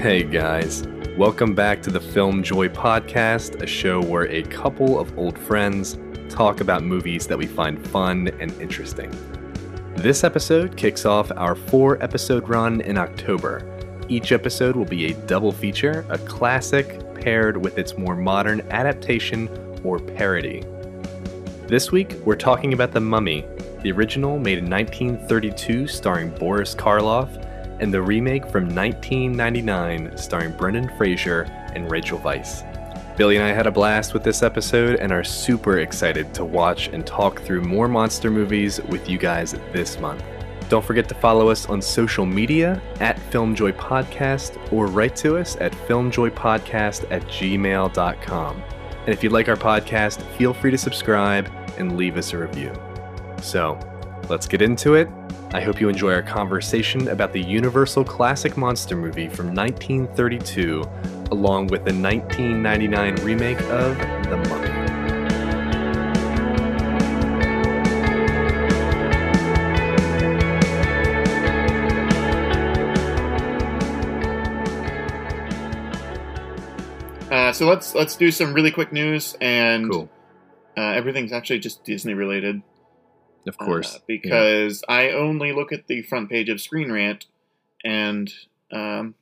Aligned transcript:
Hey 0.00 0.22
guys, 0.22 0.82
welcome 1.18 1.54
back 1.54 1.82
to 1.82 1.90
the 1.90 2.00
Film 2.00 2.42
Joy 2.42 2.68
Podcast, 2.68 3.62
a 3.62 3.66
show 3.66 4.02
where 4.02 4.26
a 4.28 4.42
couple 4.44 4.98
of 4.98 5.18
old 5.18 5.38
friends 5.38 5.98
talk 6.30 6.62
about 6.62 6.82
movies 6.82 7.26
that 7.26 7.36
we 7.36 7.46
find 7.46 7.86
fun 7.88 8.28
and 8.40 8.50
interesting. 8.62 9.10
This 9.96 10.24
episode 10.24 10.74
kicks 10.74 11.04
off 11.04 11.30
our 11.36 11.54
four 11.54 12.02
episode 12.02 12.48
run 12.48 12.80
in 12.80 12.96
October. 12.96 13.62
Each 14.08 14.32
episode 14.32 14.74
will 14.74 14.86
be 14.86 15.10
a 15.10 15.14
double 15.26 15.52
feature, 15.52 16.06
a 16.08 16.16
classic 16.16 17.14
paired 17.14 17.58
with 17.58 17.76
its 17.76 17.98
more 17.98 18.16
modern 18.16 18.62
adaptation 18.70 19.50
or 19.84 19.98
parody. 19.98 20.64
This 21.66 21.92
week, 21.92 22.14
we're 22.24 22.36
talking 22.36 22.72
about 22.72 22.92
The 22.92 23.00
Mummy, 23.00 23.44
the 23.82 23.92
original 23.92 24.38
made 24.38 24.56
in 24.56 24.70
1932 24.70 25.86
starring 25.86 26.30
Boris 26.30 26.74
Karloff, 26.74 27.49
and 27.80 27.92
the 27.92 28.00
remake 28.00 28.46
from 28.46 28.64
1999 28.74 30.16
starring 30.16 30.52
Brendan 30.52 30.90
Fraser 30.96 31.42
and 31.74 31.90
Rachel 31.90 32.18
Weisz. 32.20 32.66
Billy 33.16 33.36
and 33.36 33.44
I 33.44 33.52
had 33.52 33.66
a 33.66 33.70
blast 33.70 34.14
with 34.14 34.22
this 34.22 34.42
episode 34.42 34.98
and 35.00 35.12
are 35.12 35.24
super 35.24 35.80
excited 35.80 36.32
to 36.34 36.44
watch 36.44 36.88
and 36.88 37.06
talk 37.06 37.42
through 37.42 37.62
more 37.62 37.88
monster 37.88 38.30
movies 38.30 38.80
with 38.84 39.08
you 39.08 39.18
guys 39.18 39.52
this 39.72 39.98
month. 39.98 40.22
Don't 40.70 40.84
forget 40.84 41.08
to 41.08 41.14
follow 41.16 41.48
us 41.48 41.66
on 41.68 41.82
social 41.82 42.24
media 42.24 42.80
at 43.00 43.18
FilmJoy 43.30 43.72
Podcast 43.72 44.72
or 44.72 44.86
write 44.86 45.16
to 45.16 45.36
us 45.36 45.56
at 45.60 45.72
filmjoypodcast 45.72 47.10
at 47.10 47.22
gmail.com. 47.24 48.62
And 49.00 49.08
if 49.08 49.24
you 49.24 49.30
like 49.30 49.48
our 49.48 49.56
podcast, 49.56 50.22
feel 50.36 50.54
free 50.54 50.70
to 50.70 50.78
subscribe 50.78 51.50
and 51.76 51.96
leave 51.96 52.16
us 52.16 52.32
a 52.32 52.38
review. 52.38 52.72
So, 53.42 53.78
let's 54.28 54.46
get 54.46 54.62
into 54.62 54.94
it. 54.94 55.08
I 55.52 55.60
hope 55.60 55.80
you 55.80 55.88
enjoy 55.88 56.12
our 56.12 56.22
conversation 56.22 57.08
about 57.08 57.32
the 57.32 57.40
Universal 57.42 58.04
classic 58.04 58.56
monster 58.56 58.94
movie 58.94 59.28
from 59.28 59.52
1932, 59.52 60.84
along 61.32 61.66
with 61.68 61.84
the 61.84 61.92
1999 61.92 63.16
remake 63.24 63.60
of 63.62 63.98
The 64.28 64.36
Mummy. 64.48 64.70
Uh, 77.30 77.52
so 77.52 77.66
let's 77.68 77.94
let's 77.94 78.16
do 78.16 78.30
some 78.30 78.52
really 78.52 78.72
quick 78.72 78.92
news, 78.92 79.36
and 79.40 79.88
Cool. 79.90 80.10
uh, 80.76 80.80
everything's 80.80 81.32
actually 81.32 81.60
just 81.60 81.84
Disney 81.84 82.12
related. 82.14 82.62
Of 83.46 83.56
uh, 83.58 83.64
course. 83.64 83.98
because 84.06 84.82
I 84.88 85.10
only 85.10 85.52
look 85.52 85.72
at 85.72 85.86
the 85.86 86.02
front 86.02 86.28
page 86.30 86.48
of 86.48 86.60
Screen 86.60 86.92
Rant, 86.92 87.26
and 87.84 88.32
um, 88.72 89.14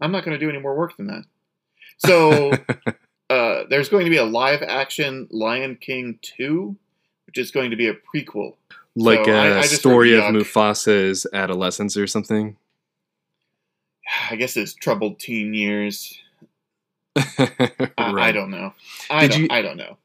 I'm 0.00 0.12
not 0.12 0.24
going 0.24 0.38
to 0.38 0.44
do 0.44 0.50
any 0.50 0.58
more 0.58 0.76
work 0.76 0.96
than 0.96 1.06
that. 1.08 1.24
So 1.98 2.52
uh, 3.30 3.64
there's 3.70 3.88
going 3.88 4.04
to 4.04 4.10
be 4.10 4.16
a 4.16 4.24
live 4.24 4.62
action 4.62 5.28
Lion 5.30 5.76
King 5.80 6.18
two, 6.22 6.76
which 7.26 7.38
is 7.38 7.50
going 7.50 7.70
to 7.70 7.76
be 7.76 7.88
a 7.88 7.94
prequel. 7.94 8.54
like 8.96 9.24
So 9.24 9.32
a 9.32 9.36
I- 9.36 9.58
I 9.58 9.62
story 9.62 10.14
of. 10.18 10.24
Mufasa's 10.34 11.26
adolescence 11.32 11.96
or 11.96 12.06
something. 12.06 12.56
I 14.28 14.34
guess 14.36 14.54
his 14.54 14.74
troubled 14.74 15.20
teen 15.20 15.54
years. 15.54 16.18
I, 17.16 17.78
I 17.96 18.32
don't 18.32 18.50
know. 18.50 18.72
I 19.08 19.22
Did 19.22 19.30
don't, 19.30 19.40
you- 19.42 19.48
I 19.50 19.62
don't 19.62 19.76
know. 19.76 19.96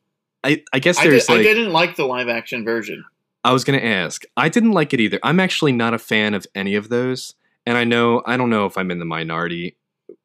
I, 0.43 0.63
I 0.71 0.77
guess 0.77 0.99
I, 0.99 1.05
did, 1.05 1.13
there's 1.13 1.29
I 1.29 1.41
didn't 1.41 1.71
like 1.71 1.95
the 1.95 2.05
live 2.05 2.29
action 2.29 2.63
version. 2.63 3.03
I 3.45 3.53
was 3.53 3.63
gonna 3.63 3.77
ask. 3.77 4.23
I 4.35 4.49
didn't 4.49 4.71
like 4.71 4.91
it 4.91 4.99
either. 4.99 5.19
I'm 5.21 5.39
actually 5.39 5.71
not 5.71 5.93
a 5.93 5.99
fan 5.99 6.33
of 6.33 6.47
any 6.55 6.73
of 6.73 6.89
those, 6.89 7.35
and 7.65 7.77
I 7.77 7.83
know 7.83 8.23
I 8.25 8.37
don't 8.37 8.49
know 8.49 8.65
if 8.65 8.75
I'm 8.75 8.89
in 8.89 8.97
the 8.97 9.05
minority 9.05 9.77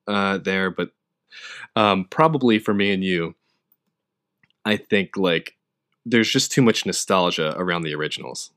uh, 0.09 0.39
there, 0.39 0.71
but 0.71 0.93
um, 1.77 2.07
probably 2.11 2.59
for 2.59 2.73
me 2.73 2.91
and 2.93 3.05
you, 3.05 3.35
I 4.65 4.77
think 4.77 5.19
like 5.19 5.57
there's 6.07 6.31
just 6.31 6.51
too 6.51 6.63
much 6.63 6.87
nostalgia 6.87 7.55
around 7.59 7.83
the 7.83 7.95
originals. 7.95 8.53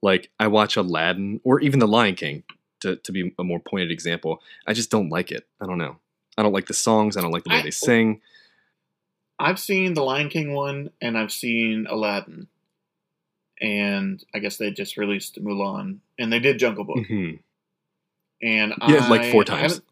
Like 0.00 0.30
I 0.38 0.46
watch 0.46 0.76
Aladdin 0.76 1.40
or 1.42 1.60
even 1.60 1.80
The 1.80 1.88
Lion 1.88 2.14
King 2.14 2.44
to 2.80 2.96
to 2.96 3.10
be 3.12 3.34
a 3.36 3.42
more 3.44 3.58
pointed 3.60 3.90
example. 3.90 4.40
I 4.66 4.74
just 4.74 4.90
don't 4.90 5.08
like 5.08 5.32
it. 5.32 5.46
I 5.60 5.66
don't 5.66 5.78
know. 5.78 5.96
I 6.38 6.42
don't 6.44 6.52
like 6.52 6.66
the 6.66 6.74
songs. 6.74 7.16
I 7.16 7.20
don't 7.20 7.32
like 7.32 7.42
the 7.42 7.50
way 7.50 7.56
I- 7.56 7.62
they 7.62 7.70
sing. 7.72 8.20
I've 9.40 9.58
seen 9.58 9.94
the 9.94 10.04
Lion 10.04 10.28
King 10.28 10.52
one, 10.54 10.90
and 11.00 11.18
I've 11.18 11.32
seen 11.32 11.86
Aladdin, 11.90 12.46
and 13.60 14.22
I 14.34 14.38
guess 14.38 14.56
they 14.56 14.70
just 14.70 14.96
released 14.96 15.42
Mulan, 15.42 15.98
and 16.18 16.32
they 16.32 16.38
did 16.40 16.58
Jungle 16.58 16.84
Book, 16.84 16.98
Mhm. 17.08 17.38
and 18.42 18.74
Yeah, 18.88 19.08
like 19.08 19.30
four 19.30 19.44
times. 19.44 19.60
haven't- 19.74 19.84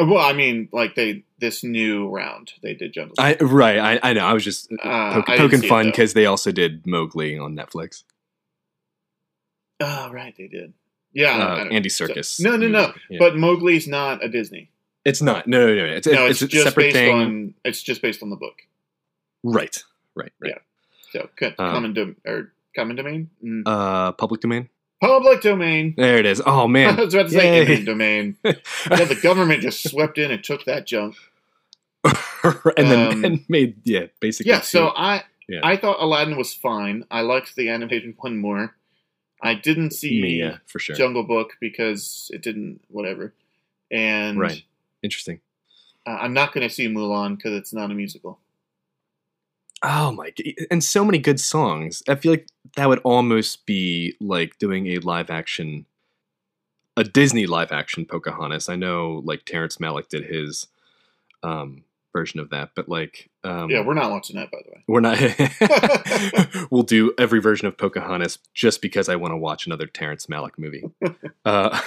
Uh, 0.00 0.06
Well, 0.06 0.18
I 0.24 0.32
mean, 0.32 0.68
like 0.72 0.94
they 0.94 1.24
this 1.40 1.64
new 1.64 2.08
round 2.08 2.52
they 2.62 2.74
did 2.74 2.92
Jungle 2.92 3.14
Book. 3.16 3.24
I 3.24 3.36
right. 3.44 3.78
I, 3.78 4.10
I 4.10 4.12
know. 4.12 4.24
I 4.24 4.32
was 4.32 4.44
just 4.44 4.70
Uh, 4.82 5.14
poke, 5.22 5.26
poking 5.38 5.62
fun 5.62 5.86
because 5.86 6.14
they 6.14 6.26
also 6.26 6.52
did 6.52 6.86
Mowgli 6.86 7.36
on 7.38 7.56
Netflix. 7.56 8.04
oh, 9.80 10.10
right, 10.12 10.34
they 10.36 10.48
did. 10.48 10.72
Yeah, 11.12 11.36
uh, 11.38 11.64
Andy 11.70 11.88
so- 11.88 12.06
Circus. 12.06 12.38
no, 12.40 12.56
no, 12.56 12.68
no. 12.68 12.92
Yeah. 13.10 13.18
But 13.18 13.36
Mowgli's 13.36 13.88
not 13.88 14.22
a 14.24 14.28
Disney. 14.28 14.70
it's 15.04 15.22
not. 15.22 15.46
No, 15.46 15.66
no, 15.66 15.74
no. 15.74 15.84
It's, 15.94 16.06
no, 16.06 16.26
it's, 16.26 16.42
it's, 16.42 16.42
a 16.42 16.48
just 16.48 16.64
separate 16.64 16.82
based 16.92 16.96
thing. 16.96 17.14
on. 17.14 17.54
It's 17.64 17.82
just 17.82 18.02
based 18.02 18.22
on 18.22 18.30
the 18.30 18.36
book. 18.36 18.56
Right. 19.42 19.82
Right. 20.14 20.32
Right. 20.40 20.50
Yeah. 20.54 20.58
So 21.12 21.28
Um, 21.42 21.54
common 21.56 21.92
dom- 21.94 22.16
or 22.26 22.52
common 22.76 22.96
domain, 22.96 23.30
Mm. 23.44 23.62
Uh, 23.66 24.12
public 24.12 24.40
domain. 24.40 24.68
public 25.00 25.40
domain. 25.42 25.94
There 25.96 26.18
it 26.18 26.26
is. 26.26 26.42
Oh 26.44 26.66
man, 26.68 26.94
I 26.98 27.04
was 27.04 27.14
about 27.14 27.24
to 27.30 27.30
say 27.32 27.46
Yay. 27.46 27.60
eminent 27.64 27.86
domain. 27.86 28.36
Yeah, 28.44 29.04
the 29.04 29.18
government 29.22 29.62
just 29.62 29.88
swept 29.88 30.18
in 30.18 30.30
and 30.30 30.42
took 30.44 30.64
that 30.66 30.86
junk. 30.86 31.14
and 32.04 32.90
then 32.90 33.12
Um, 33.12 33.24
and 33.24 33.44
made 33.48 33.76
yeah 33.84 34.06
basically. 34.20 34.50
Yeah, 34.50 34.60
so. 34.60 34.88
I 34.96 35.24
Yeah. 35.48 35.60
I 35.62 35.76
thought 35.78 35.96
Aladdin 36.00 36.36
was 36.36 36.52
fine. 36.54 37.04
I 37.10 37.22
liked 37.22 37.56
the 37.56 37.70
animated 37.70 38.14
one 38.18 38.36
more. 38.38 38.74
I 39.42 39.54
didn't 39.54 39.92
see 39.92 40.20
me 40.20 40.38
yeah 40.38 40.58
for 40.66 40.78
sure. 40.78 40.94
Jungle 40.96 41.22
Book 41.24 41.56
because 41.60 42.30
it 42.34 42.42
didn't 42.42 42.80
whatever. 42.88 43.32
And 43.90 44.38
Right. 44.38 44.62
Interesting. 45.02 45.40
uh, 46.06 46.18
I'm 46.20 46.34
not 46.34 46.52
going 46.52 46.68
to 46.68 46.74
see 46.74 46.86
Mulan 46.88 47.36
because 47.36 47.54
it's 47.54 47.72
not 47.72 47.90
a 47.90 47.94
musical. 47.94 48.38
Oh 49.82 50.12
my! 50.12 50.32
And 50.70 50.82
so 50.82 51.04
many 51.04 51.18
good 51.18 51.38
songs. 51.38 52.02
I 52.08 52.16
feel 52.16 52.32
like 52.32 52.48
that 52.76 52.88
would 52.88 52.98
almost 53.00 53.64
be 53.66 54.14
like 54.20 54.58
doing 54.58 54.88
a 54.88 54.98
live 54.98 55.30
action, 55.30 55.86
a 56.96 57.04
Disney 57.04 57.46
live 57.46 57.72
action 57.72 58.04
Pocahontas. 58.04 58.68
I 58.68 58.76
know 58.76 59.22
like 59.24 59.44
Terrence 59.44 59.76
Malick 59.76 60.08
did 60.08 60.24
his 60.24 60.66
um, 61.42 61.84
version 62.18 62.40
of 62.40 62.50
that, 62.50 62.70
but 62.74 62.88
like 62.88 63.30
um, 63.44 63.70
yeah, 63.70 63.84
we're 63.84 63.94
not 63.94 64.10
watching 64.10 64.36
that 64.36 64.50
by 64.50 64.58
the 64.64 64.72
way. 64.72 64.84
we're 64.88 65.00
not. 65.00 66.66
we'll 66.70 66.82
do 66.82 67.12
every 67.18 67.40
version 67.40 67.66
of 67.68 67.76
Pocahontas 67.78 68.38
just 68.54 68.82
because 68.82 69.08
I 69.08 69.16
want 69.16 69.32
to 69.32 69.36
watch 69.36 69.66
another 69.66 69.86
Terrence 69.86 70.26
Malick 70.26 70.58
movie. 70.58 70.84
uh, 71.44 71.80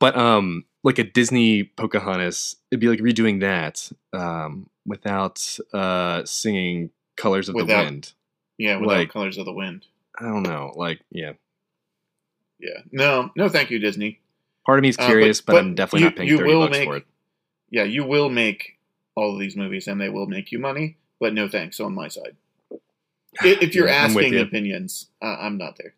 but 0.00 0.16
um, 0.16 0.64
like 0.82 0.98
a 0.98 1.04
Disney 1.04 1.62
Pocahontas, 1.64 2.56
it'd 2.70 2.80
be 2.80 2.88
like 2.88 2.98
redoing 3.00 3.40
that 3.40 3.90
um, 4.12 4.68
without 4.84 5.58
uh, 5.72 6.24
singing 6.24 6.90
"Colors 7.16 7.48
of 7.48 7.54
the 7.56 7.64
Wind." 7.64 8.12
Yeah, 8.58 8.78
without 8.78 8.96
Like- 8.96 9.10
Colors 9.10 9.38
of 9.38 9.44
the 9.44 9.52
Wind. 9.52 9.86
I 10.18 10.24
don't 10.24 10.42
know. 10.44 10.72
Like, 10.74 11.00
yeah, 11.10 11.32
Yeah, 12.58 12.80
no, 12.90 13.30
no, 13.36 13.48
thank 13.50 13.70
you, 13.70 13.78
Disney. 13.78 14.18
part 14.64 14.78
of 14.78 14.82
me 14.82 14.88
is 14.88 14.96
Uh, 14.98 15.02
but- 15.02 15.06
curious, 15.08 15.40
but, 15.42 15.52
but 15.52 15.58
I'm 15.60 15.74
definitely 15.74 16.00
you- 16.00 16.04
not 16.06 16.16
paying 16.16 16.38
thirty 16.38 16.52
bucks 16.54 16.70
make- 16.72 16.88
for 16.88 16.96
it. 16.96 17.06
Yeah, 17.70 17.82
you 17.84 18.04
will 18.04 18.30
make 18.30 18.75
all 19.16 19.32
of 19.34 19.40
these 19.40 19.56
movies, 19.56 19.88
and 19.88 20.00
they 20.00 20.08
will 20.08 20.26
make 20.26 20.52
you 20.52 20.58
money. 20.60 20.96
But 21.18 21.34
no 21.34 21.48
thanks 21.48 21.80
on 21.80 21.94
my 21.94 22.08
side. 22.08 22.36
If 23.42 23.74
you're 23.74 23.88
Yeah, 23.88 24.04
asking 24.04 24.32
you. 24.34 24.40
opinions, 24.40 25.08
uh, 25.20 25.36
I'm 25.40 25.58
not 25.58 25.76
there. 25.78 25.94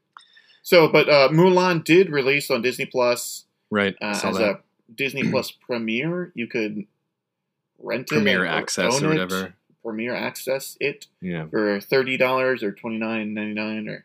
So, 0.62 0.88
but 0.88 1.08
uh, 1.08 1.28
Mulan 1.30 1.84
did 1.84 2.10
release 2.10 2.50
on 2.50 2.62
Disney 2.62 2.86
Plus 2.86 3.44
Right? 3.70 3.94
Uh, 4.00 4.06
as 4.24 4.38
that 4.38 4.42
a 4.42 4.60
Disney 4.94 5.22
Plus 5.30 5.50
premiere. 5.50 6.32
You 6.34 6.46
could 6.46 6.86
rent 7.78 8.02
it, 8.10 8.14
premiere 8.14 8.44
access 8.46 9.00
or 9.00 9.04
it, 9.06 9.08
whatever. 9.08 9.54
Premiere 9.84 10.14
access 10.16 10.76
it 10.80 11.06
Yeah, 11.20 11.46
for 11.46 11.80
thirty 11.80 12.16
dollars 12.16 12.62
or 12.62 12.72
twenty 12.72 12.98
nine 12.98 13.34
ninety 13.34 13.54
nine 13.54 13.88
or 13.88 14.04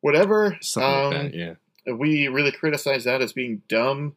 whatever. 0.00 0.56
something 0.60 0.90
Um, 0.90 1.12
like 1.24 1.32
that. 1.32 1.34
Yeah. 1.86 1.92
We 1.94 2.28
really 2.28 2.52
criticize 2.52 3.04
that 3.04 3.20
as 3.20 3.32
being 3.32 3.62
dumb, 3.68 4.14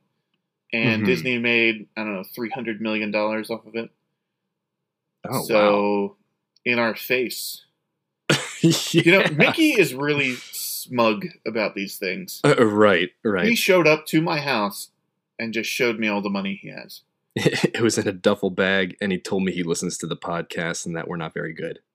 and 0.74 1.04
Mhm. 1.04 1.06
Disney 1.06 1.38
made 1.38 1.88
I 1.96 2.04
don't 2.04 2.14
know 2.16 2.24
three 2.24 2.50
hundred 2.50 2.82
million 2.82 3.12
dollars 3.12 3.50
off 3.50 3.66
of 3.66 3.76
it. 3.76 3.90
Oh 5.28 5.44
so 5.44 6.16
in 6.66 6.80
our 6.80 6.96
face, 6.96 7.66
wow. 8.30 8.38
you 8.92 9.12
know, 9.12 9.26
Mickey 9.36 9.72
is 9.72 9.94
really 9.94 10.36
smug 10.36 11.26
about 11.46 11.76
these 11.76 11.98
things. 11.98 12.42
Uh, 12.44 12.66
right, 12.66 13.10
right. 13.24 13.48
He 13.48 13.56
showed 13.56 13.88
up 13.88 14.06
to 14.08 14.22
my 14.22 14.40
house 14.40 14.90
and 15.40 15.54
just 15.54 15.70
showed 15.70 16.00
me 16.00 16.08
all 16.08 16.22
the 16.22 16.30
money 16.30 16.58
he 16.62 16.70
has. 16.70 17.02
it 17.36 17.82
was 17.82 17.98
in 17.98 18.08
a 18.08 18.12
duffel 18.14 18.50
bag, 18.50 18.96
and 19.02 19.12
he 19.12 19.18
told 19.20 19.44
me 19.44 19.52
he 19.52 19.62
listens 19.64 19.98
to 20.00 20.08
the 20.08 20.16
podcast 20.16 20.86
and 20.86 20.96
that 20.96 21.08
we're 21.08 21.18
not 21.18 21.34
very 21.34 21.54
good. 21.54 21.80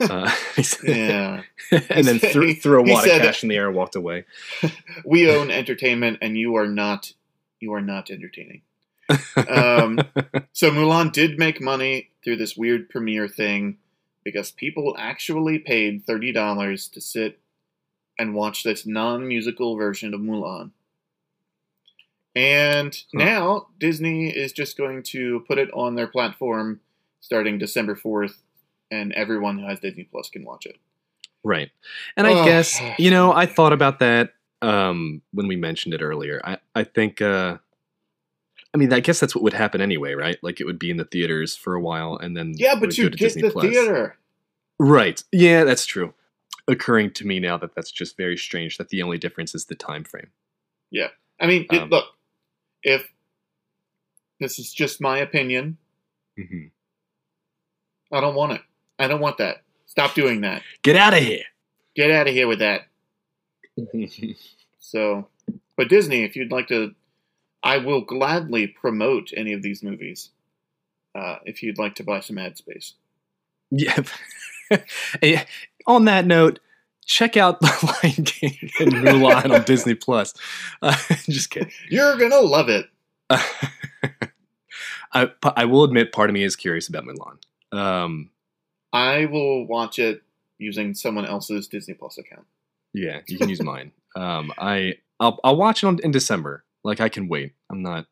Uh, 0.00 0.30
Yeah. 0.82 1.42
and 1.70 2.04
then 2.04 2.18
threw, 2.18 2.54
threw 2.54 2.80
a 2.80 2.82
wad 2.82 3.04
of 3.08 3.20
cash 3.20 3.42
in 3.44 3.48
the 3.48 3.56
air 3.56 3.66
and 3.68 3.76
walked 3.76 3.94
away. 3.94 4.24
we 5.04 5.30
own 5.30 5.50
entertainment 5.50 6.18
and 6.22 6.36
you 6.36 6.56
are 6.56 6.66
not 6.66 7.12
you 7.60 7.72
are 7.74 7.80
not 7.80 8.10
entertaining. 8.10 8.62
Um, 9.36 10.00
so 10.52 10.70
Mulan 10.70 11.12
did 11.12 11.38
make 11.38 11.60
money 11.60 12.10
through 12.24 12.36
this 12.36 12.56
weird 12.56 12.88
premiere 12.88 13.28
thing 13.28 13.78
because 14.24 14.50
people 14.50 14.94
actually 14.98 15.58
paid 15.58 16.04
thirty 16.06 16.32
dollars 16.32 16.88
to 16.88 17.00
sit 17.00 17.38
and 18.18 18.34
watch 18.34 18.62
this 18.62 18.86
non-musical 18.86 19.76
version 19.76 20.12
of 20.14 20.20
Mulan. 20.20 20.70
And 22.36 22.94
Huh. 23.12 23.18
now 23.24 23.66
Disney 23.78 24.28
is 24.28 24.52
just 24.52 24.76
going 24.76 25.02
to 25.04 25.40
put 25.48 25.58
it 25.58 25.70
on 25.72 25.94
their 25.94 26.06
platform 26.06 26.80
starting 27.20 27.58
December 27.58 27.94
4th, 27.96 28.36
and 28.90 29.12
everyone 29.12 29.58
who 29.58 29.66
has 29.66 29.80
Disney 29.80 30.04
Plus 30.04 30.28
can 30.30 30.44
watch 30.44 30.66
it. 30.66 30.76
right. 31.42 31.70
And 32.16 32.26
I 32.26 32.44
guess, 32.44 32.80
you 32.98 33.10
know, 33.10 33.32
I 33.32 33.46
thought 33.46 33.72
about 33.72 33.98
that 34.00 34.34
um, 34.62 35.22
when 35.32 35.46
we 35.48 35.56
mentioned 35.56 35.94
it 35.94 36.02
earlier. 36.02 36.40
I, 36.44 36.58
I 36.74 36.84
think, 36.84 37.20
uh, 37.22 37.58
I 38.74 38.78
mean, 38.78 38.92
I 38.92 39.00
guess 39.00 39.18
that's 39.20 39.34
what 39.34 39.42
would 39.42 39.52
happen 39.52 39.80
anyway, 39.80 40.12
right? 40.14 40.38
Like 40.42 40.60
it 40.60 40.64
would 40.64 40.78
be 40.78 40.90
in 40.90 40.96
the 40.96 41.04
theaters 41.04 41.56
for 41.56 41.74
a 41.74 41.80
while 41.80 42.16
and 42.16 42.36
then. 42.36 42.54
Yeah, 42.56 42.74
but 42.78 42.96
you 42.96 43.10
get 43.10 43.18
Disney 43.18 43.42
the 43.42 43.50
Plus. 43.50 43.66
theater. 43.66 44.16
Right. 44.78 45.22
Yeah, 45.32 45.64
that's 45.64 45.86
true. 45.86 46.14
Occurring 46.68 47.12
to 47.14 47.26
me 47.26 47.40
now 47.40 47.56
that 47.56 47.74
that's 47.74 47.90
just 47.90 48.16
very 48.16 48.36
strange 48.36 48.78
that 48.78 48.90
the 48.90 49.02
only 49.02 49.18
difference 49.18 49.54
is 49.54 49.64
the 49.66 49.74
time 49.74 50.04
frame. 50.04 50.28
Yeah. 50.90 51.08
I 51.40 51.46
mean, 51.46 51.66
it- 51.70 51.82
Um, 51.82 51.88
look, 51.90 52.04
if 52.82 53.12
this 54.38 54.58
is 54.58 54.72
just 54.72 55.00
my 55.00 55.18
opinion, 55.18 55.76
hmm 56.36 56.66
I 58.12 58.20
don't 58.20 58.34
want 58.34 58.52
it. 58.52 58.62
I 58.98 59.06
don't 59.06 59.20
want 59.20 59.38
that. 59.38 59.62
Stop 59.86 60.14
doing 60.14 60.40
that. 60.42 60.62
Get 60.82 60.96
out 60.96 61.12
of 61.12 61.20
here. 61.20 61.44
Get 61.94 62.10
out 62.10 62.26
of 62.28 62.34
here 62.34 62.46
with 62.48 62.58
that. 62.60 62.82
So, 64.82 65.28
but 65.76 65.88
Disney, 65.88 66.24
if 66.24 66.34
you'd 66.36 66.50
like 66.50 66.68
to, 66.68 66.94
I 67.62 67.76
will 67.78 68.00
gladly 68.00 68.66
promote 68.66 69.30
any 69.36 69.52
of 69.52 69.62
these 69.62 69.82
movies. 69.82 70.30
Uh, 71.14 71.36
if 71.44 71.62
you'd 71.62 71.78
like 71.78 71.94
to 71.96 72.02
buy 72.04 72.20
some 72.20 72.38
ad 72.38 72.56
space. 72.56 72.94
yeah. 73.70 73.98
Eh, 75.22 75.44
On 75.86 76.04
that 76.06 76.26
note, 76.26 76.60
check 77.04 77.36
out 77.36 77.60
The 77.60 77.98
Lion 78.04 78.24
King 78.24 78.56
and 78.80 78.92
Mulan 78.92 79.52
on 79.52 79.62
Disney 79.64 79.94
Plus. 79.94 80.32
Uh, 80.80 80.96
just 81.28 81.50
kidding. 81.50 81.70
You're 81.90 82.16
gonna 82.16 82.40
love 82.40 82.68
it. 82.68 82.86
I, 85.12 85.30
I 85.42 85.64
will 85.64 85.84
admit, 85.84 86.12
part 86.12 86.30
of 86.30 86.34
me 86.34 86.44
is 86.44 86.56
curious 86.56 86.88
about 86.88 87.04
Mulan. 87.04 87.76
Um, 87.76 88.30
I 88.92 89.26
will 89.26 89.66
watch 89.66 89.98
it 89.98 90.22
using 90.58 90.94
someone 90.94 91.26
else's 91.26 91.66
Disney 91.66 91.94
Plus 91.94 92.16
account. 92.18 92.46
Yeah, 92.92 93.20
you 93.26 93.38
can 93.38 93.48
use 93.48 93.62
mine. 93.62 93.92
Um, 94.16 94.52
I 94.58 94.94
I'll, 95.18 95.38
I'll 95.44 95.56
watch 95.56 95.82
it 95.82 95.86
on, 95.86 95.98
in 96.02 96.10
December. 96.10 96.64
Like 96.82 97.00
I 97.00 97.08
can 97.08 97.28
wait. 97.28 97.52
I'm 97.70 97.82
not, 97.82 98.06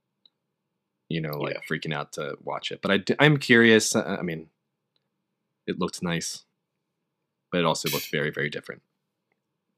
you 1.08 1.20
know, 1.20 1.38
like 1.38 1.54
Yeah. 1.54 1.60
freaking 1.69 1.92
out 1.94 2.12
to 2.14 2.36
watch 2.42 2.70
it. 2.70 2.80
But 2.82 2.90
I 2.90 3.25
I'm 3.25 3.38
curious. 3.38 3.94
uh, 3.96 4.16
I 4.19 4.22
mean, 4.22 4.48
it 5.66 5.78
looked 5.78 6.02
nice, 6.02 6.44
but 7.50 7.58
it 7.58 7.64
also 7.64 7.88
looked 7.90 8.10
very 8.12 8.30
very 8.30 8.50
different. 8.50 8.82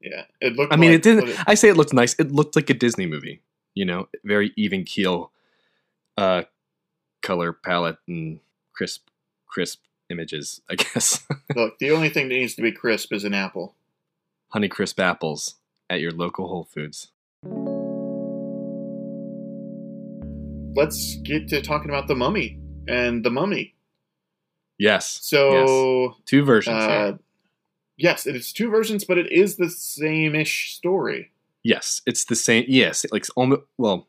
Yeah, 0.01 0.25
it 0.41 0.57
looked. 0.57 0.73
I 0.73 0.77
mean, 0.77 0.91
like, 0.91 0.99
it 0.99 1.03
didn't. 1.03 1.29
what 1.29 1.45
I 1.47 1.55
say 1.55 1.69
it 1.69 1.77
looked 1.77 1.93
nice. 1.93 2.15
It 2.19 2.33
looked 2.33 2.57
like 2.57 2.71
a 2.71 2.75
Disney 2.75 3.07
movie. 3.07 3.43
You 3.75 3.85
know, 3.85 4.09
very 4.25 4.53
even 4.57 4.85
keel, 4.85 5.31
uh, 6.17 6.43
color 7.23 7.53
palette 7.53 7.99
and 8.09 8.41
crisp, 8.73 9.09
crisp 9.47 9.81
images. 10.11 10.61
I 10.69 10.75
guess 10.77 11.25
Look, 11.55 11.79
the 11.79 11.93
only 11.93 12.09
thing 12.09 12.29
that 12.29 12.35
needs 12.35 12.55
to 12.57 12.63
be 12.63 12.73
crisp 12.73 13.13
is 13.13 13.25
an 13.25 13.35
apple. 13.35 13.75
Honey 14.51 14.69
crisp 14.69 15.01
apples 15.01 15.57
at 15.89 16.01
your 16.01 16.13
local 16.13 16.49
Whole 16.49 16.65
Foods. 16.65 17.09
Let's 20.77 21.17
get 21.17 21.49
to 21.49 21.61
talking 21.63 21.91
about 21.91 22.07
the 22.09 22.15
Mummy 22.15 22.61
and 22.89 23.25
the 23.25 23.31
Mummy. 23.31 23.75
Yes. 24.79 25.19
So, 25.23 26.15
Two 26.25 26.45
versions. 26.45 26.77
uh, 26.77 27.17
yes, 27.97 28.27
it 28.27 28.35
is 28.37 28.53
two 28.53 28.71
versions, 28.71 29.05
but 29.05 29.19
it 29.19 29.31
is 29.31 29.57
the 29.57 29.69
same-ish 29.69 30.75
story. 30.75 31.33
Yes, 31.63 32.01
it's 32.07 32.25
the 32.25 32.37
same. 32.37 32.65
Yes, 32.69 33.05
like 33.13 33.27
almost 33.37 33.63
well, 33.77 34.07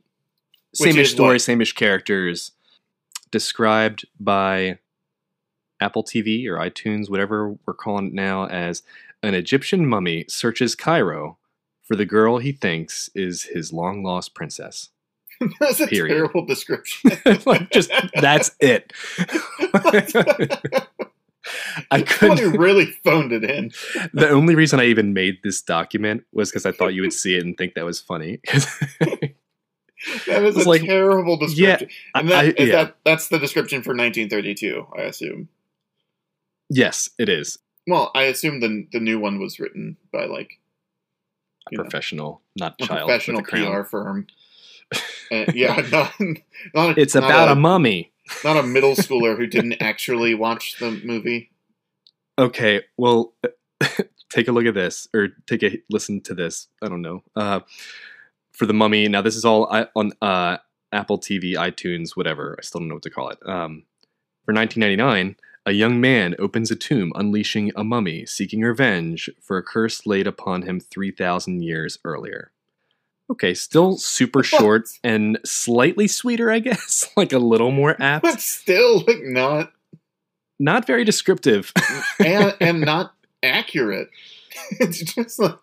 Which 0.79 0.91
same-ish 0.91 1.11
story, 1.11 1.35
what? 1.35 1.41
same-ish 1.41 1.73
characters, 1.73 2.51
described 3.31 4.05
by 4.19 4.77
Apple 5.81 6.03
TV 6.03 6.45
or 6.47 6.55
iTunes, 6.57 7.09
whatever 7.09 7.55
we're 7.65 7.73
calling 7.73 8.07
it 8.07 8.13
now, 8.13 8.45
as 8.47 8.83
an 9.23 9.33
Egyptian 9.33 9.85
mummy 9.87 10.25
searches 10.27 10.75
Cairo 10.75 11.37
for 11.83 11.95
the 11.95 12.05
girl 12.05 12.37
he 12.39 12.51
thinks 12.51 13.09
is 13.15 13.43
his 13.43 13.71
long-lost 13.73 14.33
princess. 14.33 14.89
That's 15.59 15.79
a 15.79 15.87
Period. 15.87 16.13
terrible 16.13 16.45
description. 16.45 17.11
like 17.45 17.69
just 17.71 17.91
that's 18.15 18.51
it. 18.59 18.93
I 21.89 22.03
couldn't. 22.03 22.51
really 22.59 22.85
phoned 23.03 23.31
it 23.31 23.43
in. 23.43 23.71
The 24.13 24.29
only 24.29 24.53
reason 24.53 24.79
I 24.79 24.85
even 24.85 25.13
made 25.13 25.39
this 25.43 25.59
document 25.61 26.23
was 26.31 26.51
because 26.51 26.67
I 26.67 26.71
thought 26.71 26.93
you 26.93 27.01
would 27.01 27.13
see 27.13 27.35
it 27.35 27.43
and 27.43 27.57
think 27.57 27.73
that 27.73 27.85
was 27.85 27.99
funny. 27.99 28.39
That 30.27 30.43
was 30.43 30.55
It's 30.57 30.65
a 30.65 30.69
like- 30.69 30.83
terrible 30.83 31.37
description. 31.37 31.89
and 32.13 32.29
that, 32.29 32.45
I- 32.45 32.47
is 32.49 32.69
yeah. 32.69 32.83
that 32.83 32.97
that's 33.03 33.29
the 33.29 33.39
description 33.39 33.81
for 33.81 33.89
1932, 33.95 34.85
I 34.95 35.01
assume. 35.03 35.49
yes, 36.69 37.09
it 37.17 37.29
is 37.29 37.57
Well, 37.87 38.11
I 38.13 38.23
assume 38.23 38.59
the 38.59 38.87
the 38.91 38.99
new 38.99 39.19
one 39.19 39.39
was 39.39 39.59
written 39.59 39.97
by 40.11 40.25
like 40.25 40.59
a 41.71 41.75
know, 41.75 41.83
professional, 41.83 42.41
not 42.55 42.75
a 42.79 42.85
child 42.85 43.07
professional. 43.07 43.43
PR 43.43 43.83
firm. 43.83 44.27
And, 45.31 45.55
yeah, 45.55 45.75
not, 45.91 46.11
not 46.75 46.97
It's 46.97 47.15
not 47.15 47.23
about 47.23 47.47
a, 47.47 47.51
a 47.53 47.55
mummy. 47.55 48.11
not 48.43 48.57
a 48.57 48.63
middle 48.63 48.91
schooler 48.95 49.37
who 49.37 49.47
didn't 49.47 49.81
actually 49.81 50.35
watch 50.35 50.77
the 50.77 50.91
movie. 51.05 51.51
Okay, 52.37 52.81
well, 52.97 53.33
take 54.29 54.49
a 54.49 54.51
look 54.51 54.65
at 54.65 54.73
this 54.73 55.07
or 55.13 55.29
take 55.47 55.63
a 55.63 55.81
listen 55.89 56.19
to 56.23 56.33
this. 56.33 56.67
I 56.81 56.89
don't 56.89 57.01
know. 57.01 57.23
Uh, 57.33 57.61
for 58.51 58.65
the 58.65 58.73
mummy. 58.73 59.07
Now 59.07 59.21
this 59.21 59.35
is 59.35 59.45
all 59.45 59.65
on 59.95 60.11
uh, 60.21 60.57
Apple 60.91 61.19
TV, 61.19 61.53
iTunes, 61.53 62.15
whatever. 62.15 62.55
I 62.59 62.61
still 62.61 62.79
don't 62.79 62.89
know 62.89 62.95
what 62.95 63.03
to 63.03 63.09
call 63.09 63.29
it. 63.29 63.39
Um, 63.45 63.83
for 64.45 64.53
1999, 64.53 65.35
a 65.65 65.71
young 65.71 66.01
man 66.01 66.35
opens 66.39 66.71
a 66.71 66.75
tomb, 66.75 67.11
unleashing 67.15 67.71
a 67.75 67.83
mummy, 67.83 68.25
seeking 68.25 68.61
revenge 68.61 69.29
for 69.39 69.57
a 69.57 69.63
curse 69.63 70.05
laid 70.05 70.27
upon 70.27 70.63
him 70.63 70.79
3,000 70.79 71.61
years 71.61 71.99
earlier. 72.03 72.51
Okay, 73.29 73.53
still 73.53 73.97
super 73.97 74.43
short 74.43 74.89
and 75.03 75.39
slightly 75.45 76.07
sweeter, 76.07 76.51
I 76.51 76.59
guess. 76.59 77.07
like 77.17 77.31
a 77.31 77.39
little 77.39 77.71
more 77.71 77.95
apt. 78.01 78.23
But 78.23 78.41
still, 78.41 79.03
like 79.07 79.21
not 79.21 79.71
Not 80.59 80.85
very 80.85 81.03
descriptive. 81.03 81.71
and 82.19 82.55
and 82.59 82.81
not 82.81 83.13
accurate. 83.41 84.09
it's 84.71 84.99
just 84.99 85.39
like 85.39 85.57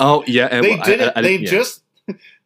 oh 0.00 0.22
yeah, 0.26 0.46
and 0.50 0.64
they 0.64 0.76
did 0.78 1.00
it. 1.00 1.14
They 1.16 1.36
yeah. 1.38 1.50
just. 1.50 1.82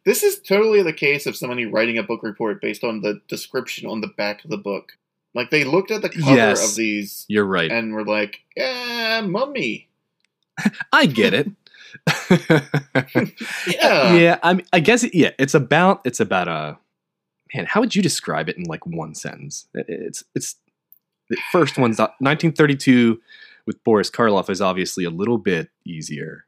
This 0.03 0.23
is 0.23 0.39
totally 0.39 0.81
the 0.81 0.93
case 0.93 1.27
of 1.27 1.35
somebody 1.35 1.67
writing 1.67 1.99
a 1.99 2.03
book 2.03 2.23
report 2.23 2.59
based 2.59 2.83
on 2.83 3.01
the 3.01 3.21
description 3.27 3.87
on 3.87 4.01
the 4.01 4.07
back 4.07 4.43
of 4.43 4.49
the 4.49 4.57
book. 4.57 4.93
Like 5.33 5.49
they 5.49 5.63
looked 5.63 5.91
at 5.91 6.01
the 6.01 6.09
cover 6.09 6.35
Yes. 6.35 6.71
of 6.71 6.75
these 6.75 7.25
You're 7.29 7.45
right. 7.45 7.71
and 7.71 7.93
were 7.93 8.05
like, 8.05 8.41
"Yeah, 8.55 9.21
mummy." 9.21 9.89
I 10.91 11.05
get 11.05 11.33
it. 11.33 11.47
Yeah. 13.67 14.13
yeah. 14.13 14.39
I 14.43 14.53
mean, 14.55 14.65
I 14.73 14.79
guess 14.79 15.03
it, 15.03 15.13
yeah. 15.15 15.31
It's 15.39 15.53
about 15.53 16.01
it's 16.05 16.19
about 16.19 16.47
a 16.47 16.77
man. 17.53 17.65
How 17.65 17.79
would 17.81 17.95
you 17.95 18.01
describe 18.01 18.49
it 18.49 18.57
in 18.57 18.63
like 18.63 18.85
one 18.85 19.13
sentence? 19.15 19.67
It- 19.73 19.85
It's 19.89 20.23
it's 20.35 20.55
the 21.29 21.37
first 21.51 21.77
one's 21.77 21.97
not- 21.97 22.15
1932 22.19 23.21
with 23.65 23.81
Boris 23.83 24.09
Karloff 24.09 24.49
is 24.49 24.61
obviously 24.61 25.05
a 25.05 25.09
little 25.09 25.37
bit 25.37 25.69
easier. 25.85 26.45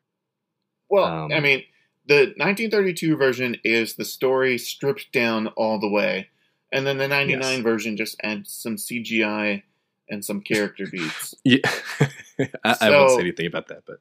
Well, 0.90 1.06
Um, 1.26 1.32
I 1.32 1.40
mean, 1.40 1.64
the 2.06 2.34
1932 2.38 3.16
version 3.16 3.58
is 3.64 3.96
the 3.96 4.04
story 4.06 4.58
stripped 4.58 5.12
down 5.14 5.48
all 5.56 5.80
the 5.80 5.88
way, 5.90 6.30
and 6.74 6.86
then 6.86 6.98
the 6.98 7.08
99 7.08 7.40
Yes. 7.42 7.62
version 7.62 7.96
just 7.96 8.16
adds 8.24 8.52
some 8.52 8.76
CGI 8.76 9.64
and 10.10 10.26
some 10.26 10.42
character 10.42 10.86
beats. 10.92 11.34
Yeah, 11.46 11.60
I, 12.66 12.78
I 12.82 12.90
won't 12.90 13.12
say 13.12 13.20
anything 13.22 13.46
about 13.46 13.68
that, 13.70 13.84
but 13.86 14.00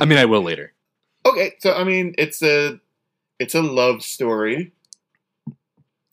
I 0.00 0.04
mean 0.04 0.18
I 0.18 0.26
will 0.26 0.42
later. 0.42 0.72
okay, 1.26 1.54
so 1.58 1.72
I 1.74 1.84
mean, 1.84 2.14
it's 2.18 2.42
a 2.42 2.80
it's 3.38 3.54
a 3.54 3.62
love 3.62 4.02
story. 4.02 4.72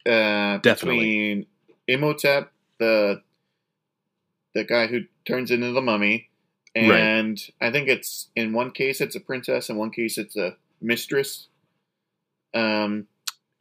Uh, 0.06 0.58
Definitely. 0.60 0.98
between 1.00 1.46
Imhotep, 1.88 2.52
the 2.80 3.22
the 4.56 4.64
guy 4.64 4.88
who 4.88 5.02
turns 5.26 5.52
into 5.52 5.72
the 5.72 5.82
mummy, 5.82 6.30
Right. 6.76 7.00
and 7.00 7.40
I 7.62 7.72
think 7.72 7.88
it's 7.90 8.30
in 8.36 8.54
one 8.54 8.72
case 8.72 9.02
it's 9.02 9.16
a 9.16 9.20
princess, 9.20 9.70
in 9.70 9.76
one 9.78 9.92
case 9.92 10.18
it's 10.18 10.36
a 10.36 10.56
mistress. 10.82 11.48
Um, 12.54 13.08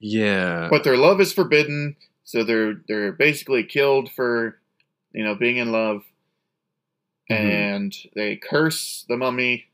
Yeah, 0.01 0.69
but 0.71 0.85
their 0.85 0.97
love 0.97 1.21
is 1.21 1.33
forbidden, 1.33 1.97
so 2.25 2.45
they're 2.45 2.75
they're 2.87 3.13
basically 3.13 3.65
killed 3.65 4.11
for 4.11 4.59
you 5.13 5.25
know 5.25 5.35
being 5.35 5.57
in 5.57 5.73
love, 5.73 6.05
Mhm. 7.31 7.37
and 7.37 7.97
they 8.15 8.37
curse 8.37 9.05
the 9.09 9.17
mummy, 9.17 9.67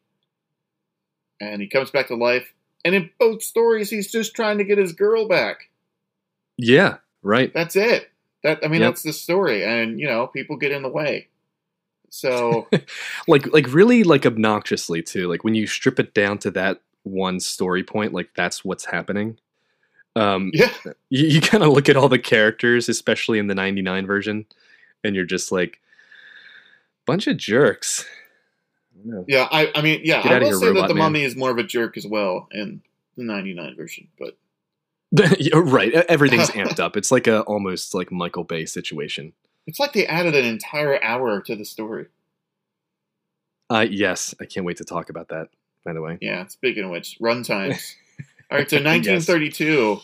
and 1.40 1.60
he 1.60 1.68
comes 1.68 1.90
back 1.90 2.08
to 2.08 2.14
life, 2.14 2.54
and 2.84 2.94
in 2.94 3.10
both 3.18 3.42
stories, 3.42 3.90
he's 3.90 4.10
just 4.10 4.34
trying 4.34 4.58
to 4.58 4.64
get 4.64 4.78
his 4.78 4.92
girl 4.92 5.28
back. 5.28 5.70
Yeah, 6.56 6.98
right. 7.22 7.52
That's 7.52 7.76
it. 7.76 8.10
That 8.42 8.64
I 8.64 8.68
mean, 8.68 8.80
Yep. 8.80 8.90
that's 8.92 9.02
the 9.02 9.12
story, 9.12 9.64
and 9.64 9.98
you 10.00 10.06
know, 10.06 10.26
people 10.28 10.56
get 10.56 10.72
in 10.72 10.82
the 10.82 10.88
way. 10.88 11.28
So 12.10 12.68
like 13.28 13.52
like 13.52 13.72
really 13.72 14.04
like 14.04 14.24
obnoxiously 14.24 15.02
too. 15.02 15.28
Like 15.28 15.44
when 15.44 15.54
you 15.54 15.66
strip 15.66 15.98
it 15.98 16.14
down 16.14 16.38
to 16.38 16.50
that 16.52 16.80
one 17.02 17.40
story 17.40 17.82
point, 17.82 18.12
like 18.14 18.30
that's 18.34 18.64
what's 18.64 18.84
happening. 18.86 19.38
Um, 20.16 20.50
yeah, 20.54 20.72
you, 21.10 21.26
you 21.26 21.40
kind 21.40 21.62
of 21.64 21.72
look 21.72 21.88
at 21.88 21.96
all 21.96 22.08
the 22.08 22.18
characters, 22.18 22.88
especially 22.88 23.38
in 23.38 23.48
the 23.48 23.54
'99 23.54 24.06
version, 24.06 24.46
and 25.02 25.16
you're 25.16 25.24
just 25.24 25.50
like, 25.50 25.80
bunch 27.06 27.26
of 27.26 27.36
jerks. 27.36 28.04
I 29.06 29.24
yeah. 29.26 29.48
I, 29.50 29.70
I 29.74 29.82
mean, 29.82 30.00
yeah. 30.04 30.22
Get 30.22 30.32
I 30.32 30.38
will 30.38 30.46
here, 30.46 30.54
say 30.58 30.80
that 30.80 30.88
the 30.88 30.94
Man. 30.94 31.04
mummy 31.04 31.24
is 31.24 31.34
more 31.36 31.50
of 31.50 31.58
a 31.58 31.64
jerk 31.64 31.96
as 31.96 32.06
well 32.06 32.48
in 32.52 32.80
the 33.16 33.24
'99 33.24 33.76
version, 33.76 34.08
but 34.18 34.36
right. 35.54 35.92
Everything's 35.92 36.50
amped 36.50 36.80
up. 36.80 36.96
It's 36.96 37.10
like 37.12 37.26
a 37.26 37.42
almost 37.42 37.94
like 37.94 38.10
Michael 38.10 38.44
Bay 38.44 38.64
situation. 38.66 39.32
it's 39.66 39.78
like 39.80 39.92
they 39.92 40.06
added 40.06 40.34
an 40.34 40.44
entire 40.44 41.02
hour 41.02 41.40
to 41.42 41.54
the 41.56 41.64
story. 41.64 42.06
Uh, 43.70 43.86
yes, 43.88 44.34
I 44.40 44.44
can't 44.44 44.66
wait 44.66 44.76
to 44.78 44.84
talk 44.84 45.10
about 45.10 45.28
that. 45.28 45.48
By 45.84 45.92
the 45.92 46.00
way, 46.00 46.18
Yeah. 46.20 46.46
Speaking 46.46 46.84
of 46.84 46.90
which, 46.90 47.16
run 47.20 47.42
times. 47.42 47.96
All 48.54 48.60
right, 48.60 48.70
so 48.70 48.76
1932 48.82 50.00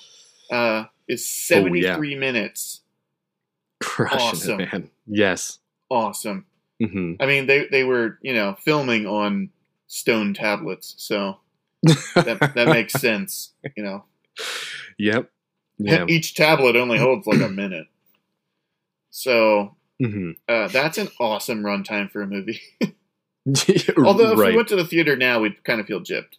uh, 0.51 0.85
is 1.09 1.25
73 1.29 2.17
minutes. 2.17 2.81
crushing 3.81 4.19
Awesome. 4.21 4.61
it, 4.61 4.73
man. 4.73 4.91
Yes. 5.07 5.59
Awesome. 5.89 6.47
hmm 6.83 7.15
I 7.21 7.27
mean, 7.27 7.47
they 7.47 7.67
they 7.71 7.85
were 7.85 8.19
you 8.23 8.35
know 8.35 8.57
filming 8.59 9.07
on 9.07 9.51
stone 9.87 10.35
tablets, 10.35 10.95
so 10.99 11.39
that 12.15 12.39
that 12.55 12.67
makes 12.73 12.95
sense. 12.95 13.53
You 13.77 13.85
know, 13.85 14.05
Yep. 14.99 15.31
Yeah. 15.79 16.07
each 16.09 16.35
tablet 16.35 16.75
only 16.77 16.99
holds 17.07 17.27
like 17.27 17.41
a 17.41 17.49
minute. 17.49 17.87
So 19.11 19.77
hmm 20.03 20.33
uh, 20.49 20.69
that's 20.69 20.99
an 20.99 21.09
awesome 21.21 21.63
runtime 21.63 22.11
for 22.11 22.23
a 22.23 22.27
movie. 22.27 22.61
Although 24.05 24.33
if 24.33 24.39
right. 24.39 24.51
we 24.51 24.57
went 24.57 24.69
to 24.69 24.77
the 24.77 24.85
theater 24.85 25.17
now, 25.17 25.41
we'd 25.41 25.63
kind 25.65 25.81
of 25.81 25.87
feel 25.87 26.01
gypped. 26.01 26.37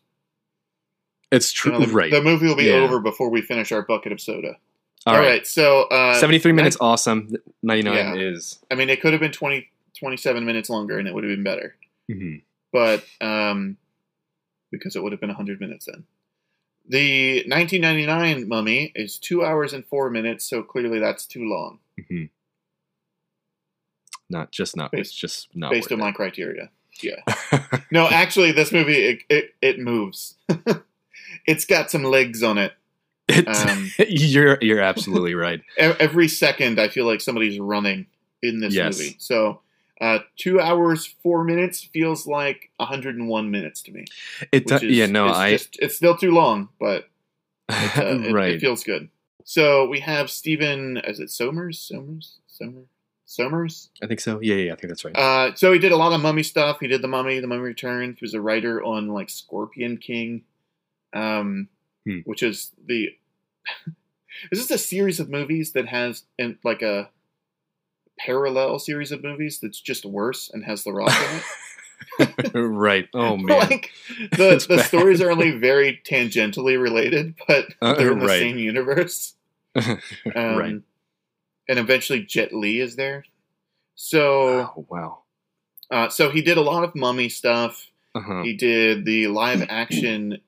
It's 1.31 1.51
You 1.55 1.71
true. 1.71 1.79
know, 1.79 1.85
the, 1.85 1.93
right. 1.93 2.11
the 2.11 2.21
movie 2.21 2.47
will 2.47 2.55
be 2.55 2.65
Yeah. 2.65 2.73
over 2.75 2.99
before 2.99 3.29
we 3.29 3.41
finish 3.41 3.71
our 3.71 3.81
bucket 3.83 4.11
of 4.11 4.19
soda. 4.21 4.57
All 5.05 5.17
right. 5.17 5.47
so 5.47 5.83
uh, 5.83 6.13
73 6.19 6.51
minutes, 6.51 6.77
nine- 6.79 6.89
awesome. 6.91 7.33
99 7.63 7.95
Yeah. 7.95 8.13
is. 8.15 8.59
I 8.69 8.75
mean, 8.75 8.89
it 8.89 9.01
could 9.01 9.13
have 9.13 9.19
been 9.21 9.31
20, 9.31 9.67
27 9.97 10.45
minutes 10.45 10.69
longer, 10.69 10.99
and 10.99 11.07
it 11.07 11.13
would 11.13 11.23
have 11.23 11.31
been 11.31 11.43
better. 11.43 11.75
mhm. 12.09 12.41
but 12.71 13.03
um, 13.19 13.77
because 14.71 14.95
it 14.95 15.01
would 15.03 15.11
have 15.11 15.19
been 15.21 15.29
100 15.29 15.59
minutes 15.59 15.85
then. 15.85 16.03
The 16.87 17.43
1999 17.47 18.47
Mummy 18.47 18.91
is 18.95 19.17
two 19.17 19.43
hours 19.45 19.73
and 19.73 19.85
four 19.85 20.09
minutes, 20.09 20.47
so 20.49 20.61
clearly 20.63 20.99
that's 20.99 21.25
too 21.25 21.45
long 21.47 21.79
Mhm. 21.99 22.29
Not 24.29 24.51
just 24.51 24.75
not. 24.77 24.91
Based- 24.91 25.11
it's 25.11 25.15
just 25.19 25.55
not. 25.55 25.71
based 25.71 25.91
on 25.91 25.99
my 25.99 26.11
criteria. 26.11 26.69
Yeah. 27.01 27.21
No, 27.91 28.07
actually, 28.07 28.51
this 28.53 28.71
movie 28.71 28.95
it 28.95 29.23
it, 29.29 29.55
it 29.61 29.79
moves. 29.79 30.35
it's 31.47 31.65
got 31.65 31.91
some 31.91 32.03
legs 32.03 32.43
on 32.43 32.57
it. 32.57 32.73
It- 33.27 33.47
Um, 33.47 33.91
you're 34.09 34.57
you're 34.61 34.81
absolutely 34.81 35.35
right. 35.35 35.61
Every 35.77 36.27
second, 36.27 36.79
I 36.79 36.87
feel 36.89 37.05
like 37.05 37.21
somebody's 37.21 37.59
running 37.59 38.07
in 38.41 38.59
this 38.59 38.73
Yes. 38.73 38.97
movie. 38.97 39.15
So. 39.19 39.61
Uh, 39.99 40.17
two 40.35 40.59
hours 40.59 41.05
four 41.21 41.43
minutes 41.43 41.83
feels 41.83 42.25
like 42.25 42.71
101 42.77 43.51
minutes 43.51 43.83
to 43.83 43.91
me. 43.91 44.03
It 44.51 44.65
which 44.65 44.81
do- 44.81 44.87
is- 44.87 44.97
yeah 44.97 45.05
no 45.05 45.27
it's 45.27 45.37
I 45.37 45.51
just- 45.51 45.77
it's 45.79 45.95
still 45.95 46.17
too 46.17 46.31
long, 46.31 46.69
but 46.79 47.07
It's, 47.69 47.97
uh, 47.99 48.05
it, 48.25 48.33
right 48.33 48.53
it 48.53 48.61
feels 48.61 48.83
good. 48.83 49.09
So 49.43 49.85
we 49.87 49.99
have 49.99 50.31
Stephen, 50.31 50.97
is 51.05 51.19
it 51.19 51.29
Sommers? 51.29 51.77
Sommers? 51.87 52.39
Sommers? 52.47 52.85
Sommers? 53.27 53.89
I 54.01 54.07
think 54.07 54.21
so 54.21 54.39
yeah 54.41 54.55
yeah 54.55 54.73
I 54.73 54.75
think 54.75 54.89
that's 54.89 55.05
right. 55.05 55.15
Uh, 55.15 55.53
so 55.53 55.71
he 55.71 55.77
did 55.77 55.91
a 55.91 55.97
lot 55.97 56.13
of 56.13 56.19
mummy 56.21 56.41
stuff. 56.41 56.79
He 56.79 56.87
did 56.87 57.03
the 57.03 57.07
Mummy, 57.07 57.39
the 57.39 57.45
Mummy 57.45 57.61
Returns. 57.61 58.17
He 58.19 58.25
was 58.25 58.33
a 58.33 58.41
writer 58.41 58.83
on 58.83 59.07
like 59.09 59.29
Scorpion 59.29 59.97
King, 59.97 60.41
um, 61.13 61.67
Hmm. 62.05 62.19
which 62.25 62.41
is 62.43 62.71
the. 62.83 63.09
is 64.51 64.59
this 64.67 64.71
a 64.71 64.77
series 64.77 65.19
of 65.19 65.29
movies 65.29 65.73
that 65.73 65.87
has 65.87 66.23
in 66.39 66.57
like 66.63 66.81
a 66.81 67.09
parallel 68.19 68.79
series 68.79 69.11
of 69.11 69.23
movies 69.23 69.59
that's 69.59 69.79
just 69.79 70.05
worse 70.05 70.49
and 70.53 70.63
has 70.65 70.83
the 70.83 70.91
Rock 70.93 71.11
in 71.11 71.37
it? 71.37 71.43
right 72.55 73.07
oh 73.13 73.37
man 73.37 73.59
like 73.59 73.91
the 74.35 74.53
It's 74.53 74.65
the 74.67 74.77
bad. 74.77 74.85
stories 74.87 75.21
are 75.21 75.31
only 75.31 75.51
very 75.51 76.01
tangentially 76.03 76.79
related, 76.81 77.35
but 77.47 77.67
Uh, 77.81 77.93
they're 77.93 78.11
in 78.11 78.19
the 78.19 78.25
right. 78.25 78.39
same 78.39 78.57
universe. 78.57 79.35
Um, 79.75 79.99
right 80.35 80.81
And 81.69 81.79
eventually, 81.79 82.23
Jet 82.23 82.51
Li 82.53 82.79
is 82.79 82.95
there. 82.95 83.23
So, 83.95 84.71
oh 84.75 84.85
wow 84.89 85.19
uh, 85.91 86.09
so 86.09 86.29
he 86.31 86.41
did 86.41 86.57
a 86.57 86.61
lot 86.61 86.83
of 86.83 86.95
mummy 86.95 87.29
stuff. 87.29 87.87
uh-huh. 88.15 88.41
He 88.43 88.53
did 88.55 89.05
the 89.05 89.27
live 89.27 89.65
action 89.69 90.39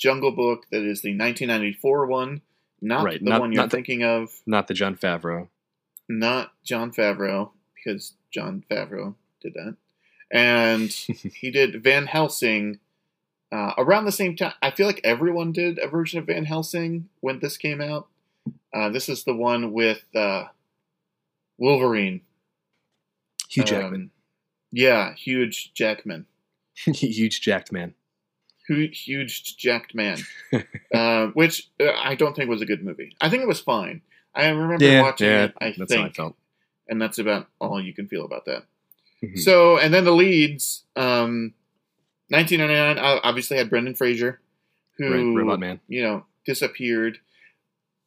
Jungle 0.00 0.32
Book, 0.32 0.66
that 0.72 0.82
is 0.82 1.02
the 1.02 1.10
1994 1.10 2.06
one, 2.06 2.40
not 2.80 3.04
Right, 3.04 3.22
the 3.22 3.30
not- 3.30 3.40
one 3.40 3.52
you're 3.52 3.64
the- 3.64 3.70
thinking 3.76 4.02
of, 4.02 4.40
not 4.46 4.66
the 4.66 4.74
Jon 4.74 4.96
Favreau 4.96 5.48
not 6.08 6.52
Jon 6.64 6.90
Favreau, 6.90 7.50
because 7.76 8.14
Jon 8.32 8.64
Favreau 8.68 9.14
did 9.40 9.54
that. 9.54 9.76
And 10.32 10.90
he 11.34 11.52
did 11.52 11.84
Van 11.84 12.06
Helsing 12.06 12.80
uh, 13.52 13.74
around 13.78 14.06
the 14.06 14.12
same 14.12 14.34
time. 14.34 14.54
I 14.60 14.72
feel 14.72 14.88
like 14.88 15.00
everyone 15.04 15.52
did 15.52 15.78
a 15.78 15.86
version 15.86 16.18
of 16.18 16.26
Van 16.26 16.46
Helsing 16.46 17.08
when 17.20 17.38
this 17.38 17.56
came 17.56 17.80
out. 17.80 18.08
Uh, 18.74 18.88
this 18.88 19.08
is 19.08 19.22
the 19.22 19.34
one 19.34 19.72
with 19.72 20.04
uh, 20.16 20.46
Wolverine. 21.58 22.22
Hugh 23.48 23.62
Jackman 23.64 24.00
Um, 24.02 24.10
yeah, 24.72 25.14
huge 25.16 25.72
Jackman. 25.74 26.26
huge 26.74 27.40
jacked 27.40 27.70
man 27.72 27.94
Hu- 27.94 27.99
Huge 28.76 29.56
jacked 29.56 29.94
man. 29.94 30.18
uh, 30.94 31.26
which 31.28 31.68
uh, 31.80 31.90
I 31.92 32.14
don't 32.14 32.34
think 32.36 32.48
was 32.48 32.62
a 32.62 32.66
good 32.66 32.84
movie. 32.84 33.16
I 33.20 33.28
think 33.28 33.42
it 33.42 33.48
was 33.48 33.60
fine. 33.60 34.02
I 34.34 34.48
remember 34.48 34.84
yeah 34.84 35.02
watching 35.02 35.26
yeah 35.28 35.44
it, 35.44 35.54
I 35.60 35.74
that's 35.76 35.92
how 35.92 36.00
I 36.00 36.04
think. 36.04 36.14
felt 36.16 36.36
And 36.88 37.00
that's 37.02 37.18
about 37.18 37.48
all 37.60 37.80
you 37.82 37.92
can 37.92 38.06
feel 38.06 38.24
about 38.24 38.44
that. 38.46 38.64
Mhm. 39.22 39.38
So, 39.38 39.76
and 39.78 39.92
then 39.92 40.04
the 40.04 40.12
leads, 40.12 40.84
um, 40.96 41.52
1999 42.28 42.98
uh, 43.04 43.20
obviously 43.24 43.56
had 43.56 43.68
Brendan 43.70 43.94
Fraser, 43.94 44.40
who 44.98 45.36
Robot 45.36 45.58
Man 45.60 45.80
you 45.88 46.02
know 46.02 46.24
disappeared. 46.46 47.18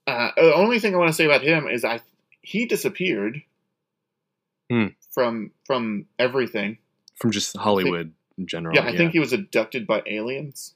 Uh, 0.08 0.32
the 0.36 0.54
only 0.56 0.80
thing 0.80 0.94
I 0.96 0.98
want 0.98 1.10
to 1.10 1.14
say 1.14 1.26
about 1.26 1.44
him 1.44 1.68
is 1.68 1.84
I 1.84 2.02
he 2.42 2.66
disappeared 2.66 3.42
Hmm. 4.72 4.88
from 5.14 5.52
from 5.66 6.06
everything. 6.18 6.78
from 7.16 7.32
just 7.32 7.56
Hollywood 7.58 8.14
in 8.38 8.48
general 8.48 8.76
Yeah, 8.76 8.86
I 8.86 8.96
think 8.96 9.12
he 9.14 9.20
was 9.20 9.34
abducted 9.34 9.86
by 9.88 10.04
aliens. 10.06 10.74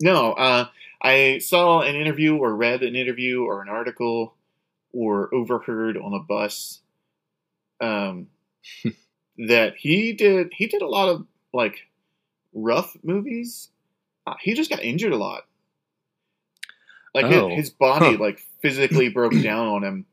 no, 0.00 0.32
uh, 0.32 0.66
I 1.02 1.38
saw 1.38 1.80
an 1.82 1.94
interview 1.96 2.36
or 2.36 2.54
read 2.54 2.82
an 2.82 2.96
interview 2.96 3.42
or 3.44 3.62
an 3.62 3.68
article 3.68 4.34
or 4.92 5.32
overheard 5.34 5.96
on 5.96 6.12
a 6.12 6.18
bus 6.20 6.80
um, 7.80 8.28
that 9.38 9.74
he 9.76 10.12
did 10.12 10.52
he 10.54 10.66
did 10.66 10.82
a 10.82 10.86
lot 10.88 11.08
of 11.08 11.26
like 11.52 11.88
rough 12.52 12.96
movies. 13.02 13.70
Uh, 14.26 14.34
he 14.40 14.54
just 14.54 14.70
got 14.70 14.82
injured 14.82 15.12
a 15.12 15.16
lot. 15.16 15.42
Like 17.14 17.26
his- 17.26 17.36
Oh, 17.36 17.48
his, 17.48 17.70
body 17.70 18.16
huh. 18.16 18.22
like 18.22 18.40
physically 18.60 19.08
broke 19.08 19.32
down 19.42 19.66
on 19.68 19.84
him. 19.84 20.06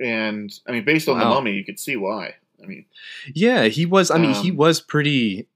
And 0.00 0.52
I 0.66 0.72
mean 0.72 0.84
based 0.84 1.08
on 1.08 1.18
the 1.18 1.24
mummy 1.24 1.52
you 1.52 1.64
could 1.64 1.80
see 1.80 1.96
why. 1.96 2.34
I 2.62 2.66
mean 2.66 2.86
Yeah, 3.34 3.64
he 3.64 3.86
was. 3.86 4.10
I 4.10 4.18
mean, 4.18 4.34
he 4.34 4.50
Um, 4.50 4.56
was 4.56 4.80
pretty. 4.80 5.46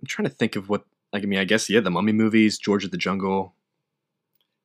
I'm 0.00 0.06
trying 0.06 0.28
to 0.28 0.34
think 0.34 0.56
of 0.56 0.68
what. 0.68 0.84
Like, 1.12 1.22
I 1.22 1.26
mean, 1.26 1.38
I 1.38 1.44
guess 1.44 1.70
yeah, 1.70 1.80
the 1.80 1.90
Mummy 1.90 2.12
movies, 2.12 2.58
George 2.58 2.84
of 2.84 2.90
the 2.90 2.98
Jungle. 2.98 3.54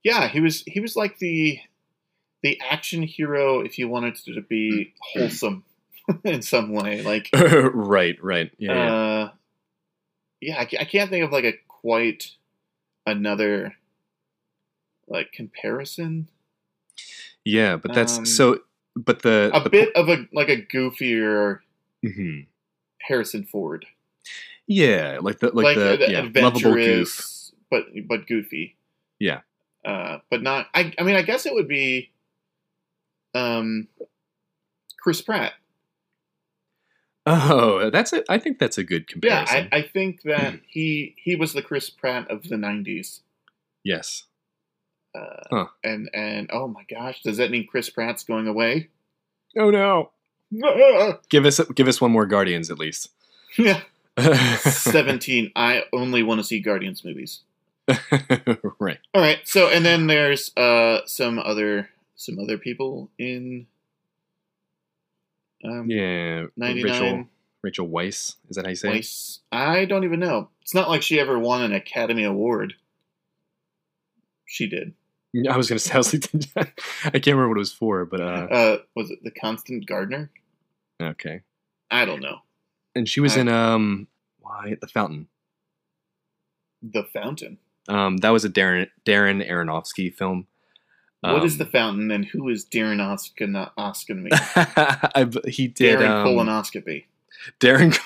Yeah, 0.03 0.27
he 0.27 0.41
was 0.41 0.63
he 0.67 0.79
was 0.79 0.95
like 0.95 1.19
the 1.19 1.59
the 2.41 2.59
action 2.69 3.03
hero 3.03 3.61
if 3.61 3.79
you 3.79 3.87
wanted 3.87 4.15
to 4.15 4.41
be 4.41 4.93
wholesome 4.99 5.63
in 6.25 6.41
some 6.41 6.73
way. 6.73 7.01
Like 7.01 7.29
right, 7.33 8.21
right. 8.21 8.51
Yeah, 8.57 8.73
yeah. 8.73 8.93
uh 8.93 9.31
yeah, 10.41 10.55
I, 10.57 10.61
I 10.81 10.83
can't 10.83 11.09
think 11.09 11.23
of 11.23 11.31
like 11.31 11.45
a 11.45 11.53
quite 11.69 12.31
another 13.05 13.75
like 15.07 15.31
comparison. 15.31 16.27
yeah. 17.45 17.77
But 17.77 17.93
that's 17.93 18.17
um, 18.17 18.25
so. 18.25 18.59
But 18.95 19.21
the 19.23 19.49
A 19.53 19.59
the 19.63 19.69
bit 19.69 19.95
of 19.95 20.09
a 20.09 20.27
like 20.33 20.49
a 20.49 20.61
goofier 20.61 21.59
Mhm. 22.05 22.45
Harrison 23.01 23.43
Ford. 23.45 23.85
Yeah, 24.67 25.17
like 25.21 25.39
the 25.39 25.49
like, 25.53 25.75
the, 25.75 25.97
the 25.97 26.11
yeah 26.11 26.29
lovable 26.41 26.73
goof. 26.75 27.51
but 27.69 27.85
but 28.07 28.27
goofy. 28.27 28.75
Yeah. 29.19 29.41
Uh 29.83 30.19
but 30.29 30.41
not 30.43 30.67
I 30.73 30.93
I 30.97 31.03
mean 31.03 31.15
I 31.15 31.21
guess 31.23 31.45
it 31.45 31.53
would 31.53 31.67
be 31.67 32.11
um 33.33 33.87
Chris 35.01 35.21
Pratt. 35.21 35.53
Oh, 37.25 37.89
that's 37.89 38.11
it. 38.13 38.25
I 38.29 38.37
think 38.37 38.59
that's 38.59 38.77
a 38.77 38.83
good 38.83 39.07
comparison. 39.07 39.55
Yeah. 39.57 39.69
I, 39.71 39.77
I 39.77 39.81
think 39.81 40.23
that 40.23 40.59
he 40.67 41.15
he 41.17 41.35
was 41.35 41.53
the 41.53 41.61
Chris 41.61 41.89
Pratt 41.89 42.29
of 42.29 42.43
the 42.43 42.55
'90s. 42.57 43.21
yes. 43.83 44.23
Uh, 45.15 45.43
Huh. 45.49 45.67
And 45.83 46.09
and 46.13 46.49
oh 46.51 46.67
my 46.67 46.83
gosh, 46.89 47.21
does 47.21 47.37
that 47.37 47.51
mean 47.51 47.67
Chris 47.67 47.89
Pratt's 47.89 48.23
going 48.23 48.47
away? 48.47 48.89
Oh 49.57 49.69
no. 49.69 50.11
Give 51.29 51.45
us 51.45 51.59
give 51.75 51.87
us 51.87 51.99
one 52.01 52.11
more 52.11 52.25
Guardians 52.25 52.69
at 52.71 52.79
least. 52.79 53.09
yeah. 53.57 53.81
Seventeen. 54.57 55.51
I 55.55 55.83
only 55.91 56.21
want 56.23 56.39
to 56.39 56.43
see 56.43 56.59
Guardians 56.59 57.03
movies. 57.03 57.41
right. 58.79 58.99
All 59.13 59.21
right. 59.21 59.39
So 59.45 59.69
and 59.69 59.83
then 59.85 60.07
there's 60.07 60.55
uh 60.57 60.99
some 61.05 61.39
other 61.39 61.89
some 62.15 62.39
other 62.39 62.57
people 62.57 63.09
in. 63.17 63.67
Um, 65.65 65.89
Yeah. 65.89 66.45
99 66.57 66.83
Rachel 66.83 67.25
Rachel 67.61 67.87
Weisz. 67.87 68.35
Is 68.49 68.55
that 68.55 68.65
how 68.65 68.69
you 68.69 68.75
say 68.75 68.97
it? 68.97 69.39
I 69.51 69.85
don't 69.85 70.03
even 70.03 70.19
know. 70.19 70.49
It's 70.61 70.73
not 70.75 70.89
like 70.89 71.01
she 71.01 71.19
ever 71.19 71.39
won 71.39 71.61
an 71.63 71.73
Academy 71.73 72.23
Award. 72.25 72.73
She 74.45 74.67
did. 74.67 74.93
I 75.49 75.57
was 75.57 75.67
gonna 75.69 75.79
say 75.79 75.93
I, 75.93 75.97
was 75.97 76.13
like, 76.55 76.81
I 77.05 77.09
can't 77.11 77.27
remember 77.27 77.49
what 77.49 77.57
it 77.57 77.59
was 77.59 77.73
for, 77.73 78.05
but 78.05 78.21
uh 78.21 78.47
Uh, 78.51 78.77
was 78.95 79.11
it 79.11 79.19
the 79.23 79.31
Constant 79.31 79.85
Gardener? 79.85 80.29
okay. 81.01 81.41
I 81.91 82.05
don't 82.05 82.21
know. 82.21 82.39
And 82.95 83.07
she 83.09 83.19
was 83.19 83.35
I- 83.37 83.41
in 83.41 83.49
um 83.49 84.07
why 84.39 84.77
the 84.79 84.87
Fountain. 84.87 85.27
The 86.81 87.03
Fountain. 87.13 87.57
Um 87.87 88.17
that 88.17 88.29
was 88.29 88.45
a 88.45 88.49
Darren 88.49 88.89
Darren 89.05 89.47
Aronofsky 89.49 90.13
film. 90.13 90.47
What 91.21 91.45
is 91.45 91.53
Um, 91.53 91.57
the 91.59 91.65
Fountain, 91.67 92.11
and 92.11 92.25
who 92.25 92.49
is 92.49 92.65
Darren? 92.65 92.99
I, 95.15 95.29
he 95.49 95.67
did 95.69 95.99
Darren 95.99 96.09
um, 96.09 96.27
colonoscopy. 96.27 97.05
Darren. 97.61 97.97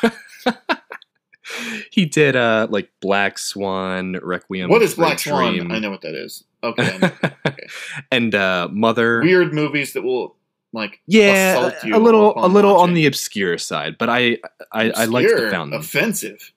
he 1.91 2.05
did 2.05 2.35
uh 2.35 2.67
like 2.69 2.89
Black 3.01 3.37
Swan, 3.37 4.17
Requiem. 4.21 4.69
What 4.69 4.81
is 4.81 4.95
Black 4.95 5.19
Swan? 5.19 5.71
I 5.71 5.79
know 5.79 5.89
what 5.89 6.01
that 6.01 6.15
is. 6.15 6.43
Okay. 6.63 6.99
Okay. 7.47 7.67
and 8.11 8.35
uh 8.35 8.67
Mother. 8.71 9.21
Weird 9.21 9.53
movies 9.53 9.93
that 9.93 10.03
will 10.03 10.35
like 10.73 10.99
yeah, 11.07 11.53
assault 11.53 11.83
you 11.85 11.95
a 11.95 11.97
little, 11.97 12.33
a 12.35 12.47
little 12.47 12.77
on 12.77 12.93
the 12.93 13.05
obscure 13.05 13.57
side, 13.57 13.97
but 13.97 14.09
I, 14.09 14.37
I, 14.71 14.91
I 14.91 15.05
liked 15.05 15.29
the 15.29 15.49
Fountain. 15.49 15.79
Offensive. 15.79 16.51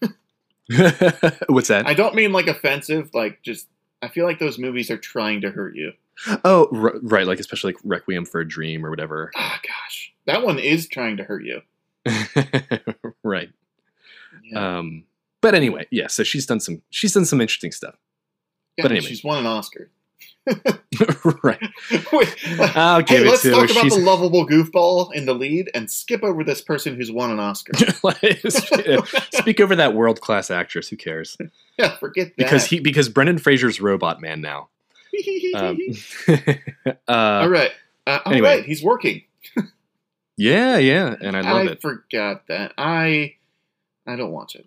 What's 1.48 1.68
that? 1.68 1.86
I 1.86 1.94
don't 1.94 2.14
mean 2.14 2.32
like 2.32 2.46
offensive. 2.46 3.10
Like 3.14 3.42
just, 3.42 3.66
I 4.00 4.08
feel 4.08 4.26
like 4.26 4.38
those 4.38 4.58
movies 4.58 4.90
are 4.90 4.96
trying 4.96 5.40
to 5.40 5.50
hurt 5.50 5.74
you. 5.74 5.92
oh, 6.44 6.68
r- 6.72 7.00
right, 7.02 7.26
like 7.26 7.40
especially 7.40 7.72
like 7.72 7.80
Requiem 7.84 8.24
for 8.24 8.40
a 8.40 8.48
Dream 8.48 8.86
or 8.86 8.90
whatever. 8.90 9.32
Ah, 9.36 9.60
gosh, 9.62 10.12
that 10.26 10.44
one 10.44 10.58
is 10.58 10.86
trying 10.88 11.16
to 11.16 11.24
hurt 11.24 11.44
you. 11.44 11.62
right. 13.24 13.50
Yeah. 14.50 14.78
Um. 14.78 15.04
But 15.40 15.54
anyway, 15.54 15.86
yeah. 15.90 16.08
So 16.08 16.22
she's 16.22 16.46
done 16.46 16.60
some. 16.60 16.82
She's 16.90 17.14
done 17.14 17.24
some 17.24 17.40
interesting 17.40 17.72
stuff. 17.72 17.94
Yeah, 18.76 18.82
but 18.82 18.92
anyway. 18.92 19.06
she's 19.06 19.24
won 19.24 19.38
an 19.38 19.46
Oscar. 19.46 19.90
right. 21.42 21.60
Wait, 22.12 22.76
I'll 22.76 23.02
give 23.02 23.18
hey, 23.18 23.24
it 23.24 23.30
let's 23.30 23.42
to 23.42 23.50
talk 23.50 23.68
her. 23.68 23.72
about 23.72 23.82
She's 23.82 23.96
the 23.96 24.00
lovable 24.00 24.46
goofball 24.46 25.12
in 25.12 25.26
the 25.26 25.34
lead 25.34 25.70
and 25.74 25.90
skip 25.90 26.22
over 26.22 26.42
this 26.44 26.60
person 26.60 26.96
who's 26.96 27.12
won 27.12 27.30
an 27.30 27.38
Oscar. 27.38 27.72
speak 29.32 29.60
over 29.60 29.76
that 29.76 29.94
world 29.94 30.20
class 30.20 30.50
actress. 30.50 30.88
Who 30.88 30.96
cares? 30.96 31.36
yeah, 31.78 31.96
forget 31.96 32.28
that. 32.28 32.36
Because 32.36 32.64
he 32.66 32.80
because 32.80 33.08
Brendan 33.08 33.38
Fraser's 33.38 33.80
Robot 33.80 34.20
Man 34.20 34.40
now. 34.40 34.68
Um, 35.54 35.78
uh, 36.28 36.94
all 37.08 37.48
right, 37.48 37.72
uh, 38.06 38.20
all 38.24 38.32
anyway. 38.32 38.56
right, 38.56 38.64
he's 38.64 38.82
working. 38.82 39.22
yeah, 40.36 40.78
yeah, 40.78 41.16
and 41.20 41.36
I 41.36 41.40
love 41.40 41.66
I 41.66 41.70
it. 41.72 41.80
forgot 41.82 42.46
that. 42.48 42.72
I 42.78 43.34
I 44.08 44.16
don't 44.16 44.32
watch 44.32 44.56
it. 44.56 44.66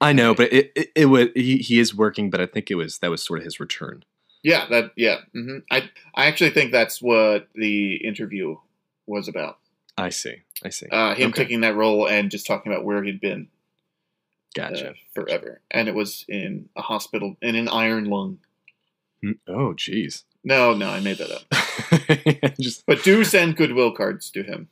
I 0.00 0.12
know, 0.12 0.34
but 0.34 0.52
it 0.52 0.72
it, 0.74 0.92
it 0.96 1.06
was 1.06 1.28
he, 1.36 1.58
he 1.58 1.78
is 1.78 1.94
working, 1.94 2.30
but 2.30 2.40
I 2.40 2.46
think 2.46 2.70
it 2.70 2.74
was 2.74 2.98
that 2.98 3.10
was 3.10 3.22
sort 3.22 3.38
of 3.38 3.44
his 3.44 3.60
return. 3.60 4.04
Yeah, 4.42 4.66
that 4.70 4.92
yeah. 4.96 5.18
hmm 5.32 5.58
I 5.70 5.90
I 6.14 6.26
actually 6.26 6.50
think 6.50 6.72
that's 6.72 7.00
what 7.00 7.48
the 7.54 7.96
interview 7.96 8.56
was 9.06 9.28
about. 9.28 9.58
I 9.96 10.08
see. 10.08 10.36
I 10.64 10.70
see. 10.70 10.86
Uh, 10.90 11.14
him 11.14 11.28
Okay. 11.30 11.44
taking 11.44 11.60
that 11.60 11.76
role 11.76 12.08
and 12.08 12.30
just 12.30 12.46
talking 12.46 12.72
about 12.72 12.84
where 12.84 13.02
he'd 13.04 13.20
been 13.20 13.48
uh, 14.58 14.68
gotcha. 14.68 14.94
forever, 15.14 15.60
and 15.70 15.88
it 15.88 15.94
was 15.94 16.24
in 16.28 16.68
a 16.76 16.82
hospital 16.82 17.36
in 17.40 17.54
an 17.54 17.68
iron 17.68 18.06
lung. 18.06 18.38
Hmm, 19.22 19.32
Oh, 19.46 19.74
jeez. 19.74 20.24
No, 20.42 20.74
no, 20.74 20.90
I 20.90 21.00
made 21.00 21.18
that 21.18 21.30
up. 21.30 22.54
Just 22.60 22.84
But 22.84 23.02
do 23.02 23.24
send 23.24 23.56
goodwill 23.56 23.92
cards 23.92 24.28
to 24.32 24.42
him. 24.42 24.68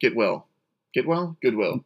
Get 0.00 0.16
well. 0.16 0.46
Get 0.94 1.06
well. 1.06 1.36
Goodwill. 1.42 1.84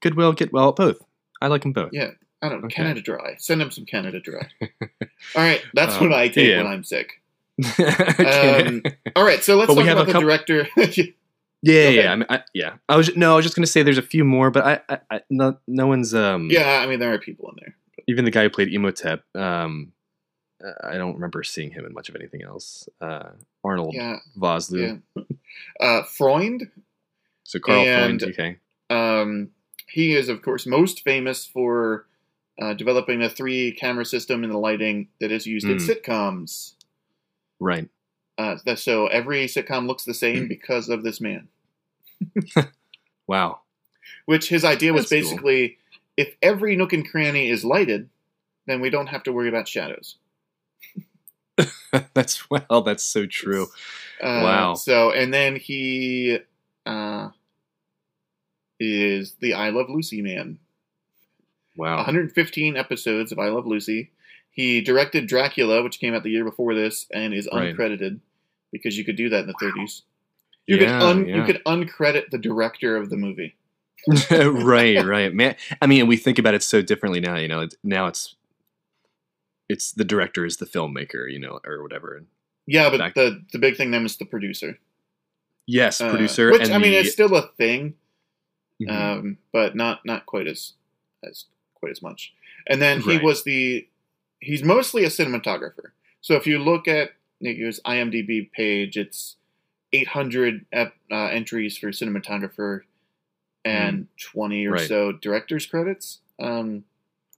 Goodwill, 0.00 0.32
get 0.32 0.52
well, 0.52 0.72
both. 0.72 0.98
I 1.40 1.46
like 1.48 1.62
them 1.62 1.72
both. 1.72 1.90
Yeah. 1.92 2.10
I 2.42 2.48
don't 2.48 2.60
know. 2.60 2.66
Okay. 2.66 2.76
Canada 2.76 3.00
Dry. 3.00 3.34
Send 3.38 3.60
him 3.60 3.70
some 3.70 3.84
Canada 3.84 4.20
Dry. 4.20 4.46
All 4.62 4.68
right, 5.42 5.62
that's 5.74 5.96
Um, 5.96 6.08
what 6.10 6.12
I 6.18 6.28
take 6.28 6.48
yeah. 6.48 6.58
when 6.58 6.66
I'm 6.68 6.84
sick. 6.84 7.20
Um, 7.78 8.82
All 9.16 9.24
right, 9.24 9.42
so 9.42 9.56
let's 9.56 9.66
But 9.68 9.76
we 9.76 9.82
talk 9.84 9.92
about 9.92 10.06
the 10.06 10.12
couple- 10.12 10.20
director. 10.28 10.68
yeah, 10.76 10.84
okay. 10.84 11.14
yeah, 11.96 12.12
I 12.12 12.16
mean, 12.16 12.26
I, 12.28 12.42
yeah. 12.54 12.74
I 12.88 12.96
was 12.96 13.14
no, 13.16 13.32
I 13.32 13.36
was 13.36 13.44
just 13.44 13.56
gonna 13.56 13.66
say 13.66 13.82
there's 13.82 13.98
a 13.98 14.02
few 14.02 14.24
more, 14.24 14.50
but 14.50 14.64
I, 14.64 14.80
I, 14.88 14.98
I 15.10 15.20
no, 15.30 15.58
no 15.66 15.86
one's 15.88 16.14
um. 16.14 16.48
yeah, 16.50 16.80
I 16.82 16.86
mean 16.86 17.00
there 17.00 17.12
are 17.12 17.18
people 17.18 17.48
in 17.50 17.56
there. 17.60 17.74
even 18.06 18.24
the 18.24 18.30
guy 18.30 18.44
who 18.44 18.50
played 18.50 18.72
Imhotep, 18.72 19.24
um, 19.34 19.92
I 20.84 20.96
don't 20.96 21.14
remember 21.14 21.42
seeing 21.42 21.70
him 21.72 21.84
in 21.84 21.92
much 21.92 22.08
of 22.08 22.14
anything 22.16 22.42
else. 22.42 22.88
Uh, 23.00 23.30
Arnold 23.64 23.94
Yeah, 23.94 24.18
Vosloo. 24.36 25.00
yeah. 25.16 25.22
Uh, 25.80 26.02
Freund, 26.04 26.70
So 27.44 27.58
Karl 27.58 27.80
And- 27.86 28.20
Freund, 28.20 28.32
okay. 28.34 28.56
um, 28.90 29.50
he 29.90 30.14
is 30.14 30.28
of 30.28 30.42
course 30.42 30.66
most 30.66 31.02
famous 31.02 31.46
for 31.46 32.06
uh, 32.60 32.74
developing 32.74 33.22
a 33.22 33.30
three-camera 33.30 34.04
system 34.04 34.42
in 34.44 34.50
the 34.50 34.58
lighting 34.58 35.08
that 35.20 35.30
is 35.30 35.46
used 35.46 35.66
in 35.68 35.76
Mm. 35.76 35.88
sitcoms. 35.88 36.74
Right. 37.60 37.88
Uh, 38.36 38.56
so 38.76 39.06
every 39.08 39.46
sitcom 39.46 39.86
looks 39.86 40.04
the 40.04 40.14
same 40.14 40.42
Hmm. 40.42 40.48
because 40.48 40.88
of 40.88 41.02
this 41.02 41.20
man. 41.20 41.48
Wow. 43.26 43.60
Which 44.24 44.48
his 44.48 44.64
idea 44.64 44.92
was 44.92 45.08
That's 45.08 45.22
cool. 45.22 45.30
basically, 45.32 45.78
if 46.16 46.34
every 46.42 46.74
nook 46.76 46.92
and 46.94 47.06
cranny 47.08 47.50
is 47.50 47.62
lighted, 47.64 48.08
then 48.66 48.80
we 48.80 48.88
don't 48.90 49.08
have 49.08 49.22
to 49.24 49.32
worry 49.32 49.48
about 49.48 49.68
shadows. 49.68 50.16
that's 52.14 52.48
well, 52.50 52.82
that's 52.82 53.04
so 53.04 53.26
true. 53.26 53.64
Uh, 54.20 54.40
Wow. 54.42 54.74
So, 54.74 55.10
and 55.12 55.32
then 55.34 55.56
he 55.56 56.38
uh, 56.86 57.28
is 58.80 59.34
the 59.40 59.54
I 59.54 59.70
Love 59.70 59.88
Lucy 59.88 60.22
man. 60.22 60.58
Wow. 61.76 61.96
115 61.98 62.76
episodes 62.76 63.32
of 63.32 63.38
I 63.38 63.48
Love 63.48 63.66
Lucy. 63.66 64.10
He 64.50 64.80
directed 64.80 65.26
Dracula, 65.28 65.82
which 65.82 66.00
came 66.00 66.14
out 66.14 66.22
the 66.24 66.30
year 66.30 66.44
before 66.44 66.74
this, 66.74 67.06
and 67.12 67.32
is 67.32 67.48
Right. 67.52 67.74
uncredited 67.76 68.20
because 68.72 68.98
you 68.98 69.04
could 69.04 69.16
do 69.16 69.28
that 69.28 69.40
in 69.40 69.46
the 69.46 69.54
Wow. 69.60 69.70
30s. 69.70 70.02
You 70.66 70.76
could 70.78 70.88
Yeah, 70.88 71.14
you 71.14 71.44
could 71.44 71.62
uncredit 71.64 72.30
the 72.30 72.38
director 72.38 72.96
of 72.96 73.08
the 73.10 73.16
movie. 73.16 73.54
right, 74.30 75.04
right. 75.04 75.32
Man, 75.32 75.56
I 75.82 75.86
mean, 75.86 76.06
we 76.06 76.16
think 76.16 76.38
about 76.38 76.54
it 76.54 76.62
so 76.62 76.82
differently 76.82 77.20
now. 77.20 77.36
You 77.36 77.48
know, 77.48 77.60
it's, 77.62 77.76
now 77.82 78.06
it's 78.06 78.34
it's 79.68 79.92
the 79.92 80.04
director 80.04 80.44
is 80.46 80.56
the 80.58 80.66
filmmaker, 80.66 81.30
you 81.30 81.38
know, 81.38 81.60
or 81.66 81.82
whatever. 81.82 82.24
Yeah, 82.66 82.90
but 82.90 82.98
Back- 82.98 83.14
the 83.14 83.42
the 83.52 83.58
big 83.58 83.76
thing 83.76 83.90
then 83.90 84.04
is 84.04 84.16
the 84.16 84.24
producer. 84.24 84.78
Yes, 85.66 86.00
Uh, 86.00 86.10
producer. 86.10 86.50
which 86.52 86.62
and 86.62 86.72
I 86.72 86.78
mean, 86.78 86.92
the- 86.92 86.98
it's 86.98 87.12
still 87.12 87.34
a 87.34 87.48
thing, 87.58 87.94
Mhm. 88.80 88.90
um, 88.90 89.38
but 89.52 89.74
not 89.76 90.04
not 90.04 90.26
quite 90.26 90.46
as 90.46 90.74
as 91.24 91.46
quite 91.74 91.90
as 91.90 92.02
much. 92.02 92.32
And 92.66 92.80
then 92.80 93.00
he 93.00 93.14
Right. 93.16 93.22
was 93.22 93.44
the 93.44 93.86
he's 94.40 94.62
mostly 94.62 95.04
a 95.04 95.08
cinematographer. 95.08 95.92
So 96.20 96.34
if 96.36 96.46
you 96.46 96.58
look 96.58 96.86
at 96.88 97.12
his 97.40 97.80
IMDb 97.84 98.50
page, 98.52 98.96
it's 98.96 99.36
800 99.92 100.66
ep, 100.72 100.94
uh, 101.10 101.26
entries 101.26 101.78
for 101.78 101.88
cinematographer 101.88 102.82
and 103.64 104.08
20 104.18 104.66
or. 104.66 104.72
Right. 104.72 104.88
so 104.88 105.12
director's 105.12 105.66
credits. 105.66 106.20
Um, 106.38 106.84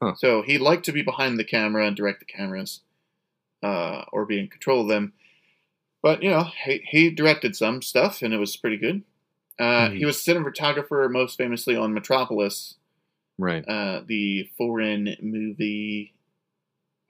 Huh. 0.03 0.15
So 0.15 0.41
he 0.41 0.57
liked 0.57 0.87
to 0.87 0.93
be 0.93 1.03
behind 1.03 1.39
the 1.39 1.45
camera 1.45 1.87
and 1.87 1.95
direct 1.95 2.21
the 2.21 2.25
cameras, 2.25 2.81
uh, 3.63 4.07
or 4.13 4.25
be 4.25 4.39
in 4.41 4.49
control 4.49 4.81
of 4.81 4.89
them. 4.89 5.13
But 6.03 6.23
you 6.23 6.31
know, 6.31 6.45
he, 6.65 6.79
he 6.89 7.11
directed 7.11 7.55
some 7.55 7.83
stuff, 7.83 8.23
and 8.23 8.33
it 8.33 8.39
was 8.39 8.57
pretty 8.57 8.79
good. 8.79 9.03
Uh, 9.61 9.89
Mhm. 9.91 9.99
He 9.99 10.05
was 10.07 10.17
cinematographer 10.17 11.11
most 11.11 11.37
famously 11.37 11.77
on 11.77 11.93
Metropolis, 11.93 12.77
right. 13.39 13.63
uh, 13.69 14.01
the 14.07 14.49
foreign 14.57 15.17
movie 15.21 16.15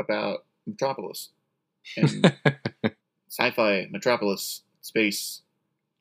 about 0.01 0.45
Metropolis 0.67 1.29
and 1.97 2.35
sci-fi 3.31 3.87
Metropolis 3.91 4.63
space 4.81 5.43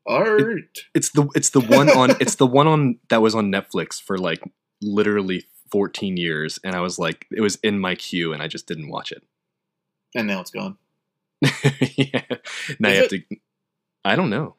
art. 0.08 0.80
it's 0.96 1.12
the 1.12 1.28
it's 1.36 1.52
the 1.52 1.60
one 1.62 1.90
on 1.90 2.12
it's 2.20 2.36
the 2.36 2.48
one 2.48 2.66
on 2.68 2.98
that 3.10 3.22
was 3.22 3.36
on 3.36 3.52
Netflix 3.52 4.02
for 4.02 4.18
like 4.18 4.42
literally 4.82 5.46
14 5.72 6.18
years, 6.18 6.60
and 6.64 6.74
I 6.76 6.80
was 6.82 6.98
like, 6.98 7.28
it 7.32 7.42
was 7.42 7.58
in 7.58 7.80
my 7.80 7.94
queue, 7.94 8.34
and 8.34 8.42
I 8.42 8.48
just 8.48 8.66
didn't 8.66 8.90
watch 8.90 9.12
it. 9.12 9.22
and 10.16 10.26
now 10.28 10.42
it's 10.42 10.50
gone. 10.50 10.78
yeah. 11.96 12.24
Now 12.80 12.90
Is 12.90 12.96
you 12.96 13.02
have 13.02 13.10
to. 13.10 13.22
I 14.04 14.16
don't 14.16 14.32
know. 14.32 14.56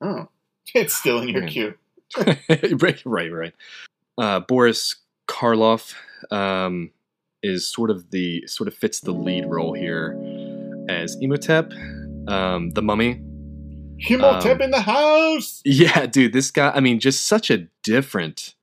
Oh, 0.00 0.28
it's 0.74 0.94
still 0.94 1.20
in 1.20 1.28
your 1.28 1.42
Man. 1.42 1.50
queue. 1.50 1.74
right, 2.18 3.02
right, 3.04 3.32
right. 3.32 3.54
Uh, 4.16 4.40
Boris 4.40 4.96
Karloff 5.28 5.94
um, 6.30 6.90
is 7.42 7.66
sort 7.68 7.90
of 7.90 8.10
the 8.10 8.46
sort 8.46 8.68
of 8.68 8.74
fits 8.74 9.00
the 9.00 9.12
lead 9.12 9.46
role 9.46 9.72
here 9.74 10.12
as 10.88 11.16
Imhotep, 11.20 11.72
um, 12.28 12.70
the 12.70 12.82
mummy. 12.82 13.20
Imhotep 14.08 14.56
Um, 14.56 14.62
in 14.62 14.70
the 14.70 14.80
house. 14.82 15.60
Yeah, 15.64 16.06
dude, 16.06 16.32
this 16.32 16.50
guy. 16.50 16.70
I 16.74 16.80
mean, 16.80 17.00
just 17.00 17.24
such 17.26 17.50
a 17.50 17.66
different. 17.82 18.54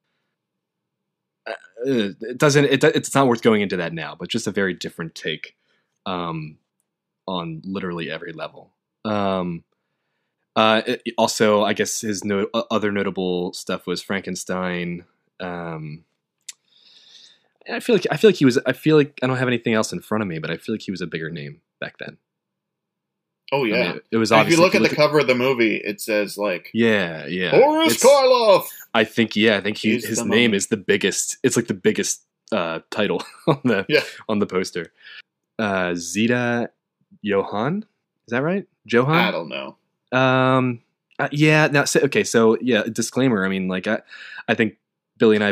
Uh, 1.48 1.54
it 1.86 2.38
doesn't. 2.38 2.66
It, 2.66 2.84
it's 2.84 3.14
not 3.16 3.28
worth 3.28 3.42
going 3.42 3.62
into 3.62 3.78
that 3.78 3.94
now, 3.94 4.16
but 4.18 4.30
just 4.30 4.48
a 4.48 4.52
very 4.52 4.74
different 4.74 5.16
take 5.16 5.56
um, 6.06 6.58
on 7.28 7.62
literally 7.66 8.10
every 8.12 8.34
level. 8.34 8.72
Um, 9.04 9.64
uh, 10.56 10.82
it- 10.86 11.02
also, 11.18 11.64
I 11.64 11.74
guess 11.74 12.02
his 12.02 12.24
no, 12.24 12.48
other 12.70 12.92
notable 12.92 13.54
stuff 13.54 13.88
was 13.88 14.02
Frankenstein. 14.02 15.06
Um, 15.40 16.04
I 17.72 17.80
feel 17.80 17.96
like 17.96 18.08
I 18.12 18.18
feel 18.18 18.30
like 18.30 18.38
he 18.38 18.46
was. 18.46 18.58
I 18.66 18.74
feel 18.74 18.98
like 18.98 19.20
I 19.22 19.28
don't 19.28 19.38
have 19.38 19.48
anything 19.48 19.74
else 19.74 19.94
in 19.94 20.00
front 20.02 20.22
of 20.24 20.28
me, 20.28 20.40
but 20.40 20.50
I 20.52 20.58
feel 20.58 20.74
like 20.74 20.82
he 20.82 20.92
was 20.92 21.02
a 21.02 21.08
bigger 21.08 21.30
name 21.30 21.62
back 21.80 21.98
then. 22.00 22.18
Oh 23.54 23.62
I 23.62 23.64
mean, 23.64 23.74
yeah. 23.76 23.96
it, 24.12 24.18
was 24.18 24.32
if 24.32 24.50
you 24.50 24.56
look 24.58 24.76
at 24.76 24.82
the 24.82 24.88
cover 24.96 25.20
of 25.20 25.28
the 25.28 25.36
movie, 25.36 25.76
it 25.76 26.00
says 26.02 26.38
like 26.38 26.70
yeah, 26.74 27.26
yeah. 27.28 27.52
Boris 27.52 27.96
It's- 27.96 28.04
Karloff. 28.06 28.66
I 28.94 29.04
think 29.04 29.36
yeah, 29.36 29.58
I 29.58 29.62
think 29.62 29.78
he, 29.78 29.92
his 30.00 30.24
name 30.24 30.54
is 30.54 30.68
the 30.68 30.78
biggest. 30.78 31.38
It's 31.44 31.56
like 31.56 31.68
the 31.68 31.74
biggest 31.74 32.24
uh, 32.52 32.80
title 32.92 33.22
on 33.48 33.60
the 33.64 33.86
Yeah. 33.90 34.02
on 34.30 34.40
the 34.40 34.46
poster. 34.48 34.92
Uh, 35.60 35.94
Zita 35.96 36.72
Johann, 37.22 37.86
is 38.28 38.32
that 38.32 38.42
right? 38.42 38.66
Johann. 38.86 39.16
I 39.28 39.32
don't 39.32 39.50
know. 39.50 39.76
Um, 40.12 40.82
uh, 41.20 41.30
yeah. 41.32 41.68
Now, 41.68 41.86
so, 41.86 42.00
okay. 42.02 42.24
So, 42.24 42.58
yeah. 42.62 42.84
Disclaimer. 42.84 43.46
I 43.46 43.50
mean, 43.50 43.68
like, 43.68 43.88
I, 43.88 44.02
I 44.48 44.56
think 44.56 44.78
Billy 45.18 45.36
and 45.36 45.44
I, 45.44 45.52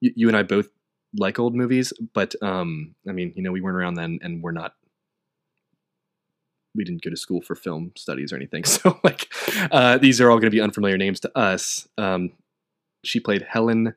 y- 0.00 0.12
you 0.14 0.28
and 0.28 0.36
I 0.36 0.42
both 0.42 0.68
like 1.16 1.38
old 1.38 1.54
movies, 1.54 1.92
but 2.14 2.34
um, 2.42 2.94
I 3.08 3.12
mean, 3.12 3.32
you 3.36 3.42
know, 3.42 3.52
we 3.52 3.60
weren't 3.60 3.76
around 3.76 3.94
then, 3.94 4.18
and 4.22 4.42
we're 4.42 4.52
not. 4.52 4.74
We 6.74 6.84
didn't 6.84 7.02
go 7.02 7.10
to 7.10 7.16
school 7.16 7.42
for 7.42 7.54
film 7.54 7.92
studies 7.96 8.32
or 8.32 8.36
anything, 8.36 8.64
so 8.64 8.98
like, 9.04 9.32
uh, 9.70 9.98
these 9.98 10.20
are 10.20 10.30
all 10.30 10.38
going 10.38 10.50
to 10.50 10.56
be 10.56 10.60
unfamiliar 10.60 10.96
names 10.96 11.20
to 11.20 11.38
us. 11.38 11.88
Um, 11.98 12.32
she 13.04 13.20
played 13.20 13.42
Helen 13.42 13.94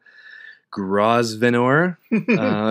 Grosvenor. 0.72 2.00
uh, 2.14 2.18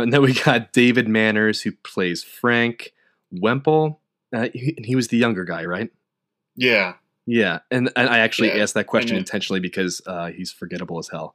and 0.02 0.12
then 0.12 0.20
we 0.20 0.34
got 0.34 0.72
David 0.72 1.08
Manners, 1.08 1.62
who 1.62 1.72
plays 1.72 2.22
Frank 2.22 2.92
Whemple. 3.30 4.00
Uh, 4.34 4.48
he, 4.52 4.76
he 4.84 4.96
was 4.96 5.08
the 5.08 5.16
younger 5.16 5.44
guy, 5.44 5.64
right? 5.64 5.90
yeah. 6.56 6.94
Yeah, 7.26 7.60
and, 7.70 7.90
and 7.96 8.08
I 8.08 8.18
actually 8.18 8.48
Yeah, 8.48 8.62
asked 8.62 8.74
that 8.74 8.86
question 8.86 9.16
intentionally 9.16 9.60
because 9.60 10.02
uh, 10.06 10.26
he's 10.26 10.52
forgettable 10.52 10.98
as 10.98 11.08
hell. 11.08 11.34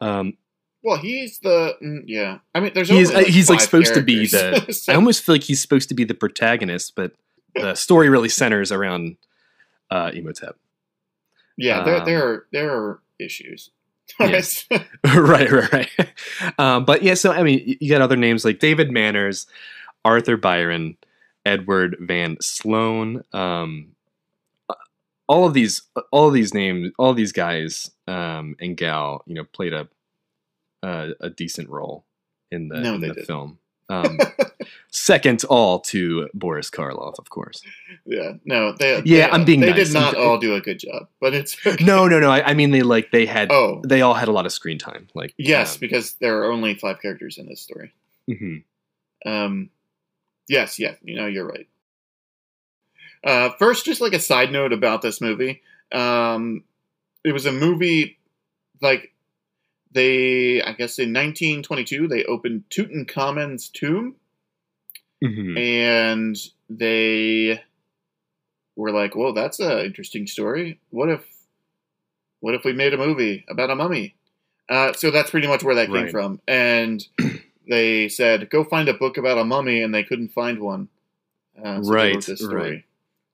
Um, 0.00 0.36
Well, 0.82 0.96
he's 0.98 1.38
the 1.40 1.76
mm, 1.82 2.02
yeah. 2.06 2.38
I 2.54 2.60
mean, 2.60 2.72
there's 2.74 2.88
He's- 2.88 3.10
only, 3.10 3.24
uh, 3.24 3.28
he's, 3.28 3.50
like, 3.50 3.60
supposed 3.60 3.94
to 3.94 4.02
be 4.02 4.28
characters. 4.28 4.86
I 4.88 4.94
almost 4.94 5.22
feel 5.24 5.34
like 5.34 5.42
he's 5.42 5.60
supposed 5.60 5.88
to 5.88 5.94
be 5.94 6.04
the 6.04 6.14
protagonist, 6.14 6.94
but 6.94 7.12
the 7.54 7.74
story 7.86 8.08
really 8.08 8.28
centers 8.28 8.70
around 8.70 9.16
uh, 9.90 10.10
Imhotep. 10.14 10.56
yeah, 11.56 11.82
there 11.84 11.96
um, 11.98 12.04
there 12.04 12.26
are 12.28 12.46
there 12.52 12.70
are 12.74 13.00
issues. 13.18 13.70
Yes. 14.20 14.66
right, 15.16 15.50
right, 15.50 15.72
right. 15.72 15.88
Um, 16.58 16.84
but 16.84 17.02
yeah, 17.02 17.14
so 17.14 17.32
I 17.32 17.42
mean, 17.42 17.76
you 17.80 17.88
got 17.88 18.02
other 18.02 18.16
names 18.16 18.44
like 18.44 18.58
David 18.60 18.90
Manners, 18.90 19.46
Arthur 20.04 20.36
Byron, 20.36 20.96
Edward 21.46 21.96
Van 22.00 22.36
Sloan. 22.40 23.22
Um, 23.32 23.93
all 25.26 25.46
of 25.46 25.54
these, 25.54 25.82
all 26.10 26.28
of 26.28 26.34
these 26.34 26.52
names, 26.54 26.92
all 26.98 27.10
of 27.10 27.16
these 27.16 27.32
guys 27.32 27.90
um, 28.06 28.56
and 28.60 28.76
gal, 28.76 29.22
you 29.26 29.34
know, 29.34 29.44
played 29.44 29.72
a 29.72 29.88
a, 30.82 31.12
a 31.20 31.30
decent 31.30 31.68
role 31.70 32.04
in 32.50 32.68
the 32.68 32.80
No, 32.80 32.94
in 32.94 33.00
the 33.00 33.14
film. 33.14 33.58
Um, 33.90 34.18
second 34.90 35.44
all 35.44 35.80
to 35.80 36.28
Boris 36.34 36.70
Karloff, 36.70 37.18
of 37.18 37.28
course. 37.30 37.62
yeah, 38.06 38.32
no, 38.44 38.72
they 38.72 39.02
Yeah, 39.04 39.26
they, 39.26 39.32
I'm 39.32 39.44
being 39.44 39.60
They 39.60 39.70
nice. 39.72 39.88
did 39.88 39.94
not 39.94 40.14
all 40.14 40.38
do 40.38 40.54
a 40.54 40.60
good 40.60 40.78
job, 40.78 41.08
but 41.20 41.34
it's 41.34 41.56
No, 41.80 42.06
no, 42.06 42.18
no. 42.20 42.30
I, 42.30 42.50
I 42.50 42.54
mean, 42.54 42.70
they 42.70 42.82
like 42.82 43.10
they 43.10 43.26
had 43.26 43.50
Oh 43.50 43.82
they 43.86 44.02
all 44.02 44.14
had 44.14 44.28
a 44.28 44.32
lot 44.32 44.46
of 44.46 44.52
screen 44.52 44.78
time. 44.78 45.08
Like 45.14 45.34
yes, 45.38 45.74
um, 45.74 45.80
because 45.80 46.14
there 46.14 46.42
are 46.42 46.50
only 46.52 46.74
five 46.74 47.00
characters 47.00 47.38
in 47.38 47.46
this 47.46 47.60
story. 47.60 47.92
mhm. 48.28 48.62
Um, 49.26 49.70
yes, 50.48 50.78
yes, 50.78 50.96
you 51.02 51.16
know 51.16 51.26
you're 51.26 51.46
right. 51.46 51.66
Uh, 53.24 53.50
first, 53.58 53.84
just 53.86 54.00
like 54.02 54.12
a 54.12 54.20
side 54.20 54.52
note 54.52 54.72
about 54.72 55.00
this 55.02 55.20
movie, 55.20 55.62
um, 55.92 56.62
it 57.24 57.32
was 57.32 57.46
a 57.46 57.52
movie 57.52 58.18
like 58.82 59.12
they, 59.92 60.60
I 60.60 60.72
guess, 60.72 60.98
in 60.98 61.12
1922 61.12 62.06
they 62.08 62.24
opened 62.24 62.64
Tutankhamun's 62.68 63.68
tomb, 63.70 64.16
Mhm. 65.22 65.58
and 65.58 66.36
they 66.68 67.62
were 68.76 68.90
like, 68.90 69.14
"Well, 69.16 69.32
that's 69.32 69.60
a 69.60 69.84
interesting 69.84 70.26
story. 70.26 70.80
What 70.90 71.08
if, 71.08 71.24
what 72.40 72.54
if 72.54 72.64
we 72.64 72.72
made 72.72 72.92
a 72.92 72.98
movie 72.98 73.44
about 73.48 73.70
a 73.70 73.74
mummy?" 73.74 74.16
Uh, 74.68 74.92
so 74.92 75.10
that's 75.10 75.30
pretty 75.30 75.46
much 75.46 75.62
where 75.62 75.76
that 75.76 75.86
came 75.86 75.94
Right. 76.04 76.10
from, 76.10 76.40
and 76.48 77.06
they 77.68 78.08
said, 78.08 78.50
"Go 78.50 78.64
find 78.64 78.88
a 78.88 78.94
book 78.94 79.16
about 79.16 79.38
a 79.38 79.44
mummy," 79.44 79.80
and 79.80 79.94
they 79.94 80.04
couldn't 80.04 80.30
find 80.32 80.58
one. 80.60 80.88
Uh, 81.56 81.82
so 81.82 81.90
Right, 81.92 82.14
wrote 82.14 82.26
this 82.26 82.40
story. 82.40 82.70
right. 82.70 82.84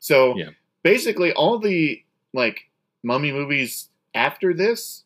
So 0.00 0.36
Yeah. 0.36 0.50
basically, 0.82 1.32
all 1.32 1.58
the 1.58 2.02
like 2.32 2.68
mummy 3.02 3.32
movies 3.32 3.88
after 4.14 4.52
this, 4.52 5.04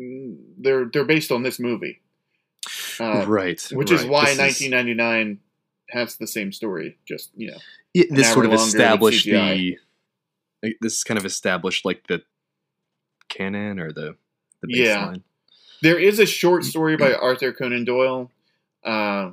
mm, 0.00 0.36
they're 0.58 0.86
they're 0.86 1.04
based 1.04 1.32
on 1.32 1.42
this 1.42 1.58
movie. 1.58 2.00
Uh, 2.98 3.24
right. 3.26 3.62
which 3.72 3.90
is 3.92 4.04
why 4.04 4.24
This 4.24 4.32
is- 4.32 4.38
1999 4.70 5.38
has 5.90 6.16
the 6.16 6.26
same 6.26 6.50
story. 6.52 6.98
Just 7.06 7.30
you 7.36 7.50
know, 7.50 7.58
Yeah, 7.94 8.04
this 8.10 8.32
sort 8.32 8.46
of 8.46 8.52
established 8.52 9.24
the. 9.26 9.78
This 10.80 11.04
kind 11.04 11.16
of 11.18 11.24
established 11.24 11.84
like 11.84 12.06
the 12.08 12.22
canon 13.28 13.78
or 13.78 13.92
the 13.92 14.16
the 14.62 14.68
Yeah. 14.70 15.08
baseline. 15.12 15.22
there 15.82 15.98
is 15.98 16.18
a 16.18 16.26
short 16.26 16.64
story 16.64 16.96
by 16.96 17.12
Arthur 17.14 17.52
Conan 17.52 17.84
Doyle 17.84 18.30
uh, 18.82 19.32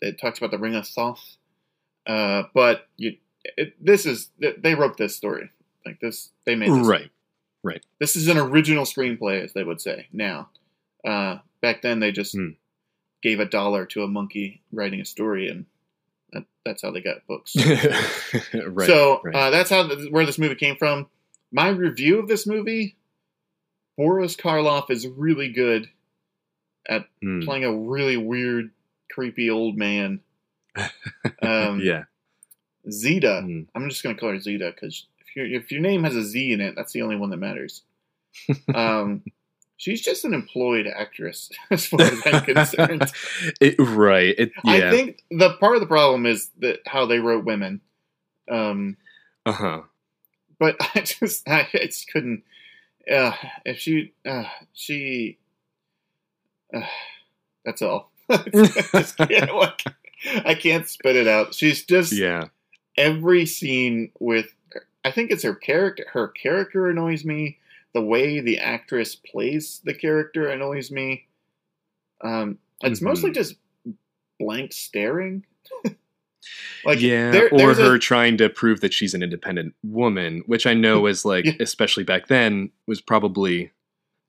that 0.00 0.18
talks 0.20 0.38
about 0.38 0.50
the 0.52 0.58
Ring 0.58 0.74
of 0.76 0.86
Thoth. 0.86 1.36
Uh, 2.06 2.44
but 2.54 2.88
you, 2.96 3.16
it, 3.56 3.74
this 3.84 4.06
is 4.06 4.30
they 4.38 4.74
wrote 4.74 4.96
this 4.96 5.16
story 5.16 5.50
like 5.84 6.00
this. 6.00 6.30
They 6.44 6.54
made 6.54 6.70
this. 6.70 6.86
Right. 6.86 7.10
Right. 7.62 7.84
This 7.98 8.14
is 8.16 8.28
an 8.28 8.38
original 8.38 8.84
screenplay, 8.84 9.42
as 9.42 9.52
they 9.52 9.64
would 9.64 9.80
say 9.80 10.06
now. 10.12 10.50
Uh, 11.04 11.38
back 11.60 11.82
then, 11.82 12.00
they 12.00 12.12
just 12.12 12.34
Hmm. 12.34 12.50
gave 13.22 13.40
a 13.40 13.44
dollar 13.44 13.86
to 13.86 14.02
a 14.02 14.08
monkey 14.08 14.62
writing 14.72 15.00
a 15.00 15.04
story, 15.04 15.48
and 15.48 15.66
that, 16.32 16.44
that's 16.64 16.82
how 16.82 16.90
they 16.92 17.00
got 17.00 17.26
books. 17.26 17.54
right. 18.54 18.86
so 18.86 19.20
right. 19.24 19.34
uh, 19.34 19.50
that's 19.50 19.70
how 19.70 19.86
th- 19.88 20.10
where 20.12 20.26
this 20.26 20.38
movie 20.38 20.54
came 20.54 20.76
from. 20.76 21.08
My 21.52 21.68
review 21.68 22.18
of 22.20 22.28
this 22.28 22.46
movie, 22.46 22.96
Boris 23.96 24.36
Karloff 24.36 24.90
is 24.90 25.06
really 25.08 25.48
good 25.50 25.88
at 26.88 27.06
Hmm. 27.22 27.40
playing 27.42 27.64
a 27.64 27.74
really 27.76 28.16
weird, 28.16 28.70
creepy 29.10 29.50
old 29.50 29.76
man. 29.76 30.20
Um, 31.42 31.80
yeah. 31.80 32.04
Zita. 32.90 33.42
Hmm. 33.42 33.62
I'm 33.74 33.88
just 33.88 34.02
gonna 34.02 34.16
call 34.16 34.30
her 34.30 34.40
Zita 34.40 34.72
because 34.74 35.06
if 35.20 35.36
your 35.36 35.46
if 35.46 35.70
your 35.72 35.80
name 35.80 36.04
has 36.04 36.16
a 36.16 36.22
Z 36.24 36.52
in 36.52 36.60
it, 36.60 36.74
that's 36.76 36.92
the 36.92 37.02
only 37.02 37.16
one 37.16 37.30
that 37.30 37.36
matters. 37.38 37.82
um, 38.74 39.22
she's 39.76 40.02
just 40.02 40.24
an 40.24 40.34
employed 40.34 40.86
actress, 40.86 41.50
as 41.70 41.86
far 41.86 42.02
as 42.02 42.20
I'm 42.26 42.44
concerned. 42.44 43.10
It- 43.60 43.78
right. 43.78 44.34
It, 44.38 44.52
yeah. 44.64 44.72
I 44.72 44.90
think 44.90 45.22
the 45.30 45.54
part 45.54 45.74
of 45.76 45.80
the 45.80 45.86
problem 45.86 46.26
is 46.26 46.50
that 46.58 46.80
how 46.86 47.06
they 47.06 47.18
wrote 47.18 47.44
women. 47.44 47.80
Um, 48.50 48.96
uh 49.44 49.52
huh. 49.52 49.80
but 50.58 50.76
I 50.94 51.00
just 51.00 51.48
I 51.48 51.68
just 51.72 52.10
couldn't. 52.12 52.42
Uh, 53.10 53.32
if 53.64 53.78
she 53.78 54.12
uh, 54.24 54.44
she, 54.72 55.38
uh, 56.74 56.80
that's 57.64 57.82
all. 57.82 58.10
I 58.28 58.36
can't, 59.28 59.82
I 60.44 60.54
can't 60.54 60.88
spit 60.88 61.14
it 61.16 61.28
out. 61.28 61.54
She's 61.54 61.84
just 61.84 62.12
Yeah. 62.12 62.48
Every 62.96 63.46
scene 63.46 64.10
with. 64.18 64.46
I 65.04 65.10
think 65.12 65.30
it's 65.30 65.42
her 65.44 65.54
character. 65.54 66.04
Her 66.12 66.28
character 66.28 66.88
annoys 66.90 67.24
me. 67.24 67.58
The 67.94 68.00
way 68.02 68.40
the 68.40 68.58
actress 68.58 69.14
plays 69.14 69.80
the 69.84 69.94
character 69.94 70.48
annoys 70.48 70.90
me. 70.90 71.26
Um, 72.22 72.58
it's 72.82 73.00
Mhm. 73.00 73.04
mostly 73.04 73.30
just 73.30 73.54
blank 74.38 74.72
staring. 74.72 75.44
like 76.84 77.00
yeah. 77.00 77.30
there- 77.30 77.48
or 77.52 77.58
there's 77.58 77.78
a- 77.78 77.88
her 77.90 77.98
trying 77.98 78.36
to 78.38 78.48
prove 78.48 78.80
that 78.80 78.92
she's 78.92 79.14
an 79.14 79.22
independent 79.22 79.74
woman, 79.82 80.42
which 80.46 80.66
I 80.66 80.74
know 80.74 81.00
was 81.08 81.24
like, 81.24 81.44
Yeah. 81.44 81.52
especially 81.60 82.04
back 82.04 82.26
then, 82.28 82.70
was 82.86 83.00
probably 83.00 83.70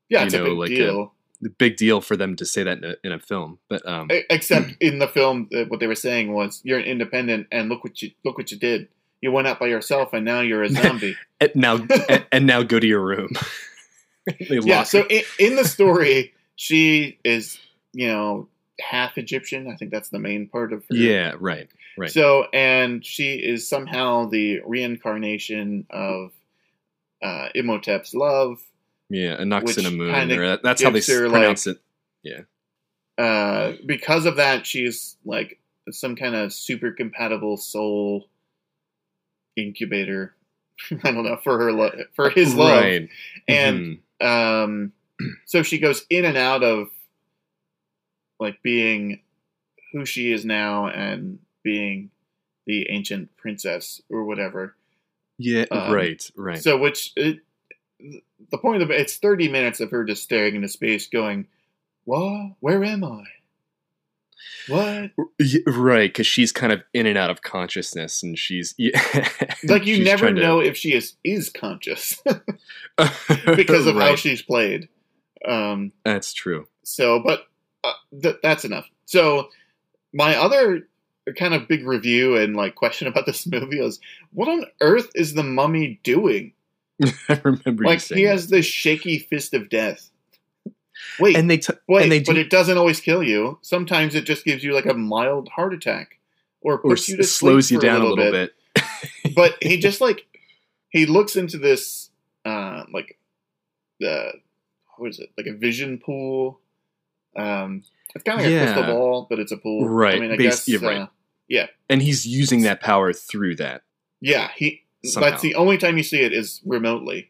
yeah, 0.10 0.22
you 0.22 0.26
it's 0.26 0.34
know, 0.34 0.46
a 0.46 0.50
big 0.50 0.58
like 0.58 0.72
a- 0.72 0.76
deal. 0.76 1.14
The 1.42 1.50
big 1.50 1.78
deal 1.78 2.02
for 2.02 2.18
them 2.18 2.36
to 2.36 2.46
say 2.46 2.64
that 2.64 2.80
in 2.80 2.84
a, 2.84 2.96
in 3.04 3.12
a 3.12 3.20
film. 3.20 3.60
But 3.70 3.88
um, 3.88 4.10
Except 4.30 4.72
in 4.80 5.00
the 5.00 5.08
film, 5.08 5.50
uh, 5.56 5.66
what 5.66 5.80
they 5.80 5.88
were 5.88 5.96
saying 5.96 6.34
was, 6.34 6.62
"You're 6.64 6.80
an 6.80 6.86
independent, 6.86 7.48
and 7.52 7.70
look 7.70 7.84
what 7.84 8.02
you 8.02 8.12
look 8.26 8.38
what 8.38 8.52
you 8.52 8.58
did. 8.58 8.88
You 9.22 9.32
went 9.32 9.48
out 9.48 9.60
by 9.60 9.68
yourself, 9.68 10.14
and 10.14 10.26
now 10.26 10.42
you're 10.42 10.64
a 10.64 10.70
zombie." 10.70 11.16
and 11.40 11.52
now 11.56 11.76
and, 12.10 12.26
and 12.32 12.48
now 12.48 12.64
go 12.64 12.80
to 12.80 12.88
your 12.88 13.04
room. 13.04 13.30
yeah. 14.40 14.84
So 14.84 15.06
in, 15.08 15.24
in 15.40 15.56
the 15.56 15.66
story, 15.66 16.34
she 16.56 17.20
is 17.24 17.60
you 17.94 18.08
know 18.08 18.48
half 18.80 19.18
Egyptian. 19.18 19.70
I 19.70 19.76
think 19.76 19.92
that's 19.92 20.10
the 20.10 20.20
main 20.20 20.48
part 20.48 20.74
of 20.74 20.86
her. 20.90 20.96
Yeah, 20.96 21.34
right. 21.40 21.70
right. 21.98 22.10
So 22.10 22.46
and 22.54 23.06
she 23.06 23.34
is 23.36 23.68
somehow 23.68 24.26
the 24.26 24.62
reincarnation 24.66 25.86
of 25.90 26.32
uh, 27.22 27.50
Imhotep's 27.56 28.14
love. 28.14 28.60
Yeah, 29.10 29.36
kinda 30.12 30.36
Or 30.36 30.58
that's 30.58 30.82
how 30.82 30.90
they 30.90 31.00
her, 31.00 31.30
pronounce 31.30 31.68
it. 31.68 31.78
Uh, 33.18 33.74
because 33.86 34.26
of 34.28 34.36
that, 34.36 34.68
she's 34.68 35.18
like 35.26 35.60
some 35.90 36.16
kind 36.16 36.36
of 36.36 36.54
super 36.54 36.92
compatible 36.92 37.58
soul 37.58 38.30
incubator. 39.56 40.36
I 41.04 41.12
don't 41.12 41.24
know 41.24 41.38
for 41.44 41.58
her 41.58 41.72
lo- 41.72 42.04
for 42.14 42.30
his 42.30 42.54
love, 42.54 42.84
Right. 42.84 43.10
and 43.48 44.00
Mhm. 44.22 44.64
um, 44.64 44.94
so 45.46 45.64
she 45.64 45.80
goes 45.80 46.06
in 46.10 46.26
and 46.26 46.38
out 46.38 46.64
of 46.64 46.90
like 48.40 48.62
being 48.62 49.22
who 49.92 50.06
she 50.06 50.32
is 50.32 50.46
now 50.46 50.88
and 50.88 51.40
being 51.64 52.12
the 52.68 52.88
ancient 52.92 53.36
princess 53.38 54.02
or 54.10 54.26
whatever. 54.26 54.76
yeah, 55.40 55.66
um, 55.72 55.92
right, 55.92 56.32
right. 56.36 56.62
So, 56.62 56.78
which 56.78 57.14
it, 57.16 57.40
the 58.00 58.58
point 58.58 58.82
of 58.84 58.92
it, 58.92 59.00
it's 59.02 59.18
thirty 59.18 59.48
minutes 59.50 59.80
of 59.80 59.92
her 59.92 60.04
just 60.04 60.24
staring 60.24 60.56
into 60.56 60.68
space, 60.70 61.08
going, 61.08 61.48
"What? 62.06 62.52
Where 62.60 62.84
am 62.84 63.04
I? 63.04 63.24
What?" 64.68 65.12
Right, 65.66 66.10
because 66.10 66.28
she's 66.28 66.52
kind 66.52 66.72
of 66.74 66.84
in 66.94 67.06
and 67.06 67.18
out 67.18 67.30
of 67.30 67.42
consciousness, 67.42 68.22
and 68.22 68.38
she's 68.38 68.76
yeah, 68.78 69.02
Like 69.64 69.86
you 69.86 69.96
she's 69.96 70.06
never 70.06 70.26
trying 70.26 70.36
to- 70.36 70.42
know 70.42 70.60
if 70.60 70.78
she 70.78 70.94
is 70.94 71.14
is 71.24 71.50
conscious 71.50 72.22
because 73.56 73.88
of 73.88 73.96
how 73.96 74.16
she's 74.16 74.42
played. 74.42 74.90
Um, 75.46 75.92
That's 76.04 76.34
true. 76.34 76.68
So, 76.84 77.20
but 77.20 77.42
uh, 77.84 77.94
th- 78.22 78.38
that's 78.44 78.66
enough. 78.66 78.88
So, 79.06 79.50
my 80.14 80.36
other 80.36 80.88
kind 81.38 81.54
of 81.54 81.68
big 81.68 81.86
review 81.86 82.36
and 82.38 82.56
like 82.56 82.76
question 82.76 83.08
about 83.08 83.26
this 83.26 83.46
movie 83.52 83.80
is, 83.80 84.00
what 84.34 84.48
on 84.50 84.66
earth 84.82 85.10
is 85.16 85.34
the 85.34 85.44
mummy 85.44 86.00
doing? 86.04 86.54
I 87.30 87.40
remember 87.44 87.84
Like 87.84 88.02
he 88.02 88.24
has 88.24 88.48
this 88.48 88.66
shaky 88.66 89.20
fist 89.20 89.54
of 89.54 89.70
death. 89.70 90.10
Wait, 91.20 91.36
and 91.36 91.50
they 91.50 91.58
t- 91.58 91.74
wait, 91.88 92.04
and 92.04 92.12
they 92.12 92.20
but 92.22 92.38
it 92.38 92.50
doesn't 92.50 92.78
always 92.78 93.00
kill 93.00 93.22
you. 93.24 93.60
Sometimes 93.62 94.16
it 94.16 94.26
just 94.26 94.44
gives 94.46 94.64
you 94.64 94.74
like 94.74 94.86
a 94.88 94.94
mild 94.96 95.48
heart 95.50 95.74
attack, 95.74 96.18
or 96.62 96.80
or 96.80 96.96
you 96.98 97.18
s- 97.20 97.30
slows 97.30 97.70
you 97.70 97.80
down 97.80 98.02
a 98.02 98.06
little 98.06 98.32
bit. 98.32 98.54
but 99.36 99.56
he 99.62 99.78
just 99.78 100.02
like 100.02 100.26
he 100.90 101.06
looks 101.06 101.36
into 101.36 101.58
this 101.58 102.10
uh 102.46 102.84
like 102.94 103.18
the 104.00 104.32
what 104.98 105.10
is 105.10 105.20
it 105.20 105.30
like 105.38 105.48
a 105.48 105.54
vision 105.54 105.98
pool 106.00 106.60
um 107.36 107.84
it's 108.16 108.24
kind 108.24 108.40
of 108.40 108.46
like 108.46 108.54
a 108.54 108.64
crystal 108.64 108.84
ball 108.84 109.28
but 109.30 109.38
it's 109.40 109.52
a 109.52 109.58
pool 109.58 109.88
Right, 109.88 110.16
i 110.16 110.20
mean 110.20 110.32
i 110.32 110.38
bas- 110.38 110.66
guess 110.66 110.68
you're 110.68 110.80
right. 110.82 111.02
uh, 111.02 111.66
and 111.90 112.02
he's 112.02 112.26
using 112.26 112.62
that 112.62 112.80
power 112.82 113.12
through 113.14 113.56
that. 113.58 113.82
yeah 114.22 114.50
he 114.56 114.84
Somehow. 115.08 115.30
that's 115.30 115.42
the 115.42 115.56
only 115.56 115.78
time 115.78 115.98
you 115.98 116.04
see 116.04 116.22
it 116.22 116.34
is 116.34 116.62
remotely 116.66 117.30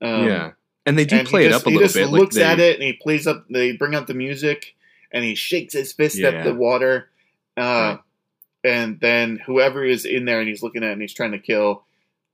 um, 0.00 0.26
yeah, 0.26 0.52
and 0.86 0.98
they 0.98 1.04
do 1.04 1.16
and 1.16 1.28
play 1.28 1.46
it 1.46 1.50
just, 1.50 1.62
up 1.62 1.66
a 1.66 1.70
little 1.70 1.80
bit. 1.80 1.82
he 1.82 1.84
just 2.00 2.12
bit. 2.12 2.18
looks 2.20 2.36
like 2.36 2.44
at 2.46 2.60
it 2.60 2.74
and 2.76 2.82
he 2.84 2.92
plays 2.94 3.26
up 3.26 3.44
they 3.50 3.72
bring 3.72 3.94
out 3.94 4.06
the 4.06 4.14
music 4.14 4.74
and 5.12 5.24
he 5.24 5.34
shakes 5.34 5.74
his 5.74 5.92
fist 5.92 6.18
Yeah. 6.18 6.28
at 6.28 6.44
the 6.44 6.54
water 6.54 7.08
uh 7.56 7.60
Right. 7.62 7.98
and 8.64 8.98
then 9.00 9.36
whoever 9.46 9.84
is 9.84 10.04
in 10.04 10.24
there 10.24 10.40
and 10.40 10.48
he's 10.48 10.62
looking 10.62 10.82
at 10.82 10.90
it 10.90 10.92
and 10.94 11.00
he's 11.02 11.12
trying 11.14 11.32
to 11.32 11.38
kill 11.38 11.84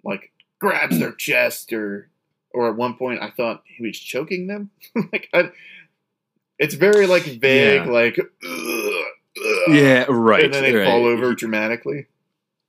like 0.05 0.31
grabs 0.59 0.99
their 0.99 1.13
chest 1.19 1.73
or 1.73 2.09
or 2.53 2.69
at 2.69 2.77
one 2.77 2.95
point 2.95 3.21
i 3.23 3.31
thought 3.31 3.63
he 3.67 3.85
was 3.85 3.99
choking 3.99 4.47
them 4.47 4.71
like 5.13 5.29
I, 5.35 5.51
it's 6.59 6.75
very 6.75 7.07
like 7.07 7.25
vague 7.25 7.85
Yeah. 7.87 7.91
like 7.93 8.19
"Ugh, 8.19 8.25
ugh," 8.49 9.75
Yeah, 9.75 10.07
right. 10.09 10.45
and 10.45 10.55
then 10.55 10.63
they 10.63 10.75
right. 10.75 10.87
fall 10.87 11.05
over 11.05 11.35
dramatically 11.35 12.07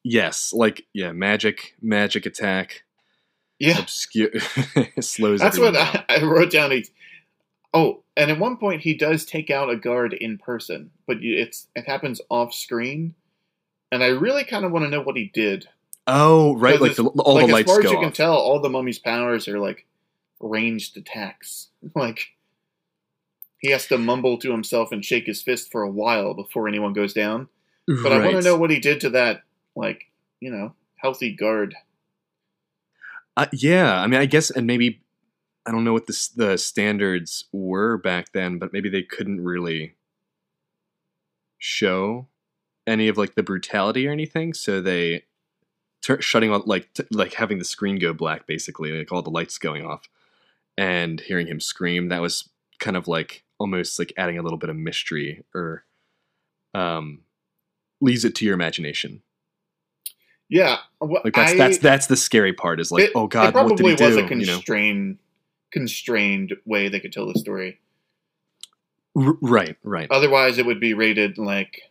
Yes, 0.09 0.51
like 0.53 0.87
yeah, 0.91 1.11
magic, 1.11 1.75
magic 1.81 2.25
attack, 2.25 2.83
yeah 3.59 3.77
obscure, 3.77 4.31
slows. 4.99 5.39
That's 5.39 5.59
what. 5.59 5.75
I, 5.77 6.03
I 6.09 6.23
wrote 6.23 6.51
down. 6.51 6.71
He, 6.71 6.87
oh, 7.75 8.01
and 8.17 8.31
at 8.31 8.39
one 8.39 8.57
point 8.57 8.81
he 8.81 8.95
does 8.95 9.23
take 9.23 9.51
out 9.51 9.69
a 9.69 9.75
guard 9.75 10.13
in 10.13 10.39
person, 10.39 10.89
but 11.05 11.17
it's 11.21 11.67
it 11.75 11.85
happens 11.85 12.21
off 12.27 12.55
screen, 12.55 13.13
and 13.91 14.03
I 14.03 14.07
really 14.07 14.43
kind 14.43 14.65
of 14.65 14.71
want 14.71 14.85
to 14.85 14.89
know 14.89 15.01
what 15.01 15.15
he 15.15 15.29
did. 15.31 15.69
Oh, 16.07 16.57
right, 16.57 16.81
like 16.81 16.95
the, 16.95 17.05
all 17.05 17.35
like 17.35 17.45
the 17.45 17.53
lights 17.53 17.69
as 17.69 17.75
far 17.75 17.85
as 17.85 17.91
go 17.91 17.91
you 17.91 17.99
can 17.99 18.11
tell, 18.11 18.33
all 18.33 18.59
the 18.59 18.69
mummy's 18.69 18.97
powers 18.97 19.47
are 19.47 19.59
like 19.59 19.85
ranged 20.39 20.97
attacks. 20.97 21.67
Like 21.95 22.31
he 23.59 23.69
has 23.71 23.85
to 23.87 23.97
mumble 23.97 24.39
to 24.39 24.51
himself 24.51 24.91
and 24.91 25.05
shake 25.05 25.27
his 25.27 25.41
fist 25.41 25.71
for 25.71 25.83
a 25.83 25.89
while 25.89 26.33
before 26.33 26.67
anyone 26.67 26.93
goes 26.93 27.13
down. 27.13 27.47
But 27.87 28.11
I 28.11 28.19
want 28.23 28.37
to 28.37 28.41
know 28.41 28.57
what 28.57 28.69
he 28.69 28.79
did 28.79 29.01
to 29.01 29.09
that, 29.11 29.41
like 29.79 30.05
you 30.39 30.51
know, 30.51 30.73
healthy 30.95 31.35
guard. 31.35 31.75
Uh, 33.35 33.47
yeah, 33.53 33.99
I 33.99 34.07
mean, 34.07 34.19
I 34.19 34.25
guess, 34.25 34.49
and 34.49 34.67
maybe 34.67 35.01
I 35.65 35.71
don't 35.71 35.83
know 35.83 35.93
what 35.93 36.07
the 36.07 36.29
the 36.35 36.57
standards 36.57 37.45
were 37.51 37.97
back 37.97 38.31
then, 38.33 38.57
but 38.59 38.73
maybe 38.73 38.89
they 38.89 39.03
couldn't 39.03 39.41
really 39.41 39.95
show 41.57 42.27
any 42.87 43.07
of 43.07 43.17
like 43.17 43.35
the 43.35 43.43
brutality 43.43 44.07
or 44.07 44.11
anything, 44.11 44.53
so 44.53 44.81
they 44.81 45.23
tur 46.01 46.21
shutting 46.21 46.51
off 46.51 46.63
like 46.65 46.93
t- 46.93 47.03
like 47.11 47.33
having 47.33 47.59
the 47.59 47.65
screen 47.65 47.97
go 47.97 48.13
black, 48.13 48.47
basically, 48.47 48.91
like 48.91 49.11
all 49.11 49.21
the 49.21 49.29
lights 49.29 49.57
going 49.57 49.85
off, 49.85 50.09
and 50.77 51.21
hearing 51.21 51.47
him 51.47 51.59
scream. 51.59 52.09
That 52.09 52.21
was 52.21 52.49
kind 52.79 52.97
of 52.97 53.07
like 53.07 53.43
almost 53.59 53.99
like 53.99 54.13
adding 54.17 54.37
a 54.37 54.41
little 54.41 54.57
bit 54.57 54.69
of 54.69 54.75
mystery 54.75 55.43
or 55.53 55.83
um 56.73 57.21
leaves 58.01 58.25
it 58.25 58.35
to 58.35 58.45
your 58.45 58.53
imagination. 58.53 59.21
Yeah, 60.49 60.77
wh- 60.99 61.23
Like 61.23 61.33
that's 61.35 61.51
I- 61.53 61.57
that's 61.57 61.77
that's 61.77 62.07
the 62.07 62.17
scary 62.17 62.53
part 62.53 62.79
is 62.79 62.91
like, 62.91 63.03
it, 63.05 63.11
oh 63.15 63.27
god, 63.27 63.49
it 63.49 63.51
probably 63.51 63.71
what 63.71 63.77
did 63.77 63.85
he 63.89 63.95
do? 63.95 64.05
was 64.05 64.17
a 64.17 64.21
you 64.21 64.45
know? 64.45 64.53
constrained, 64.53 65.17
constrained 65.71 66.53
way 66.65 66.89
they 66.89 66.99
could 66.99 67.13
tell 67.13 67.31
the 67.31 67.39
story. 67.39 67.79
R- 69.15 69.37
right, 69.41 69.77
right. 69.83 70.09
Otherwise, 70.11 70.57
it 70.57 70.65
would 70.65 70.79
be 70.79 70.93
rated 70.93 71.37
like 71.37 71.81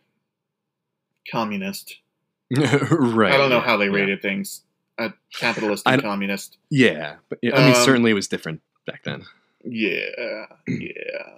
communist. 1.31 1.97
right. 2.55 3.31
I 3.31 3.37
don't 3.37 3.49
know 3.49 3.57
yeah, 3.57 3.61
how 3.61 3.77
they 3.77 3.85
yeah. 3.85 3.91
rated 3.91 4.21
things. 4.21 4.63
Uh, 4.97 5.09
capitalist 5.33 5.87
and 5.87 6.01
communist. 6.01 6.57
Yeah, 6.69 7.15
but 7.29 7.39
yeah, 7.41 7.55
I 7.55 7.59
mean, 7.67 7.75
Um, 7.75 7.85
certainly 7.85 8.11
it 8.11 8.15
was 8.15 8.27
different 8.27 8.61
back 8.85 9.03
then. 9.03 9.23
Yeah, 9.63 10.45
yeah. 10.67 11.37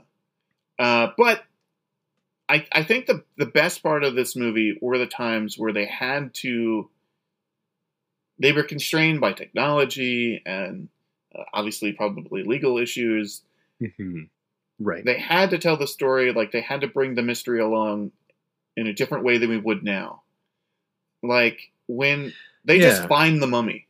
Uh, 0.80 1.12
but 1.16 1.44
I 2.50 2.66
I 2.72 2.82
think 2.84 3.06
the 3.06 3.24
the 3.38 3.46
best 3.46 3.84
part 3.84 4.04
of 4.04 4.16
this 4.16 4.36
movie 4.36 4.80
were 4.82 4.98
the 4.98 5.06
times 5.06 5.58
where 5.60 5.72
they 5.74 5.86
had 5.86 6.34
to. 6.36 6.90
They 8.42 8.52
were 8.52 8.64
constrained 8.64 9.22
by 9.22 9.34
technology 9.34 10.42
and 10.46 10.90
uh, 11.38 11.44
obviously 11.54 11.94
probably 11.94 12.44
legal 12.44 12.78
issues. 12.78 13.42
Mhm. 13.82 14.30
Right. 14.84 15.06
they 15.06 15.20
had 15.20 15.52
to 15.52 15.60
tell 15.60 15.78
the 15.78 15.86
story 15.86 16.34
like 16.34 16.52
they 16.52 16.62
had 16.62 16.82
to 16.82 16.88
bring 16.88 17.14
the 17.14 17.22
mystery 17.22 17.60
along 17.60 18.12
in 18.76 18.88
a 18.88 18.94
different 18.94 19.24
way 19.24 19.38
than 19.38 19.50
we 19.50 19.58
would 19.58 19.84
now 19.84 20.24
like 21.22 21.72
when 21.88 22.34
they 22.66 22.80
just 22.80 23.08
find 23.08 23.42
the 23.42 23.48
mummy 23.48 23.86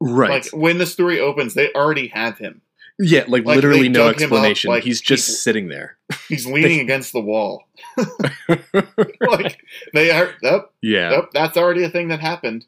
right. 0.00 0.30
like 0.30 0.46
when 0.52 0.78
the 0.78 0.86
story 0.86 1.18
opens 1.18 1.54
they 1.54 1.72
already 1.72 2.06
have 2.08 2.38
him 2.38 2.62
yeah, 3.02 3.24
like, 3.28 3.44
like, 3.46 3.56
literally 3.56 3.88
no 3.88 4.02
him 4.02 4.08
up, 4.08 4.14
explanation. 4.20 4.68
like, 4.70 4.84
He's 4.84 5.00
just 5.00 5.42
sitting 5.42 5.68
there. 5.68 5.96
he's 6.28 6.46
leaning 6.50 6.80
against 6.80 7.12
the 7.12 7.20
wall 7.20 7.64
like 9.22 9.64
they 9.94 10.10
are 10.10 10.34
up 10.44 10.74
yeah. 10.82 11.10
Yep, 11.12 11.30
that's 11.32 11.56
already 11.56 11.82
a 11.84 11.90
thing 11.90 12.08
that 12.08 12.20
happened. 12.20 12.66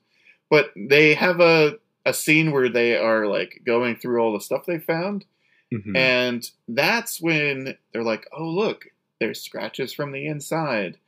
But 0.53 0.71
they 0.77 1.15
have 1.15 1.41
a 1.41 1.79
a 2.05 2.13
scene 2.13 2.53
where 2.53 2.69
they 2.69 2.95
are 2.97 3.27
like 3.27 3.63
going 3.65 3.97
through 3.97 4.21
all 4.21 4.35
the 4.35 4.41
stuff 4.41 4.67
they 4.67 4.79
found, 4.79 5.25
Mhm. 5.73 5.97
and 5.97 6.51
that's 6.69 7.21
when 7.23 7.79
they're 7.93 8.03
like, 8.03 8.27
"Oh, 8.37 8.49
look, 8.49 8.89
there's 9.19 9.41
scratches 9.41 9.95
from 9.95 10.13
the 10.13 10.27
inside." 10.27 10.99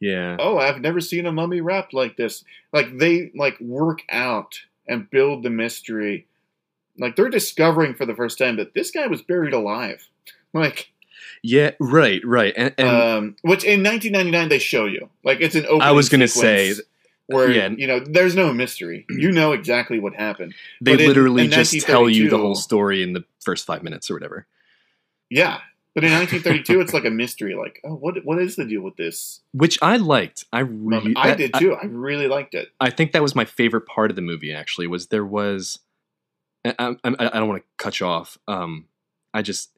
yeah. 0.00 0.36
Oh, 0.38 0.58
I've 0.58 0.82
never 0.82 1.00
seen 1.00 1.24
a 1.24 1.32
mummy 1.32 1.62
wrapped 1.62 1.94
like 1.94 2.16
this. 2.18 2.44
Like 2.74 2.98
they 2.98 3.30
like 3.34 3.58
work 3.58 4.00
out 4.10 4.60
and 4.86 5.08
build 5.08 5.44
the 5.44 5.50
mystery. 5.50 6.26
Like 6.98 7.16
they're 7.16 7.30
discovering 7.30 7.94
for 7.94 8.04
the 8.04 8.14
first 8.14 8.36
time 8.36 8.56
that 8.56 8.74
this 8.74 8.90
guy 8.90 9.06
was 9.06 9.22
buried 9.22 9.54
alive. 9.54 10.08
Like, 10.52 10.92
Yeah. 11.42 11.70
Right. 11.80 12.20
Right. 12.24 12.52
And, 12.56 12.74
and 12.78 12.88
um, 12.88 13.36
which 13.42 13.64
in 13.64 13.82
1999 13.82 14.48
they 14.50 14.58
show 14.58 14.84
you. 14.84 15.08
Like 15.24 15.40
it's 15.40 15.54
an 15.54 15.64
open. 15.66 15.80
I 15.82 15.92
was 15.92 16.08
gonna 16.10 16.28
say, 16.28 16.74
where 17.26 17.50
yeah. 17.50 17.68
you 17.68 17.86
know 17.86 18.00
there's 18.00 18.34
no 18.34 18.52
mystery. 18.52 19.06
You 19.24 19.32
know 19.32 19.52
exactly 19.52 19.98
what 19.98 20.14
happened. 20.14 20.54
they 20.80 20.92
but 20.92 21.00
in- 21.00 21.08
literally 21.08 21.44
in 21.44 21.50
just 21.50 21.80
tell 21.80 22.08
you 22.08 22.28
the 22.28 22.38
whole 22.38 22.54
story 22.54 23.02
in 23.02 23.12
the 23.12 23.24
first 23.40 23.64
five 23.64 23.82
minutes 23.82 24.10
or 24.10 24.14
whatever. 24.14 24.46
Yeah, 25.30 25.60
but 25.94 26.04
in 26.04 26.12
1932 26.12 26.80
it's 26.80 26.92
like 26.92 27.04
a 27.04 27.10
mystery. 27.10 27.54
Like, 27.54 27.80
oh, 27.84 27.94
what 27.94 28.16
what 28.24 28.38
is 28.38 28.56
the 28.56 28.64
deal 28.64 28.82
with 28.82 28.96
this? 28.96 29.40
Which 29.52 29.78
I 29.80 29.96
liked. 29.96 30.44
I 30.52 30.60
really, 30.60 31.14
I 31.16 31.34
did 31.34 31.54
too. 31.54 31.74
I, 31.74 31.86
really 31.86 32.28
liked 32.28 32.54
it. 32.54 32.68
I 32.80 32.90
think 32.90 33.12
that 33.12 33.22
was 33.22 33.34
my 33.34 33.44
favorite 33.44 33.86
part 33.86 34.10
of 34.10 34.16
the 34.16 34.22
movie. 34.22 34.52
Actually, 34.52 34.88
was 34.88 35.06
there 35.06 35.24
was 35.24 35.78
I, 36.64 36.74
I, 36.78 36.96
I 37.04 37.38
don't 37.38 37.48
want 37.48 37.62
to 37.62 37.82
cut 37.82 38.00
you 38.00 38.06
off. 38.06 38.38
Um, 38.48 38.86
I 39.32 39.42
just 39.42 39.70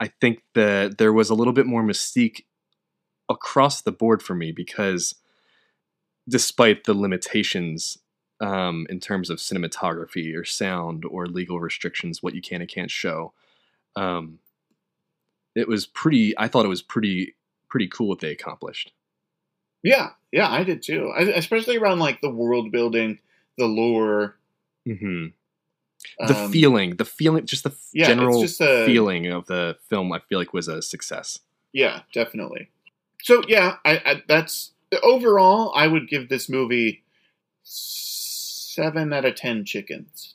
I 0.00 0.08
think 0.20 0.42
that 0.54 0.98
there 0.98 1.12
was 1.12 1.30
a 1.30 1.34
little 1.34 1.52
bit 1.52 1.66
more 1.66 1.82
mystique 1.82 2.44
across 3.28 3.82
the 3.82 3.92
board 3.92 4.22
for 4.22 4.34
me 4.34 4.50
because 4.50 5.14
despite 6.30 6.84
the 6.84 6.94
limitations 6.94 7.98
um, 8.40 8.86
in 8.88 9.00
terms 9.00 9.30
of 9.30 9.38
cinematography 9.38 10.34
or 10.36 10.44
sound 10.44 11.04
or 11.04 11.26
legal 11.26 11.60
restrictions, 11.60 12.22
what 12.22 12.34
you 12.34 12.42
can 12.42 12.62
and 12.62 12.70
can't 12.70 12.90
show, 12.90 13.32
um, 13.96 14.38
it 15.54 15.68
was 15.68 15.86
pretty. 15.86 16.38
I 16.38 16.48
thought 16.48 16.64
it 16.64 16.70
was 16.70 16.82
pretty 16.82 17.36
pretty 17.68 17.88
cool 17.88 18.08
what 18.08 18.20
they 18.20 18.30
accomplished. 18.32 18.92
Yeah, 19.82 20.10
yeah, 20.32 20.50
I 20.50 20.64
did 20.64 20.82
too. 20.82 21.12
I, 21.16 21.22
especially 21.22 21.76
around 21.76 21.98
like 22.00 22.20
the 22.20 22.30
world 22.30 22.72
building, 22.72 23.18
the 23.58 23.66
lore, 23.66 24.36
hmm 24.86 25.28
the 26.18 26.34
um, 26.34 26.50
feeling, 26.52 26.96
the 26.96 27.04
feeling, 27.04 27.46
just 27.46 27.64
the 27.64 27.74
yeah, 27.92 28.06
general 28.06 28.42
just 28.42 28.60
a- 28.60 28.84
feeling 28.86 29.26
of 29.26 29.46
the 29.46 29.76
film. 29.88 30.12
I 30.12 30.20
feel 30.20 30.38
like 30.38 30.52
was 30.54 30.68
a 30.68 30.82
success. 30.82 31.40
Yeah, 31.72 32.02
definitely. 32.12 32.70
So 33.22 33.42
yeah, 33.48 33.76
I, 33.84 34.02
I 34.04 34.22
that's 34.28 34.72
overall. 35.02 35.72
I 35.74 35.86
would 35.86 36.08
give 36.08 36.28
this 36.28 36.48
movie 36.48 37.02
seven 37.62 39.12
out 39.12 39.24
of 39.24 39.34
ten 39.34 39.64
chickens. 39.64 40.34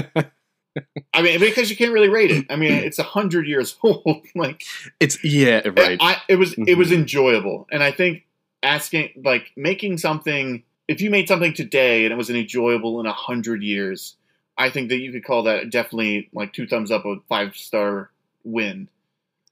I 1.14 1.22
mean, 1.22 1.40
because 1.40 1.70
you 1.70 1.77
can't 1.77 1.92
really 1.92 2.09
rate 2.11 2.31
it. 2.31 2.46
I 2.51 2.57
mean, 2.57 2.72
it's 2.72 2.99
a 2.99 3.03
hundred 3.03 3.46
years 3.46 3.77
old. 3.83 4.27
like, 4.35 4.62
It's 5.01 5.22
yeah, 5.25 5.62
right. 5.77 5.99
I, 6.01 6.20
it 6.29 6.37
was 6.37 6.55
it 6.59 6.77
was 6.77 6.90
Mhm. 6.90 6.96
enjoyable, 7.01 7.66
and 7.72 7.83
I 7.83 7.92
think 7.92 8.27
asking 8.62 9.11
like 9.25 9.53
making 9.57 9.99
something. 9.99 10.62
If 10.88 11.01
you 11.01 11.11
made 11.11 11.27
something 11.27 11.53
today 11.53 12.05
and 12.05 12.12
it 12.12 12.16
was 12.16 12.31
enjoyable 12.31 13.01
in 13.01 13.07
a 13.07 13.12
hundred 13.12 13.61
years, 13.62 14.14
I 14.57 14.70
think 14.70 14.88
that 14.90 14.99
you 14.99 15.11
could 15.11 15.25
call 15.25 15.42
that 15.44 15.68
definitely 15.70 16.29
like 16.33 16.53
two 16.53 16.66
thumbs 16.68 16.92
up, 16.92 17.05
a 17.05 17.16
five 17.29 17.57
star 17.57 18.11
win. 18.44 18.88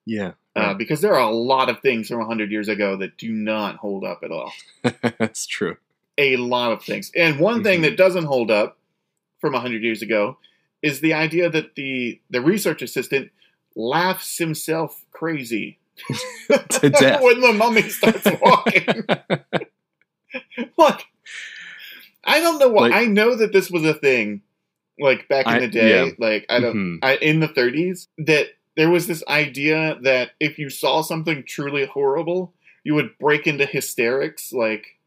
yeah, 0.06 0.32
Uh, 0.56 0.60
right. 0.60 0.78
because 0.78 1.00
there 1.00 1.14
are 1.14 1.28
a 1.28 1.34
lot 1.34 1.68
of 1.68 1.80
things 1.80 2.06
from 2.08 2.18
100 2.18 2.50
years 2.52 2.68
ago 2.68 2.96
that 2.96 3.16
do 3.18 3.32
not 3.32 3.76
hold 3.76 4.04
up 4.04 4.20
at 4.22 4.30
all. 4.30 4.52
that's 5.18 5.46
true. 5.46 5.76
A 6.16 6.36
lot 6.36 6.70
of 6.72 6.82
things. 6.84 7.10
And 7.16 7.40
one 7.40 7.64
thing 7.64 7.80
Mhm. 7.80 7.82
that 7.82 7.96
doesn't 7.96 8.24
hold 8.26 8.50
up 8.52 8.78
from 9.40 9.52
100 9.54 9.82
years 9.82 10.00
ago 10.00 10.38
is 10.80 11.00
the 11.00 11.12
idea 11.12 11.50
that 11.50 11.74
the, 11.74 12.20
the 12.30 12.40
research 12.40 12.82
assistant 12.82 13.30
laughs 13.74 14.38
himself 14.38 15.04
crazy 15.10 15.78
To 16.70 16.90
death. 16.90 17.20
when 17.22 17.40
the 17.40 17.52
mummy 17.52 17.82
starts 17.88 18.24
walking. 18.40 19.04
Look, 20.78 21.00
I 22.24 22.40
don't 22.40 22.58
know 22.58 22.68
why. 22.68 22.88
Like- 22.88 22.94
I 22.94 23.04
know 23.06 23.34
that 23.36 23.52
this 23.52 23.70
was 23.70 23.84
a 23.84 23.94
thing, 23.94 24.42
like 24.98 25.28
back 25.28 25.46
in 25.46 25.52
I- 25.52 25.58
the 25.60 25.68
day. 25.68 26.06
yeah. 26.06 26.10
Like 26.18 26.46
I 26.48 26.60
don't, 26.60 26.74
Mhm. 26.76 26.98
I, 27.02 27.16
in 27.16 27.40
the 27.40 27.48
30s, 27.48 28.08
that 28.18 28.48
there 28.76 28.90
was 28.90 29.06
this 29.06 29.22
idea 29.28 29.98
that 30.02 30.30
if 30.40 30.58
you 30.58 30.68
saw 30.70 31.02
something 31.02 31.44
truly 31.44 31.86
horrible, 31.86 32.52
you 32.82 32.94
would 32.94 33.16
break 33.18 33.46
into 33.46 33.66
hysterics, 33.66 34.52
like 34.52 34.98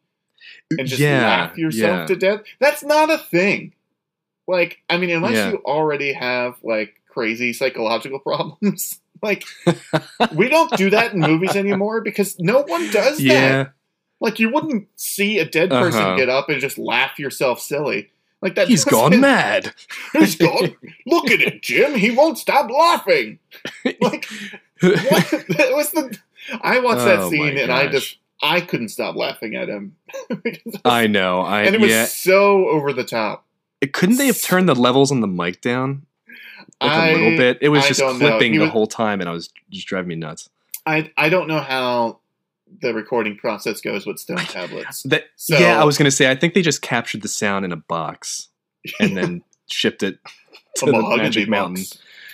and 0.78 0.88
just 0.88 1.02
yeah, 1.02 1.22
laugh 1.22 1.58
yourself 1.58 2.00
yeah. 2.02 2.06
to 2.08 2.16
death. 2.16 2.42
That's 2.60 2.84
not 2.84 3.10
a 3.12 3.18
thing. 3.18 3.74
Like, 4.48 4.82
I 4.90 4.98
mean, 4.98 5.10
unless 5.10 5.34
Yeah. 5.34 5.50
you 5.52 5.58
already 5.66 6.14
have 6.14 6.56
like 6.64 7.02
crazy 7.10 7.52
psychological 7.54 8.20
problems, 8.26 9.00
like 9.22 9.44
we 10.36 10.48
don't 10.48 10.72
do 10.78 10.90
that 10.92 11.14
in 11.14 11.20
movies 11.20 11.56
anymore 11.56 12.02
because 12.02 12.40
no 12.40 12.62
one 12.64 12.90
does 12.92 13.18
that. 13.20 13.74
Like 14.20 14.40
you 14.40 14.50
wouldn't 14.52 14.88
see 14.96 15.38
a 15.40 15.46
dead 15.46 15.70
person 15.70 16.02
Uh-huh. 16.02 16.16
get 16.18 16.30
up 16.30 16.50
and 16.50 16.60
just 16.62 16.78
laugh 16.78 17.20
yourself 17.20 17.60
silly. 17.60 18.10
Like 18.42 18.56
that. 18.56 18.68
he's 18.68 18.86
gone 18.86 19.20
mad. 19.20 19.74
He's 20.14 20.36
gone. 20.36 20.76
Look 21.08 21.32
at 21.32 21.42
it, 21.42 21.64
Jim. 21.64 21.96
He 21.96 22.12
won't 22.12 22.38
stop 22.38 22.70
laughing. 22.70 23.40
Like 24.00 24.26
what? 24.82 24.92
that 25.32 25.70
was 25.72 25.92
the. 25.92 26.16
I 26.62 26.80
watched 26.80 27.04
that 27.06 27.20
Oh, 27.20 27.30
scene 27.32 27.58
and 27.58 27.72
I 27.72 27.88
just 27.88 28.18
I 28.44 28.62
couldn't 28.62 28.90
stop 28.90 29.16
laughing 29.16 29.56
at 29.56 29.70
him. 29.70 29.96
It 30.30 30.62
I 30.86 31.08
know. 31.08 31.42
I 31.42 31.64
and 31.64 31.74
it 31.76 31.82
was 31.82 31.90
yeah. 31.90 32.06
so 32.06 32.68
over 32.68 32.94
the 32.94 33.04
top. 33.04 33.46
Couldn't 33.92 34.18
they 34.18 34.28
have 34.28 34.42
turned 34.42 34.70
the 34.70 34.76
levels 34.76 35.12
on 35.12 35.22
the 35.22 35.28
mic 35.28 35.62
down 35.62 36.06
like 36.80 36.92
a 36.92 36.94
I- 36.94 37.14
little 37.14 37.38
bit? 37.38 37.58
It 37.62 37.70
was 37.70 37.86
I 37.86 37.88
just 37.88 38.02
clipping 38.02 38.52
the 38.54 38.60
was- 38.60 38.70
whole 38.70 38.88
time, 38.88 39.20
and 39.20 39.28
I 39.28 39.34
was 39.34 39.50
just 39.72 39.88
driving 39.88 40.10
me 40.10 40.16
nuts. 40.16 40.48
I 40.86 41.12
I 41.18 41.30
don't 41.30 41.48
know 41.48 41.60
how 41.60 42.20
the 42.82 42.94
recording 42.94 43.38
process 43.38 43.82
goes 43.82 44.06
with 44.06 44.20
stone 44.20 44.38
tablets. 44.38 45.04
That 45.04 45.26
So- 45.36 45.58
yeah, 45.58 45.82
I 45.82 45.86
was 45.86 45.98
gonna 45.98 46.12
say. 46.12 46.30
I 46.30 46.36
think 46.36 46.54
they 46.54 46.62
just 46.62 46.82
captured 46.82 47.22
the 47.22 47.28
sound 47.28 47.66
in 47.66 47.72
a 47.72 47.78
box 47.78 48.50
and 49.00 49.16
then 49.18 49.44
shipped 49.68 50.04
it 50.04 50.20
to 50.78 50.86
A 50.88 50.92
the 50.92 51.18
Magic 51.18 51.50
Mountain. 51.50 51.84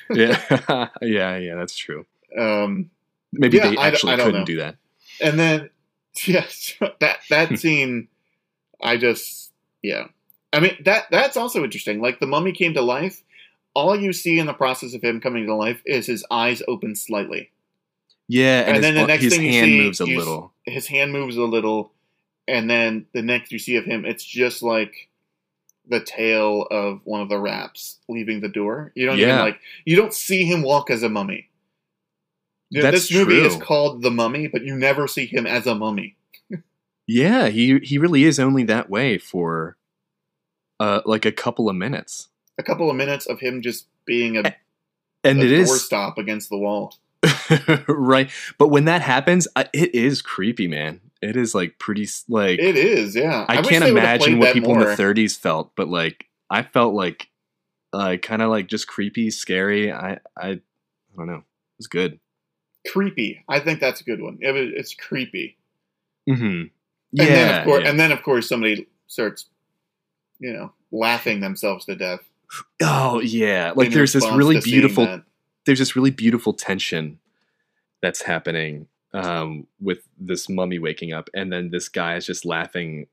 Yeah, 0.10 0.40
yeah, 1.02 1.38
yeah. 1.38 1.56
That's 1.56 1.76
true. 1.76 2.06
Um, 2.38 2.90
Maybe 3.32 3.58
Yeah, 3.58 3.70
they 3.72 3.78
actually 3.78 4.14
I 4.14 4.16
don't 4.18 4.26
couldn't 4.28 4.42
know. 4.42 4.46
do 4.46 4.58
that. 4.58 4.76
and 5.22 5.40
then 5.40 5.70
yes, 6.26 6.74
that 7.00 7.20
that 7.30 7.58
scene, 7.58 8.08
I 8.82 8.98
just 8.98 9.52
yeah. 9.82 10.08
I 10.52 10.60
mean 10.60 10.76
that 10.86 11.06
that's 11.10 11.38
also 11.38 11.64
interesting. 11.64 12.00
Like 12.02 12.20
the 12.20 12.28
mummy 12.28 12.52
came 12.52 12.74
to 12.76 12.82
life. 12.82 13.24
All 13.76 13.96
you 14.00 14.14
see 14.14 14.38
in 14.38 14.46
the 14.46 14.54
process 14.54 14.94
of 14.94 15.04
him 15.04 15.20
coming 15.20 15.48
to 15.48 15.56
life 15.56 15.82
is 15.86 16.06
his 16.06 16.24
eyes 16.30 16.62
open 16.68 16.96
slightly. 16.96 17.50
Yeah, 18.28 18.62
and, 18.62 18.68
And 18.68 18.76
his, 18.78 18.82
then 18.86 18.96
the 18.96 19.08
next 19.08 19.24
his 19.24 19.34
thing 19.34 19.46
you 19.46 19.52
hand 19.52 19.68
see, 19.68 19.82
moves 19.82 20.00
a 20.00 20.06
little. 20.06 20.54
His 20.66 20.88
hand 20.88 21.12
moves 21.12 21.38
a 21.38 21.44
little, 21.44 21.92
and 22.48 22.70
then 22.70 23.06
the 23.14 23.22
next 23.22 23.52
you 23.52 23.60
see 23.60 23.76
of 23.76 23.86
him, 23.86 24.06
it's 24.06 24.24
just 24.24 24.64
like 24.64 25.10
the 25.88 26.00
tail 26.00 26.66
of 26.72 27.02
one 27.04 27.22
of 27.22 27.30
the 27.30 27.38
rats 27.38 28.00
leaving 28.08 28.40
the 28.40 28.48
door. 28.48 28.92
You 28.96 29.06
don't 29.06 29.20
even 29.20 29.40
like 29.40 29.60
you 29.86 29.96
don't 29.96 30.14
see 30.14 30.46
him 30.46 30.62
walk 30.62 30.90
as 30.90 31.04
a 31.04 31.10
mummy. 31.10 31.50
You 32.70 32.82
know, 32.82 32.92
this 32.92 33.14
movie 33.14 33.40
is 33.40 33.56
called 33.58 34.02
The 34.02 34.10
Mummy, 34.10 34.48
but 34.48 34.64
you 34.64 34.76
never 34.76 35.08
see 35.08 35.28
him 35.28 35.46
as 35.46 35.68
a 35.68 35.76
mummy. 35.76 36.16
Yeah, 37.06 37.50
he 37.50 37.80
he 37.80 37.98
really 37.98 38.24
is 38.24 38.40
only 38.40 38.64
that 38.64 38.90
way 38.90 39.18
for 39.18 39.78
uh 40.80 41.02
like 41.06 41.26
a 41.26 41.32
couple 41.32 41.70
of 41.70 41.76
minutes. 41.76 42.30
A 42.58 42.64
couple 42.64 42.90
of 42.90 42.96
minutes 42.96 43.26
of 43.26 43.40
him 43.40 43.62
just 43.62 43.88
being 44.06 44.38
a, 44.38 44.56
And 45.24 45.40
a 45.40 45.46
it 45.46 45.52
is 45.52 45.70
doorstop 45.70 46.18
against 46.18 46.50
the 46.50 46.58
wall. 46.58 46.96
right. 47.88 48.30
But 48.58 48.68
when 48.70 48.86
that 48.86 49.02
happens, 49.02 49.48
I, 49.56 49.68
it 49.74 49.94
is 49.96 50.22
creepy, 50.22 50.68
man. 50.68 51.02
It 51.22 51.38
is 51.38 51.56
like 51.56 51.80
pretty 51.80 52.08
like 52.28 52.60
It 52.60 52.76
is, 52.76 53.16
yeah. 53.16 53.46
I, 53.48 53.58
wish 53.62 53.70
can't 53.70 53.86
imagine 53.86 54.40
what 54.40 54.54
people 54.54 54.74
in 54.74 54.80
the 54.80 54.86
30s 54.88 55.38
felt, 55.38 55.72
but 55.76 55.88
like 55.88 56.26
I 56.50 56.64
felt 56.64 56.94
like 56.94 57.30
uh 57.94 58.18
kind 58.22 58.42
of 58.42 58.50
like 58.50 58.68
just 58.68 58.88
creepy, 58.88 59.30
scary. 59.32 59.92
I 59.92 60.20
I 60.38 60.50
I 60.50 60.60
don't 61.16 61.28
know. 61.28 61.38
It 61.38 61.44
was 61.80 61.88
good. 61.88 62.20
Creepy. 62.92 63.44
I 63.48 63.60
think 63.62 63.80
that's 63.80 64.02
a 64.02 64.04
good 64.04 64.22
one. 64.22 64.38
It 64.42 64.54
it's 64.56 64.94
creepy. 64.94 65.58
Mhm. 66.30 66.62
And 66.62 66.72
Yeah. 67.14 67.26
then 67.26 67.60
of 67.60 67.66
course, 67.66 67.84
yeah. 67.84 67.90
and 67.90 68.00
then 68.00 68.12
of 68.12 68.22
course, 68.24 68.50
somebody 68.50 68.88
starts, 69.08 69.46
you 70.40 70.52
know, 70.52 70.74
laughing 70.92 71.40
themselves 71.40 71.86
to 71.86 71.96
death. 71.96 72.20
oh 72.82 73.22
yeah. 73.22 73.72
Like 73.76 73.88
in 73.88 73.94
there's 73.94 74.12
this 74.14 74.28
really 74.30 74.60
beautiful. 74.60 75.22
There's 75.66 75.80
this 75.80 75.96
really 75.96 76.12
beautiful 76.12 76.54
tension 76.54 77.20
that's 78.02 78.22
happening 78.24 78.88
um, 79.14 79.68
with 79.80 80.00
this 80.20 80.50
mummy 80.50 80.80
waking 80.80 81.14
up, 81.14 81.30
and 81.34 81.52
then 81.54 81.70
this 81.70 81.88
guy 81.90 82.16
is 82.16 82.26
just 82.26 82.46
laughing, 82.46 83.08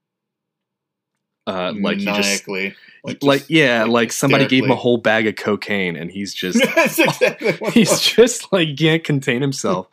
uh, 1.47 1.73
like 1.81 1.99
he 1.99 2.05
just 2.07 2.47
like, 2.49 2.77
just- 3.21 3.51
yeah, 3.51 3.83
like, 3.83 3.91
like 3.93 4.13
somebody 4.13 4.47
gave 4.47 4.65
him 4.65 4.71
a 4.71 4.77
whole 4.77 4.99
bag 4.99 5.27
of 5.27 5.37
cocaine, 5.37 5.97
and 5.97 6.11
he's 6.11 6.33
just 6.43 6.61
exactly 6.63 7.53
he's 7.73 8.01
just 8.01 8.53
like 8.53 8.77
can't 8.77 9.05
contain 9.05 9.41
himself. 9.43 9.89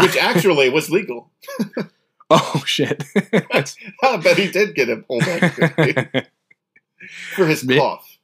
which 0.00 0.16
actually 0.16 0.68
was 0.70 0.90
legal. 0.90 1.30
oh 2.30 2.62
shit! 2.66 3.04
I 3.14 4.16
bet 4.22 4.38
he 4.38 4.50
did 4.50 4.74
get 4.74 4.88
a 4.88 5.04
whole 5.08 5.20
bag 5.20 5.42
of 5.44 5.52
cocaine 5.54 6.22
for 7.34 7.46
his 7.46 7.62
cough. 7.62 8.18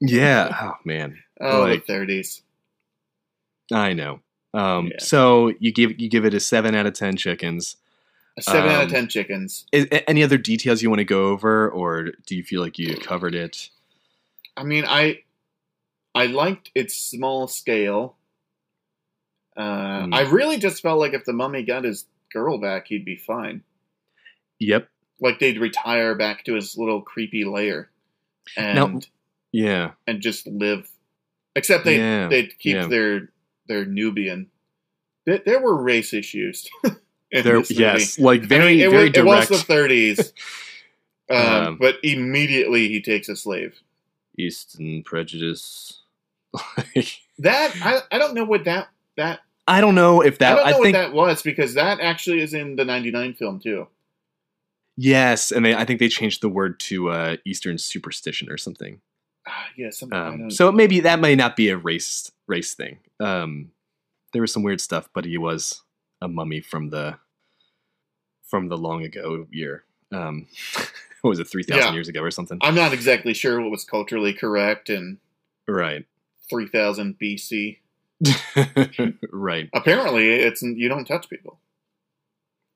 yeah. 0.00 0.56
Oh 0.60 0.74
man, 0.84 1.18
Oh, 1.40 1.60
like- 1.62 1.86
the 1.86 1.92
thirties. 1.92 2.42
I 3.72 3.92
know. 3.92 4.20
Um, 4.54 4.86
Yeah. 4.88 4.96
So 5.00 5.52
you 5.60 5.72
give 5.72 5.98
you 6.00 6.08
give 6.08 6.24
it 6.24 6.34
a 6.34 6.40
seven 6.40 6.74
out 6.74 6.86
of 6.86 6.94
ten 6.94 7.16
chickens. 7.16 7.76
A 8.38 8.42
seven 8.42 8.70
out 8.70 8.80
um, 8.82 8.86
of 8.86 8.90
ten 8.92 9.08
chickens. 9.08 9.66
Is, 9.72 9.86
any 10.06 10.22
other 10.22 10.38
details 10.38 10.82
you 10.82 10.88
want 10.90 11.00
to 11.00 11.04
go 11.04 11.26
over, 11.26 11.68
or 11.70 12.10
do 12.26 12.36
you 12.36 12.42
feel 12.44 12.62
like 12.62 12.78
you 12.78 12.96
covered 12.96 13.34
it? 13.34 13.68
I 14.56 14.62
mean, 14.64 14.84
I 14.86 15.20
I 16.14 16.26
liked 16.26 16.70
its 16.74 16.94
small 16.96 17.46
scale. 17.48 18.16
Uh, 19.56 20.04
Hmm. 20.06 20.14
I 20.14 20.20
really 20.22 20.58
just 20.58 20.82
felt 20.82 21.00
like 21.00 21.14
if 21.14 21.24
the 21.24 21.32
mummy 21.32 21.62
got 21.64 21.84
his 21.84 22.06
girl 22.32 22.58
back, 22.58 22.86
he'd 22.88 23.04
be 23.04 23.16
fine. 23.16 23.62
Yep. 24.60 24.88
Like 25.20 25.40
they'd 25.40 25.58
retire 25.58 26.14
back 26.14 26.44
to 26.44 26.54
his 26.54 26.76
little 26.78 27.02
creepy 27.02 27.44
lair, 27.44 27.90
and 28.56 28.76
Now- 28.94 29.00
Yeah. 29.52 29.90
and 30.06 30.20
just 30.20 30.46
live. 30.46 30.88
Except 31.56 31.84
they 31.84 31.98
Yeah, 31.98 32.28
they'd 32.28 32.56
keep 32.58 32.76
yeah. 32.76 32.86
their 32.86 33.30
their 33.68 33.84
Nubian. 33.84 34.50
There, 35.26 35.38
there 35.44 35.60
were 35.60 35.76
race 35.80 36.12
issues. 36.12 36.68
There, 37.30 37.60
yes, 37.68 38.18
like 38.18 38.44
I 38.44 38.46
very, 38.46 38.76
mean, 38.76 38.86
it, 38.86 38.90
very 38.90 39.08
was, 39.10 39.16
it 39.18 39.24
was 39.24 39.48
the 39.66 39.74
30s, 39.74 40.32
um, 41.30 41.66
Um, 41.66 41.76
but 41.78 41.96
immediately 42.02 42.88
he 42.88 43.02
takes 43.02 43.28
a 43.28 43.36
slave. 43.36 43.78
Eastern 44.38 45.02
prejudice. 45.02 46.00
That 47.40 47.76
I, 47.82 48.00
I 48.10 48.18
don't 48.18 48.34
know 48.34 48.44
what 48.44 48.64
that 48.64 48.88
that 49.18 49.40
I 49.68 49.80
don't 49.82 49.94
know 49.94 50.22
if 50.22 50.38
that 50.38 50.54
I 50.54 50.56
don't 50.56 50.66
I, 50.66 50.70
know 50.70 50.82
think 50.82 50.94
what 50.96 51.00
that 51.02 51.12
was 51.12 51.42
because 51.42 51.74
that 51.74 52.00
actually 52.00 52.40
is 52.40 52.54
in 52.54 52.76
the 52.76 52.84
'99 52.86 53.34
film 53.34 53.60
too. 53.60 53.88
yes, 54.96 55.52
and 55.52 55.64
they, 55.66 55.74
I 55.74 55.84
think 55.84 56.00
they 56.00 56.08
changed 56.08 56.40
the 56.40 56.48
word 56.48 56.80
to 56.80 57.10
uh, 57.10 57.36
Eastern 57.44 57.76
superstition 57.78 58.50
or 58.50 58.56
something. 58.56 59.02
Ah, 59.48 59.66
yeah, 59.76 59.90
something. 59.90 60.18
Um, 60.18 60.50
so 60.50 60.70
maybe 60.70 61.00
that 61.00 61.20
may 61.20 61.34
not 61.34 61.56
be 61.56 61.68
a 61.70 61.76
race 61.76 62.30
race 62.46 62.74
thing. 62.74 62.98
Um, 63.20 63.70
there 64.32 64.42
was 64.42 64.52
some 64.52 64.62
weird 64.62 64.80
stuff, 64.80 65.08
but 65.14 65.24
he 65.24 65.38
was 65.38 65.82
a 66.20 66.28
mummy 66.28 66.60
from 66.60 66.90
the 66.90 67.16
from 68.46 68.68
the 68.68 68.76
long 68.76 69.04
ago 69.04 69.46
year. 69.50 69.84
Um, 70.12 70.46
what 71.22 71.30
was 71.30 71.38
it, 71.38 71.48
three 71.48 71.62
thousand 71.62 71.88
Yeah. 71.88 71.92
years 71.94 72.08
ago 72.08 72.20
or 72.22 72.30
something? 72.30 72.58
I'm 72.62 72.74
not 72.74 72.92
exactly 72.92 73.34
sure 73.34 73.60
what 73.60 73.70
was 73.70 73.84
culturally 73.84 74.32
correct 74.32 74.88
in 74.90 75.18
right, 75.66 76.04
3000 76.50 77.18
BC. 77.18 77.78
right. 79.32 79.68
Apparently, 79.74 80.30
it's 80.30 80.62
you 80.62 80.88
don't 80.88 81.04
touch 81.04 81.28
people. 81.28 81.58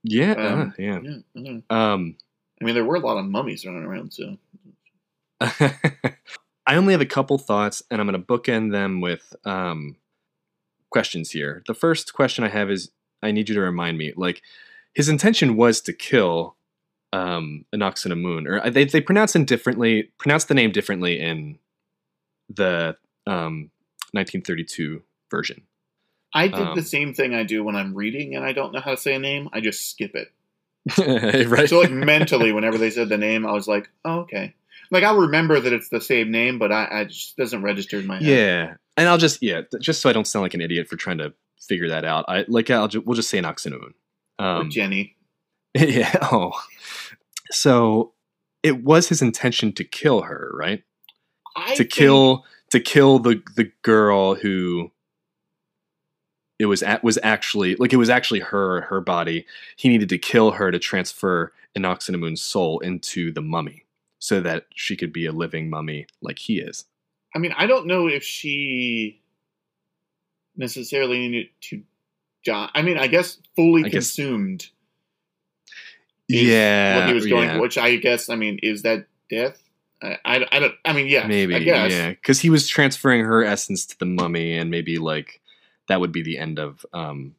Yeah, 0.04 0.32
Um, 0.32 0.60
uh, 0.60 0.70
yeah. 0.78 0.98
Yeah, 1.02 1.16
I, 1.36 1.40
don't. 1.42 1.64
Um, 1.70 2.16
I 2.60 2.64
mean, 2.64 2.74
there 2.74 2.84
were 2.84 2.96
a 2.96 3.00
lot 3.00 3.18
of 3.18 3.24
mummies 3.26 3.64
running 3.64 3.84
around, 3.84 4.12
so 4.12 4.36
I 6.66 6.76
only 6.76 6.92
have 6.92 7.00
a 7.00 7.06
couple 7.06 7.38
thoughts, 7.38 7.82
and 7.90 8.00
I'm 8.00 8.06
going 8.06 8.20
to 8.20 8.26
bookend 8.26 8.72
them 8.72 9.00
with 9.00 9.34
um, 9.44 9.96
questions 10.90 11.30
here. 11.30 11.62
The 11.66 11.74
first 11.74 12.14
question 12.14 12.44
I 12.44 12.48
have 12.48 12.70
is 12.70 12.90
I 13.22 13.32
need 13.32 13.48
you 13.48 13.54
to 13.54 13.60
remind 13.60 13.98
me. 13.98 14.12
Like, 14.16 14.42
his 14.94 15.08
intention 15.08 15.56
was 15.56 15.80
to 15.82 15.92
kill 15.92 16.56
um, 17.12 17.64
Moon, 17.72 18.46
or 18.46 18.64
uh, 18.64 18.70
they 18.70 18.84
they 18.84 19.00
pronounce 19.00 19.36
it 19.36 19.46
differently, 19.46 20.10
pronounce 20.18 20.44
the 20.44 20.54
name 20.54 20.72
differently 20.72 21.20
in 21.20 21.58
the 22.48 22.96
um, 23.26 23.70
1932 24.12 25.02
version. 25.30 25.62
I 26.34 26.48
did 26.48 26.58
Um, 26.58 26.74
the 26.74 26.82
same 26.82 27.12
thing 27.12 27.34
I 27.34 27.44
do 27.44 27.62
when 27.62 27.76
I'm 27.76 27.94
reading 27.94 28.34
and 28.34 28.44
I 28.44 28.52
don't 28.52 28.72
know 28.72 28.80
how 28.80 28.92
to 28.92 28.96
say 28.96 29.14
a 29.14 29.18
name. 29.18 29.50
I 29.52 29.60
just 29.60 29.90
skip 29.90 30.14
it. 30.14 30.32
right? 31.48 31.68
So, 31.68 31.80
like 31.80 31.90
mentally, 31.90 32.52
whenever 32.52 32.78
they 32.78 32.90
said 32.90 33.08
the 33.08 33.18
name, 33.18 33.46
I 33.46 33.52
was 33.52 33.68
like, 33.68 33.90
"Oh, 34.04 34.20
okay." 34.20 34.54
Like 34.92 35.04
I'll 35.04 35.16
remember 35.16 35.58
that 35.58 35.72
it's 35.72 35.88
the 35.88 36.02
same 36.02 36.30
name, 36.30 36.58
but 36.58 36.70
I, 36.70 36.86
I 36.90 37.04
just 37.04 37.34
doesn't 37.38 37.62
register 37.62 37.98
in 37.98 38.06
my 38.06 38.16
head. 38.16 38.24
Yeah, 38.24 38.74
and 38.98 39.08
I'll 39.08 39.16
just 39.16 39.42
yeah, 39.42 39.62
just 39.80 40.02
so 40.02 40.10
I 40.10 40.12
don't 40.12 40.26
sound 40.26 40.42
like 40.42 40.52
an 40.52 40.60
idiot 40.60 40.86
for 40.86 40.96
trying 40.96 41.16
to 41.18 41.32
figure 41.58 41.88
that 41.88 42.04
out. 42.04 42.26
I 42.28 42.44
like 42.46 42.68
I'll 42.70 42.88
ju- 42.88 43.02
we'll 43.04 43.16
just 43.16 43.30
say. 43.30 43.40
Or 43.40 44.44
Um, 44.44 44.70
Jenny. 44.70 45.16
yeah. 45.74 46.14
Oh, 46.30 46.52
so 47.50 48.12
it 48.62 48.84
was 48.84 49.08
his 49.08 49.22
intention 49.22 49.72
to 49.72 49.84
kill 49.84 50.22
her, 50.22 50.50
right? 50.54 50.82
I 51.56 51.74
to 51.76 51.86
kill 51.86 52.44
to 52.70 52.78
kill 52.78 53.18
the 53.18 53.42
the 53.56 53.72
girl 53.80 54.34
who 54.34 54.92
it 56.58 56.66
was 56.66 56.82
at 56.82 57.02
was 57.02 57.18
actually 57.22 57.76
like 57.76 57.94
it 57.94 57.96
was 57.96 58.10
actually 58.10 58.40
her 58.40 58.82
her 58.82 59.00
body. 59.00 59.46
He 59.76 59.88
needed 59.88 60.10
to 60.10 60.18
kill 60.18 60.50
her 60.50 60.70
to 60.70 60.78
transfer 60.78 61.54
Anck-es-en-Amon's 61.74 62.42
soul 62.42 62.78
into 62.80 63.32
the 63.32 63.40
mummy 63.40 63.86
so 64.22 64.40
that 64.40 64.66
she 64.76 64.94
could 64.96 65.12
be 65.12 65.26
a 65.26 65.32
living 65.32 65.68
mummy 65.68 66.06
like 66.20 66.38
he 66.38 66.60
is. 66.60 66.84
I 67.34 67.40
mean, 67.40 67.52
I 67.56 67.66
don't 67.66 67.88
know 67.88 68.06
if 68.06 68.22
she 68.22 69.20
necessarily 70.56 71.18
needed 71.26 71.48
to 71.62 71.82
die. 72.44 72.70
I 72.72 72.82
mean, 72.82 72.98
I 72.98 73.08
guess 73.08 73.38
fully 73.56 73.84
I 73.84 73.88
consumed. 73.88 74.68
is 76.28 76.42
yeah, 76.48 76.98
what 77.00 77.08
he 77.08 77.14
was 77.14 77.26
going, 77.26 77.48
yeah. 77.48 77.58
which 77.58 77.76
I 77.76 77.96
guess, 77.96 78.28
I 78.28 78.36
mean, 78.36 78.60
is 78.62 78.82
that 78.82 79.06
death? 79.28 79.60
I, 80.00 80.18
I, 80.24 80.46
I 80.52 80.58
don't. 80.60 80.74
I 80.84 80.92
mean, 80.92 81.08
yeah, 81.08 81.26
maybe 81.26 81.56
I 81.56 81.58
guess. 81.58 81.90
yeah 81.90 82.10
because 82.10 82.38
he 82.40 82.48
was 82.48 82.68
transferring 82.68 83.24
her 83.24 83.42
essence 83.42 83.86
to 83.86 83.98
the 83.98 84.06
mummy 84.06 84.56
and 84.56 84.70
maybe 84.70 84.98
like 84.98 85.40
that 85.88 85.98
would 85.98 86.12
be 86.12 86.22
the 86.22 86.38
end 86.38 86.60
of 86.60 86.86
um 86.92 87.34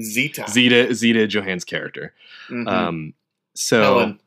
Zita. 0.00 0.46
Zita 0.48 0.92
Zita 0.92 1.26
Johann's 1.28 1.64
character 1.64 2.14
Mhm. 2.48 2.68
um 2.68 3.14
so 3.54 3.82
Helen. 3.82 4.20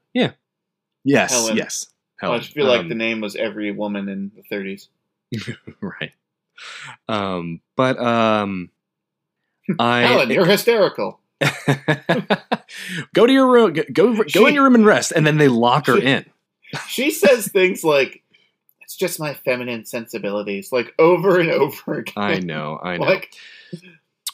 Yes 1.04 1.32
Helen. 1.32 1.58
yes 1.58 1.88
I 2.22 2.26
Helen. 2.26 2.42
just 2.42 2.54
feel 2.54 2.68
like 2.68 2.82
Um, 2.82 2.90
the 2.90 2.96
name 2.96 3.22
was 3.22 3.36
every 3.36 3.72
woman 3.72 4.08
in 4.10 4.32
the 4.36 4.44
30s. 4.56 4.88
right 5.82 6.12
um 7.08 7.62
but 7.76 7.98
um 8.00 8.70
i 9.80 10.02
Helen, 10.02 10.30
you're 10.30 10.46
hysterical. 10.46 11.20
go 13.14 13.26
to 13.26 13.34
your 13.34 13.48
room 13.52 13.74
go 13.74 13.84
go, 14.16 14.24
She- 14.28 14.46
in 14.48 14.54
your 14.54 14.64
room 14.64 14.76
and 14.76 14.86
rest 14.86 15.12
and 15.16 15.26
then 15.26 15.38
they 15.38 15.48
lock 15.48 15.88
her 15.88 16.00
She- 16.00 16.06
in 16.08 16.26
She 16.88 17.12
says 17.12 17.48
things 17.50 17.84
like, 17.84 18.24
"It's 18.82 18.96
just 18.96 19.20
my 19.20 19.34
feminine 19.34 19.86
sensibilities," 19.86 20.72
like 20.72 20.94
over 21.00 21.40
and 21.40 21.50
over 21.50 21.94
again. 22.00 22.14
i 22.18 22.40
know 22.40 22.80
i 22.82 22.98
know 22.98 23.06
Like, 23.06 23.34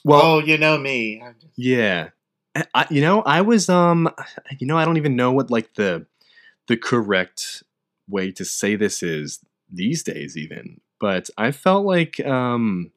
well 0.03 0.21
oh, 0.23 0.39
you 0.39 0.57
know 0.57 0.77
me. 0.77 1.21
Just- 1.41 1.53
Yeah. 1.57 2.09
I- 2.55 2.65
I, 2.73 2.87
you 2.89 3.01
know, 3.01 3.21
I 3.21 3.41
was 3.41 3.69
um 3.69 4.09
you 4.59 4.67
know, 4.67 4.77
I 4.77 4.85
don't 4.85 4.97
even 4.97 5.15
know 5.15 5.31
what 5.31 5.49
like 5.51 5.73
the 5.75 6.05
the 6.67 6.77
correct 6.77 7.63
way 8.09 8.31
to 8.31 8.45
say 8.45 8.75
this 8.75 9.01
is 9.03 9.39
these 9.71 10.03
days 10.03 10.37
even. 10.37 10.79
But 10.99 11.29
I 11.37 11.51
felt 11.51 11.85
like 11.85 12.19
um 12.25 12.91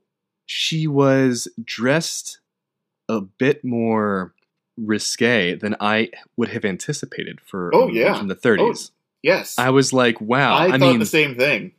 she 0.46 0.86
was 0.86 1.48
dressed 1.64 2.40
a 3.08 3.20
bit 3.20 3.64
more 3.64 4.34
risque 4.76 5.54
than 5.54 5.76
I 5.80 6.10
would 6.36 6.48
have 6.48 6.64
anticipated 6.64 7.40
for 7.40 7.70
Oh, 7.74 7.88
yeah. 7.88 8.16
from 8.18 8.28
the 8.28 8.34
30s. 8.36 8.90
Yes, 9.22 9.58
I 9.58 9.70
was 9.70 9.92
like, 9.92 10.20
wow. 10.20 10.54
I 10.56 10.64
I, 10.66 10.70
thought 10.72 10.80
mean, 10.80 10.98
the 10.98 11.06
same 11.06 11.36
thing. 11.36 11.72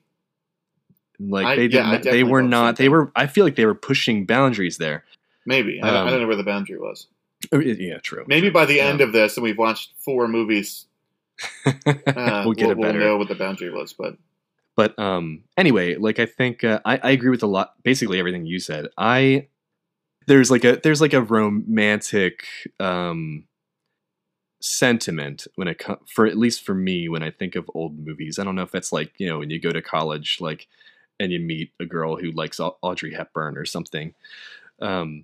like 1.20 1.46
I- 1.48 1.56
they 1.56 1.62
did 1.68 1.74
yeah, 1.74 1.88
I 1.88 1.92
not, 1.94 2.04
they 2.04 2.24
were 2.24 2.42
not 2.44 2.76
they 2.78 2.90
were 2.90 3.12
I 3.16 3.28
feel 3.28 3.44
like 3.46 3.56
they 3.56 3.66
were 3.66 3.76
pushing 3.76 4.26
boundaries 4.26 4.78
there. 4.78 5.04
Maybe 5.46 5.82
I, 5.82 5.88
don't, 5.88 5.96
I 5.96 6.00
Um, 6.02 6.08
don't 6.10 6.22
know 6.22 6.28
where 6.28 6.36
the 6.36 6.44
boundary 6.44 6.78
was. 6.78 7.08
Oh, 7.52 7.60
Yeah, 7.60 7.98
true. 7.98 8.24
Maybe 8.28 8.52
by 8.52 8.66
the 8.66 8.76
yeah. 8.76 8.86
end 8.86 9.02
of 9.02 9.12
this, 9.12 9.36
and 9.38 9.44
we've 9.44 9.58
watched 9.58 9.94
four 9.98 10.28
movies, 10.28 10.86
we'll 11.66 12.54
get 12.54 12.68
we'll, 12.68 12.72
it 12.72 12.82
better. 12.82 13.00
know 13.00 13.18
what 13.18 13.28
the 13.28 13.36
boundary 13.36 13.72
was. 13.72 13.94
But 13.94 14.16
But 14.76 14.98
um, 14.98 15.44
anyway, 15.58 15.96
like 15.96 16.20
I 16.20 16.26
think 16.26 16.64
uh, 16.64 16.80
I, 16.86 16.98
I 16.98 17.12
agree 17.12 17.30
with 17.30 17.44
a 17.44 17.48
lot, 17.48 17.74
basically 17.84 18.20
everything 18.20 18.46
you 18.46 18.60
said. 18.60 18.88
I 18.98 19.48
there's 20.28 20.52
like 20.52 20.64
a 20.64 20.80
there's 20.82 21.02
like 21.02 21.14
a 21.14 21.22
romantic 21.22 22.46
um 22.80 23.46
sentiment 24.62 25.48
when 25.56 25.68
it 25.68 25.80
comes 25.80 26.00
for 26.08 26.26
at 26.26 26.38
least 26.38 26.64
for 26.64 26.76
me 26.76 27.10
when 27.10 27.24
I 27.24 27.32
think 27.32 27.56
of 27.56 27.70
old 27.74 27.98
movies. 27.98 28.38
I 28.38 28.44
don't 28.44 28.56
know 28.56 28.62
if 28.62 28.72
that's 28.72 28.92
like 28.92 29.14
you 29.18 29.28
know 29.28 29.40
when 29.40 29.50
you 29.50 29.60
go 29.60 29.72
to 29.72 29.82
college 29.82 30.38
like 30.40 30.68
and 31.20 31.32
you 31.32 31.40
meet 31.40 31.72
a 31.80 31.86
girl 31.86 32.16
who 32.16 32.32
likes 32.32 32.60
Audrey 32.60 33.14
Hepburn 33.14 33.58
or 33.58 33.66
something, 33.66 34.14
um, 34.82 35.24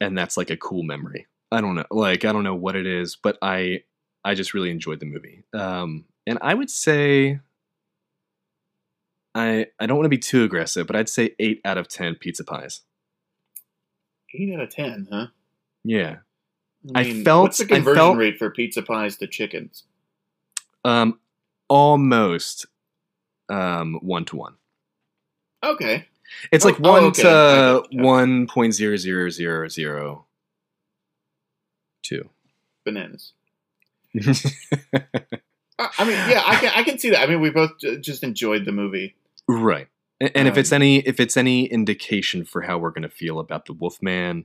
and 0.00 0.16
that's 0.16 0.36
like 0.36 0.50
a 0.50 0.56
cool 0.56 0.82
memory. 0.82 1.26
I 1.52 1.60
don't 1.60 1.74
know, 1.74 1.86
like 1.90 2.24
I 2.24 2.32
don't 2.32 2.44
know 2.44 2.54
what 2.54 2.76
it 2.76 2.86
is, 2.86 3.16
but 3.16 3.38
I 3.42 3.82
I 4.24 4.34
just 4.34 4.52
really 4.54 4.70
enjoyed 4.70 5.00
the 5.00 5.06
movie. 5.06 5.44
Um, 5.54 6.04
and 6.26 6.38
I 6.42 6.54
would 6.54 6.70
say 6.70 7.40
I 9.34 9.66
I 9.78 9.86
don't 9.86 9.96
want 9.96 10.04
to 10.06 10.10
be 10.10 10.18
too 10.18 10.44
aggressive, 10.44 10.86
but 10.86 10.96
I'd 10.96 11.08
say 11.08 11.34
eight 11.38 11.60
out 11.64 11.78
of 11.78 11.88
ten 11.88 12.14
pizza 12.16 12.44
pies. 12.44 12.82
eight 14.34 14.52
out 14.54 14.60
of 14.60 14.70
ten, 14.70 15.08
huh? 15.10 15.26
Yeah. 15.84 16.16
I, 16.94 17.00
I 17.00 17.22
felt- 17.24 17.42
what's 17.44 17.58
the 17.58 17.66
conversion 17.66 17.96
felt- 17.96 18.16
rate 18.16 18.38
for 18.38 18.50
pizza 18.50 18.82
pies 18.82 19.16
to 19.18 19.26
chickens? 19.26 19.84
Um, 20.84 21.20
almost 21.68 22.66
um 23.48 23.98
one 24.02 24.24
to 24.26 24.36
one. 24.36 24.54
Okay, 25.62 26.06
It's 26.50 26.64
Oh, 26.64 26.68
like 26.68 26.78
oh, 26.82 26.90
one 26.92 27.04
okay. 27.04 27.22
To 27.22 27.82
one 27.92 28.46
point 28.46 28.72
zero 28.74 28.96
zero 28.96 29.28
zero 29.28 29.68
zero 29.68 30.26
two. 32.02 32.30
bananas. 32.84 33.34
I, 35.78 36.04
mean, 36.04 36.16
yeah, 36.28 36.42
I 36.44 36.56
can 36.60 36.72
I 36.74 36.82
can 36.82 36.98
see 36.98 37.10
that. 37.10 37.20
I 37.22 37.26
mean, 37.26 37.40
we 37.40 37.50
both 37.50 37.78
j- 37.80 37.98
just 37.98 38.22
enjoyed 38.22 38.64
the 38.64 38.72
movie. 38.72 39.14
right. 39.48 39.88
A- 40.20 40.36
And 40.36 40.46
if 40.48 40.58
it's 40.58 40.72
Um, 40.72 40.76
any 40.76 40.98
if 40.98 41.20
it's 41.20 41.36
any 41.36 41.64
indication 41.66 42.44
for 42.44 42.62
how 42.62 42.78
we're 42.78 42.90
gonna 42.90 43.08
feel 43.08 43.38
about 43.38 43.66
the 43.66 43.72
Wolfman, 43.72 44.44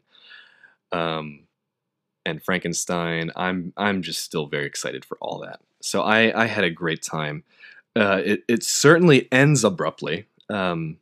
um, 0.91 1.41
and 2.25 2.41
Frankenstein, 2.43 3.31
I'm 3.35 3.73
I'm 3.75 4.01
just 4.01 4.23
still 4.23 4.47
very 4.47 4.65
excited 4.65 5.03
for 5.03 5.17
all 5.19 5.39
that. 5.39 5.59
So 5.81 6.01
I 6.01 6.43
I 6.43 6.45
had 6.47 6.63
a 6.63 6.69
great 6.69 7.01
time. 7.03 7.43
Uh, 7.97 8.21
it 8.23 8.43
it 8.47 8.63
certainly 8.63 9.27
ends 9.31 9.63
abruptly. 9.63 10.25
Um, 10.49 10.97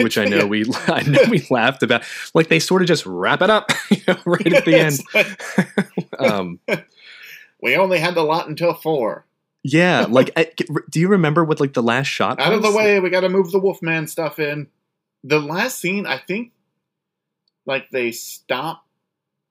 which 0.00 0.16
I 0.16 0.24
know 0.24 0.38
Yeah. 0.38 0.44
we 0.54 0.64
I 0.86 1.02
know 1.02 1.24
we 1.28 1.44
laughed 1.50 1.82
about. 1.82 2.04
Like 2.34 2.48
they 2.48 2.60
sort 2.60 2.82
of 2.82 2.88
just 2.88 3.04
wrap 3.06 3.42
it 3.42 3.50
up, 3.50 3.70
you 3.90 3.98
know, 4.06 4.16
right 4.24 4.52
at 4.52 4.64
the 4.64 4.74
end. 4.76 5.00
Like, 5.12 6.20
um, 6.20 6.60
we 7.62 7.76
only 7.76 7.98
had 7.98 8.14
the 8.14 8.22
lot 8.22 8.48
until 8.48 8.74
four. 8.74 9.26
yeah, 9.62 10.06
like 10.10 10.30
eh, 10.36 10.44
I, 10.58 10.64
do 10.88 11.00
you 11.00 11.08
remember 11.08 11.44
what 11.44 11.60
like 11.60 11.74
the 11.74 11.82
last 11.82 12.06
shot? 12.06 12.40
Out 12.40 12.52
of 12.52 12.62
the 12.62 12.72
way, 12.72 13.00
we 13.00 13.10
got 13.10 13.20
to 13.20 13.28
move 13.28 13.50
the 13.52 13.58
Wolfman 13.58 14.06
stuff 14.06 14.38
in. 14.38 14.68
The 15.22 15.38
last 15.40 15.78
scene, 15.78 16.06
I 16.06 16.16
think, 16.18 16.52
like 17.66 17.90
they 17.90 18.10
stop, 18.12 18.86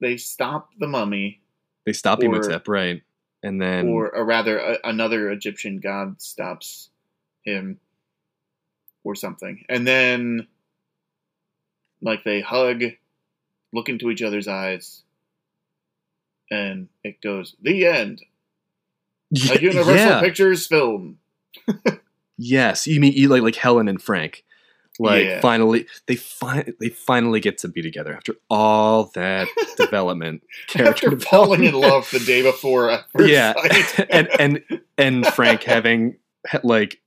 they 0.02 0.18
stop 0.18 0.70
the 0.80 0.88
mummy, 0.88 1.42
They 1.86 1.94
stop 1.94 2.20
or- 2.20 2.26
Imhotep, 2.26 2.68
right? 2.68 3.04
And 3.42 3.62
then 3.62 3.88
or, 3.88 4.14
or 4.14 4.26
rather, 4.26 4.58
a, 4.60 4.78
another 4.84 5.32
Egyptian 5.32 5.80
god 5.80 6.22
stops 6.22 6.90
him. 7.44 7.80
or 9.06 9.16
something, 9.16 9.64
and 9.70 9.88
then 9.88 10.48
like 12.02 12.24
they 12.24 12.42
hug, 12.42 12.84
look 13.72 13.88
into 13.90 14.10
each 14.10 14.22
other's 14.22 14.48
eyes, 14.48 15.04
and 16.52 16.88
it 17.04 17.22
goes 17.22 17.56
the 17.62 17.86
end. 17.86 18.22
A 19.52 19.62
Universal 19.62 19.96
yeah. 19.96 20.20
Pictures 20.22 20.66
film. 20.68 21.20
Yes, 22.38 22.88
you 22.88 23.00
mean 23.00 23.14
you 23.14 23.28
like 23.28 23.42
like 23.42 23.56
Helen 23.56 23.88
and 23.88 24.02
Frank. 24.02 24.44
Like 24.98 25.26
Yeah. 25.26 25.40
finally 25.42 25.86
they 26.08 26.16
fi- 26.16 26.74
they 26.80 26.90
finally 26.90 27.40
get 27.40 27.58
to 27.60 27.68
be 27.68 27.82
together 27.82 28.14
after 28.14 28.36
all 28.50 29.12
that 29.16 29.48
development. 29.78 30.44
Character 30.68 31.14
After 31.14 31.20
falling 31.20 31.64
in 31.64 31.74
love 31.74 32.10
the 32.12 32.20
day 32.20 32.42
before, 32.52 33.00
yeah. 33.20 33.54
and 34.10 34.28
and 34.40 34.64
and 34.98 35.28
Frank 35.28 35.64
having 35.64 36.18
like 36.64 37.00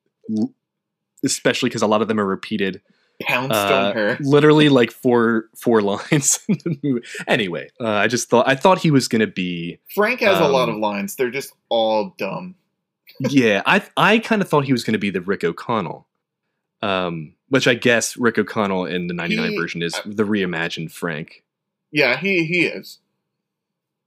especially 1.24 1.70
cuz 1.70 1.82
a 1.82 1.86
lot 1.86 2.02
of 2.02 2.08
them 2.08 2.20
are 2.20 2.26
repeated 2.26 2.80
pounced 3.26 3.54
uh, 3.54 3.86
on 3.88 3.94
her. 3.94 4.16
literally 4.20 4.68
like 4.68 4.90
four 4.90 5.46
four 5.56 5.80
lines 5.82 6.40
in 6.48 6.58
the 6.64 6.78
movie. 6.82 7.06
Anyway, 7.26 7.70
uh, 7.80 7.88
I 7.88 8.06
just 8.08 8.28
thought 8.28 8.48
I 8.48 8.54
thought 8.54 8.78
he 8.80 8.90
was 8.90 9.08
going 9.08 9.20
to 9.20 9.26
be 9.26 9.78
Frank 9.94 10.20
has 10.20 10.38
a 10.38 10.48
lot 10.48 10.68
um, 10.68 10.76
of 10.76 10.80
lines. 10.80 11.16
They're 11.16 11.30
just 11.30 11.52
all 11.68 12.14
dumb. 12.18 12.54
yeah, 13.20 13.62
I 13.66 13.82
I 13.96 14.18
kind 14.18 14.40
of 14.42 14.48
thought 14.48 14.64
he 14.64 14.72
was 14.72 14.84
going 14.84 14.92
to 14.94 14.98
be 14.98 15.10
the 15.10 15.20
Rick 15.20 15.44
O'Connell, 15.44 16.06
um, 16.80 17.34
which 17.48 17.68
I 17.68 17.74
guess 17.74 18.16
Rick 18.16 18.38
O'Connell 18.38 18.86
in 18.86 19.06
the 19.06 19.14
'99 19.14 19.50
He- 19.50 19.56
version 19.58 19.82
is 19.82 20.00
the 20.04 20.24
reimagined 20.24 20.90
Frank. 20.92 21.44
Yeah, 21.90 22.16
he 22.16 22.44
he 22.46 22.62
is. 22.64 22.98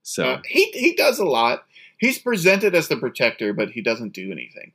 So 0.01 0.23
Uh, 0.25 0.41
he 0.47 0.71
he 0.71 0.95
does 0.95 1.19
a 1.19 1.25
lot. 1.25 1.65
He's 1.97 2.19
presented 2.19 2.75
as 2.75 2.87
the 2.89 2.97
protector, 2.97 3.53
but 3.53 3.71
he 3.71 3.81
doesn't 3.81 4.13
do 4.13 4.31
anything. 4.31 4.73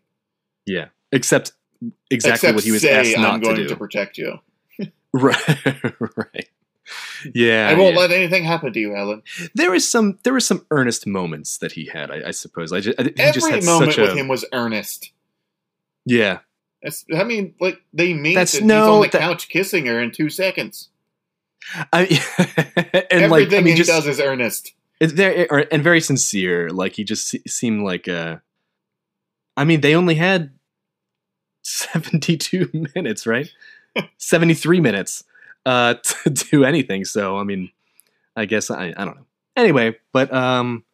yeah, 0.67 0.87
except 1.13 1.53
exactly 2.11 2.35
Except 2.49 2.55
what 2.55 2.65
he 2.65 2.73
was 2.73 2.83
say, 2.83 2.93
asked 2.93 3.17
"I'm 3.17 3.23
not 3.23 3.37
to 3.39 3.41
going 3.41 3.57
do. 3.57 3.69
to 3.69 3.77
protect 3.77 4.19
you. 4.19 4.39
right, 5.13 5.83
right. 6.17 6.49
Yeah, 7.35 7.69
I 7.71 7.75
won't 7.75 7.95
yeah. 7.95 8.01
let 8.01 8.11
anything 8.11 8.45
happen 8.45 8.73
to 8.73 8.81
you, 8.81 8.97
Ellen." 8.97 9.23
there 9.55 9.71
was 9.71 9.89
some 9.89 10.19
there 10.25 10.33
were 10.33 10.41
some 10.41 10.67
earnest 10.71 11.07
moments 11.07 11.59
that 11.59 11.73
he 11.73 11.87
had. 11.87 12.11
I, 12.11 12.29
I 12.29 12.31
suppose. 12.33 12.73
I 12.73 12.81
just 12.81 13.01
I, 13.01 13.13
Every 13.17 13.51
had 13.51 13.65
moment 13.65 13.93
such 13.93 13.99
a 13.99 14.03
with 14.03 14.17
him 14.17 14.29
was 14.29 14.45
earnest. 14.53 15.13
yeah. 16.05 16.39
It's, 16.83 17.05
I 17.15 17.25
mean, 17.25 17.55
like 17.61 17.79
they 17.93 18.15
meet 18.15 18.35
That's- 18.37 18.55
and 18.55 18.67
no, 18.67 18.81
he's 18.81 18.89
on 18.89 19.01
the 19.03 19.09
that- 19.09 19.21
couch 19.21 19.49
kissing 19.51 19.85
her 19.87 20.01
in 20.01 20.13
two 20.13 20.31
seconds. 20.31 20.89
I, 21.93 22.07
and 23.11 23.23
Everything 23.23 23.31
like 23.31 23.53
I 23.53 23.57
mean, 23.61 23.67
he 23.67 23.75
just 23.75 23.91
does 23.91 24.07
is 24.07 24.19
earnest. 24.19 24.73
it's 24.99 25.13
very 25.13 25.47
er, 25.51 25.67
and 25.71 25.83
very 25.85 26.01
sincere. 26.01 26.71
Like 26.71 26.95
he 26.95 27.05
just 27.05 27.37
seemed 27.47 27.83
like 27.85 28.09
a. 28.09 28.41
I 29.59 29.65
mean, 29.65 29.83
they 29.83 29.95
only 29.95 30.15
had 30.15 30.53
seventy-two 31.63 32.71
minutes, 32.95 33.27
right? 33.27 33.51
Seventy-three 34.19 34.81
minutes 34.81 35.25
uh, 35.67 35.95
to 36.03 36.31
do 36.31 36.65
anything. 36.65 37.05
So 37.05 37.39
I 37.39 37.45
mean, 37.45 37.71
I 38.37 38.45
guess 38.47 38.71
I 38.71 38.95
I 38.97 39.05
don't 39.05 39.17
know. 39.17 39.27
Anyway, 39.57 39.97
but 40.13 40.33
um, 40.33 40.85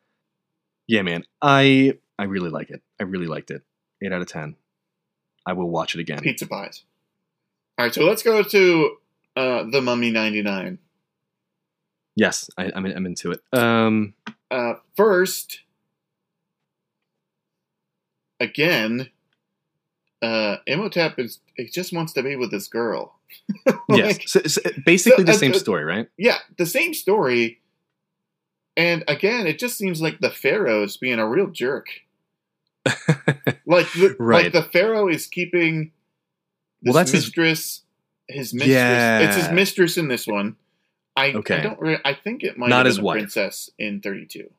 yeah, 0.87 1.03
man, 1.03 1.25
I 1.43 1.99
I 2.19 2.25
really 2.25 2.51
like 2.51 2.71
it. 2.71 2.83
I 3.01 3.05
really 3.05 3.27
liked 3.27 3.51
it. 3.51 3.62
Eight 4.03 4.12
out 4.12 4.21
of 4.23 4.29
ten. 4.29 4.57
I 5.45 5.53
will 5.53 5.71
watch 5.71 5.95
it 5.95 6.01
again. 6.01 6.21
Pizza 6.21 6.47
pies. 6.47 6.83
All 7.79 7.85
right, 7.85 7.95
so 7.95 8.05
let's 8.05 8.23
go 8.23 8.43
to 8.43 8.97
uh, 9.37 9.64
the 9.71 9.81
Mummy 9.83 10.11
'99. 10.11 10.79
Yes, 12.17 12.49
I, 12.57 12.73
I'm 12.75 12.87
I'm 12.87 13.07
into 13.07 13.31
it. 13.33 13.41
Um, 13.53 14.14
Uh, 14.51 14.75
first, 14.97 15.61
again, 18.41 19.11
uh, 20.23 20.57
Imhotep 20.67 21.19
is 21.19 21.41
he 21.57 21.67
just 21.67 21.93
wants 21.93 22.12
to 22.14 22.23
be 22.23 22.37
with 22.37 22.51
this 22.51 22.69
girl. 22.69 23.14
yes, 23.89 24.19
so, 24.31 24.41
so 24.45 24.61
basically 24.85 25.25
so, 25.25 25.27
the 25.27 25.33
uh, 25.33 25.37
same 25.37 25.53
uh, 25.53 25.59
story, 25.59 25.85
right? 25.85 26.09
yeah, 26.17 26.39
the 26.59 26.67
same 26.67 26.95
story. 26.95 27.61
And 28.77 29.05
again, 29.09 29.47
it 29.47 29.59
just 29.59 29.79
seems 29.79 30.03
like 30.03 30.21
the 30.21 30.31
Pharaoh's 30.31 30.97
being 30.99 31.19
a 31.19 31.29
real 31.29 31.49
jerk. 31.49 31.87
Like, 33.69 33.91
the, 33.95 34.14
Right. 34.21 34.45
like 34.45 34.53
the 34.53 34.62
Pharaoh 34.62 35.09
is 35.09 35.27
keeping 35.27 35.91
Well, 36.85 36.95
that's 36.95 37.11
his- 37.11 37.25
mistress. 37.27 37.83
His, 38.29 38.55
mistress. 38.55 39.25
It's 39.29 39.37
his 39.37 39.51
mistress 39.53 39.97
in 39.97 40.09
this 40.09 40.27
one. 40.27 40.57
I, 41.17 41.33
Okay. 41.33 41.59
I 41.59 41.61
don't. 41.62 41.81
Re- 41.81 41.99
I 42.05 42.14
think 42.14 42.43
it 42.45 42.59
might 42.59 42.69
Not 42.69 42.87
his 42.87 43.01
wife. 43.01 43.19
princess 43.19 43.71
in 43.79 44.01
Thirty 44.01 44.27
Two. 44.27 44.51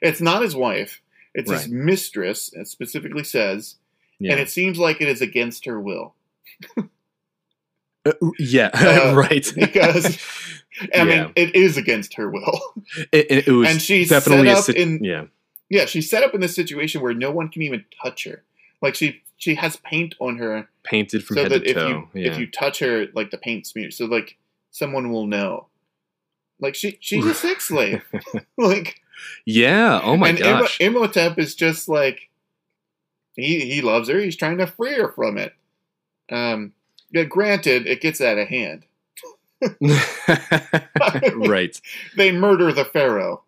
It's 0.00 0.20
not 0.20 0.42
his 0.42 0.54
wife. 0.54 1.00
It's 1.34 1.50
his 1.50 1.68
mistress. 1.68 2.50
It 2.52 2.68
specifically 2.68 3.24
says, 3.24 3.76
Yeah, 4.20 4.32
and 4.32 4.40
it 4.40 4.50
seems 4.50 4.78
like 4.78 5.00
it 5.00 5.08
is 5.08 5.20
against 5.20 5.64
her 5.66 5.80
will. 5.80 6.14
Uh, 8.04 8.12
yeah, 8.38 8.70
Uh, 8.74 9.14
right. 9.14 9.46
because- 9.56 10.18
I 10.94 10.98
Yeah. 10.98 11.04
mean, 11.04 11.32
it 11.34 11.56
is 11.56 11.76
against 11.76 12.14
her 12.14 12.30
will. 12.30 12.60
it, 13.12 13.26
it, 13.30 13.48
it 13.48 13.52
was 13.52 13.68
and 13.68 13.82
she's 13.82 14.08
definitely 14.10 14.46
set 14.48 14.56
up 14.58 14.64
sit- 14.64 14.76
in 14.76 15.02
yeah, 15.02 15.24
yeah 15.68 15.86
she's 15.86 16.08
set 16.08 16.22
up 16.22 16.34
in 16.34 16.40
this 16.40 16.54
situation 16.54 17.00
where 17.02 17.12
no 17.14 17.32
one 17.32 17.48
can 17.48 17.62
even 17.62 17.84
touch 18.00 18.22
her 18.24 18.44
like 18.80 18.94
she 18.94 19.20
she 19.38 19.56
has 19.56 19.76
paint 19.78 20.14
on 20.20 20.38
her 20.38 20.68
painted 20.84 21.24
from 21.24 21.34
so 21.36 21.42
head 21.42 21.50
that 21.52 21.64
to 21.64 21.70
if 21.70 21.74
toe. 21.76 21.88
you 21.88 22.08
yeah. 22.22 22.30
if 22.30 22.38
you 22.38 22.46
touch 22.46 22.78
her 22.78 23.06
like 23.12 23.32
the 23.32 23.38
paint 23.38 23.66
smears 23.66 23.96
so 23.96 24.04
like 24.04 24.36
someone 24.70 25.10
will 25.10 25.26
know 25.26 25.66
like 26.60 26.76
she 26.76 26.96
she's 27.00 27.26
a 27.26 27.34
sex 27.46 27.64
slave 27.64 28.04
like 28.56 29.00
yeah. 29.44 30.00
Oh 30.04 30.16
my 30.16 30.30
gosh. 30.30 30.40
and 30.46 30.60
gosh. 30.60 30.80
imhotep 30.80 31.38
is 31.40 31.56
just 31.56 31.88
like 31.88 32.27
he 33.38 33.60
he 33.72 33.80
loves 33.80 34.08
her 34.08 34.18
he's 34.18 34.36
trying 34.36 34.58
to 34.58 34.66
free 34.66 34.94
her 34.94 35.10
from 35.12 35.38
it 35.38 35.54
um 36.30 36.72
yeah, 37.10 37.24
granted 37.24 37.86
it 37.86 38.00
gets 38.02 38.20
out 38.20 38.36
of 38.38 38.48
hand 38.48 38.84
right. 41.36 41.80
they 42.16 42.32
murder 42.32 42.72
the 42.72 42.84
pharaoh 42.84 43.42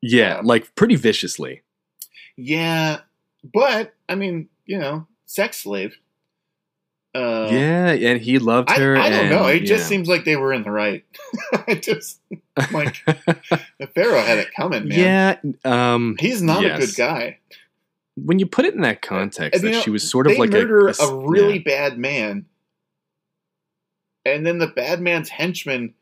Yeah, 0.00 0.38
Um, 0.38 0.46
like 0.46 0.74
pretty 0.74 0.96
viciously. 0.96 1.62
yeah 2.36 3.00
but 3.54 3.94
i 4.08 4.14
mean 4.14 4.48
you 4.64 4.78
know 4.78 5.06
sex 5.26 5.58
slave 5.58 5.96
uh 7.14 7.48
yeah, 7.50 7.92
and 7.92 8.20
he 8.20 8.38
loved 8.38 8.68
her. 8.68 8.94
I 8.94 9.08
don't 9.08 9.30
know. 9.30 9.46
and- 9.46 9.62
It 9.62 9.64
just 9.66 9.88
seems 9.88 10.06
like 10.06 10.26
they 10.26 10.36
were 10.36 10.52
in 10.52 10.64
the 10.64 10.70
right. 10.70 11.02
I 11.66 11.72
just 11.76 12.20
like 12.74 13.02
the 13.06 13.86
Pharaoh 13.94 14.20
had 14.20 14.36
it 14.36 14.48
coming, 14.54 14.86
man. 14.88 14.98
yeah. 15.64 15.94
Um, 15.94 16.16
He's 16.20 16.42
not 16.42 16.62
a 16.62 16.76
good 16.78 16.94
guy. 16.94 17.38
When 18.16 18.38
you 18.38 18.46
put 18.46 18.64
it 18.64 18.74
in 18.74 18.80
that 18.80 19.02
context, 19.02 19.62
And, 19.62 19.68
that 19.72 19.76
know, 19.76 19.82
she 19.82 19.90
was 19.90 20.08
sort 20.08 20.26
of 20.26 20.36
like 20.38 20.50
murder 20.50 20.88
a, 20.88 20.94
a, 21.00 21.06
a, 21.08 21.28
really 21.28 21.58
yeah. 21.58 21.62
bad 21.88 21.98
man, 21.98 22.46
and 24.24 24.46
then 24.46 24.58
the 24.58 24.66
bad 24.66 25.00
man's 25.00 25.28
henchmen 25.28 25.94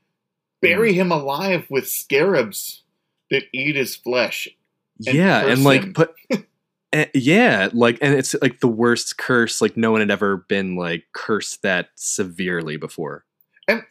bury 0.63 0.93
Mm. 0.93 0.97
him 0.97 1.13
alive 1.13 1.67
with 1.69 1.89
scarabs 1.89 2.83
that 3.31 3.45
eat 3.53 3.77
his 3.77 3.97
flesh. 3.97 4.49
and 5.07 5.15
yeah, 5.17 5.45
and 5.47 5.65
like 5.65 5.83
him. 5.83 5.93
put. 5.95 6.15
eh, 6.93 7.07
yeah, 7.15 7.69
like, 7.73 7.99
and 8.01 8.15
it's 8.15 8.35
like 8.41 8.61
the 8.61 8.69
worst 8.69 9.19
curse. 9.19 9.61
Like, 9.61 9.77
no 9.77 9.91
one 9.93 10.01
had 10.01 10.11
ever 10.11 10.39
been 10.49 10.77
like 10.77 11.05
cursed 11.13 11.63
that 11.63 11.89
severely 11.97 12.77
before. 12.77 13.25
And 13.67 13.83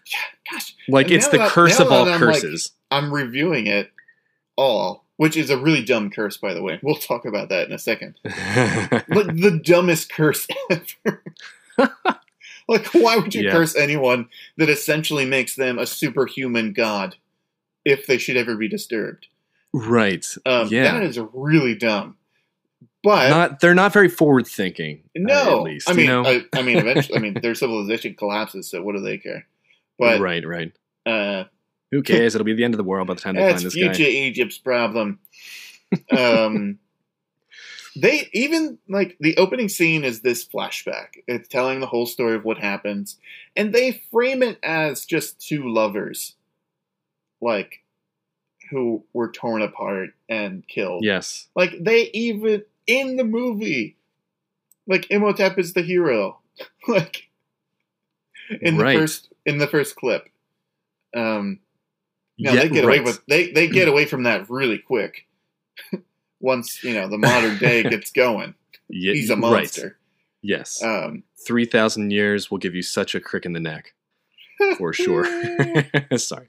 gosh, 0.52 0.76
Like, 0.88 1.08
And 1.08 1.16
it's 1.16 1.28
the 1.28 1.40
that- 1.40 1.50
curse 1.52 1.80
of 1.80 1.92
all 1.92 2.04
I'm, 2.04 2.10
like, 2.12 2.20
curses. 2.20 2.72
I'm 2.92 3.14
reviewing 3.14 3.68
it 3.68 3.92
all, 4.56 5.03
which 5.18 5.38
is 5.38 5.50
a 5.50 5.58
really 5.58 5.84
dumb 5.84 6.10
curse, 6.10 6.38
by 6.38 6.54
the 6.54 6.62
way. 6.64 6.80
We'll 6.82 6.96
talk 6.96 7.26
about 7.26 7.50
that 7.50 7.68
in 7.68 7.74
a 7.74 7.80
second. 7.80 8.16
like 8.24 9.08
the 9.08 9.60
dumbest 9.64 10.12
curse 10.12 10.48
ever. 10.70 11.24
like, 12.68 12.88
why 12.94 13.18
would 13.18 13.34
you 13.36 13.44
Yeah. 13.44 13.52
curse 13.52 13.76
anyone 13.76 14.30
that 14.58 14.70
essentially 14.70 15.26
makes 15.26 15.56
them 15.56 15.78
a 15.80 15.86
superhuman 15.86 16.74
god 16.74 17.16
if 17.86 18.08
they 18.08 18.18
should 18.18 18.38
ever 18.38 18.56
be 18.56 18.68
disturbed? 18.68 19.28
right. 19.74 20.26
Um, 20.46 20.68
yeah. 20.70 20.94
That 20.94 21.04
is 21.04 21.20
really 21.34 21.76
dumb. 21.76 22.18
But 23.04 23.30
not 23.30 23.60
they're 23.60 23.76
not 23.76 23.92
very 23.92 24.08
forward 24.08 24.48
thinking. 24.48 25.04
no, 25.14 25.58
at 25.58 25.64
least 25.64 25.90
I 25.90 25.94
mean, 25.94 26.06
you 26.06 26.12
know. 26.12 26.26
I, 26.26 26.46
I 26.54 26.62
mean, 26.62 26.78
eventually, 26.78 27.18
I 27.18 27.22
mean, 27.22 27.34
their 27.42 27.54
civilization 27.54 28.14
collapses, 28.16 28.70
so 28.70 28.82
what 28.82 28.96
do 28.96 29.02
they 29.02 29.18
care? 29.18 29.46
But 30.00 30.22
right, 30.22 30.46
right. 30.48 30.72
uh, 31.06 31.44
Who 31.94 32.02
cares? 32.02 32.34
It'll 32.34 32.46
be 32.46 32.54
the 32.54 32.64
end 32.64 32.74
of 32.74 32.80
the 32.80 32.84
world 32.84 33.08
by 33.08 33.14
the 33.14 33.22
time 33.22 33.36
they 33.36 33.42
that's 33.42 33.62
find 33.62 33.66
this 33.68 33.74
future 33.74 34.04
guy. 34.04 34.10
Egypt's 34.10 34.58
problem. 34.58 35.20
Um, 36.10 36.80
they 37.96 38.28
even 38.34 38.80
like 38.90 39.16
the 39.20 39.38
opening 39.38 39.70
scene 39.70 40.04
is 40.04 40.22
this 40.22 40.44
flashback. 40.44 41.10
It's 41.28 41.48
telling 41.48 41.82
the 41.82 41.86
whole 41.86 42.08
story 42.08 42.36
of 42.36 42.46
what 42.46 42.58
happens, 42.58 43.20
and 43.56 43.72
they 43.72 44.02
frame 44.12 44.42
it 44.42 44.58
as 44.64 45.06
just 45.06 45.40
two 45.40 45.72
lovers, 45.72 46.34
like 47.40 47.84
who 48.72 49.04
were 49.14 49.32
torn 49.32 49.62
apart 49.62 50.10
and 50.28 50.68
killed. 50.68 51.04
Yes. 51.04 51.48
Like 51.56 51.76
they 51.80 52.10
even 52.14 52.64
in 52.88 53.18
the 53.18 53.24
movie, 53.24 53.98
like 54.88 55.06
Imhotep 55.12 55.60
is 55.60 55.74
the 55.74 55.84
hero. 55.84 56.40
like 56.88 57.30
in 58.62 58.78
the 58.78 58.84
Right. 58.84 58.98
first 58.98 59.30
in 59.46 59.60
the 59.60 59.68
first 59.68 59.96
clip. 59.96 60.28
Um 61.16 61.60
no, 62.44 62.52
yeah, 62.52 62.64
they 62.64 62.70
get 62.70 62.86
right. 62.86 63.00
away 63.00 63.06
with 63.06 63.26
they 63.26 63.52
they 63.52 63.68
get 63.68 63.88
away 63.88 64.06
from 64.06 64.24
that 64.24 64.50
really 64.50 64.78
quick. 64.78 65.28
Once, 66.42 66.84
you 66.84 66.94
know, 66.94 67.08
the 67.08 67.18
modern 67.18 67.58
day 67.58 67.84
gets 67.90 68.12
going. 68.12 68.54
Yeah, 68.90 69.14
He's 69.14 69.30
a 69.30 69.36
right. 69.36 69.40
monster. 69.40 69.98
Yes. 70.42 70.84
Um, 70.84 71.24
3,000 71.48 72.12
years 72.12 72.52
will 72.52 72.58
give 72.58 72.76
you 72.76 72.82
such 72.82 73.16
a 73.16 73.22
crick 73.22 73.46
in 73.46 73.54
the 73.54 73.62
neck. 73.62 73.94
For 74.78 74.92
sure. 74.92 75.26
Sorry. 76.18 76.48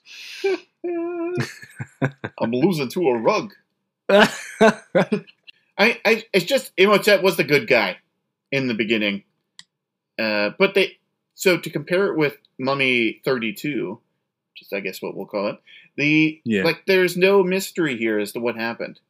I'm 0.84 2.50
losing 2.50 2.88
to 2.88 3.08
a 3.08 3.18
rug. 3.18 3.54
I, 4.08 4.40
I 5.78 6.24
it's 6.32 6.44
just 6.44 6.72
Imhotep 6.76 7.22
was 7.22 7.36
the 7.36 7.44
good 7.44 7.68
guy 7.68 7.98
in 8.50 8.66
the 8.66 8.74
beginning. 8.74 9.22
Uh, 10.18 10.50
but 10.58 10.74
they 10.74 10.98
so 11.34 11.56
to 11.56 11.70
compare 11.70 12.06
it 12.06 12.16
with 12.16 12.36
Mummy 12.58 13.20
32, 13.24 14.00
just 14.56 14.72
I 14.72 14.80
guess 14.80 15.02
what 15.02 15.16
we'll 15.16 15.26
call 15.26 15.48
it. 15.48 15.58
The 15.96 16.40
Yeah. 16.44 16.64
like 16.64 16.84
there's 16.86 17.16
no 17.16 17.42
mystery 17.42 17.96
here 17.96 18.18
as 18.18 18.32
to 18.32 18.40
what 18.40 18.56
happened. 18.56 19.00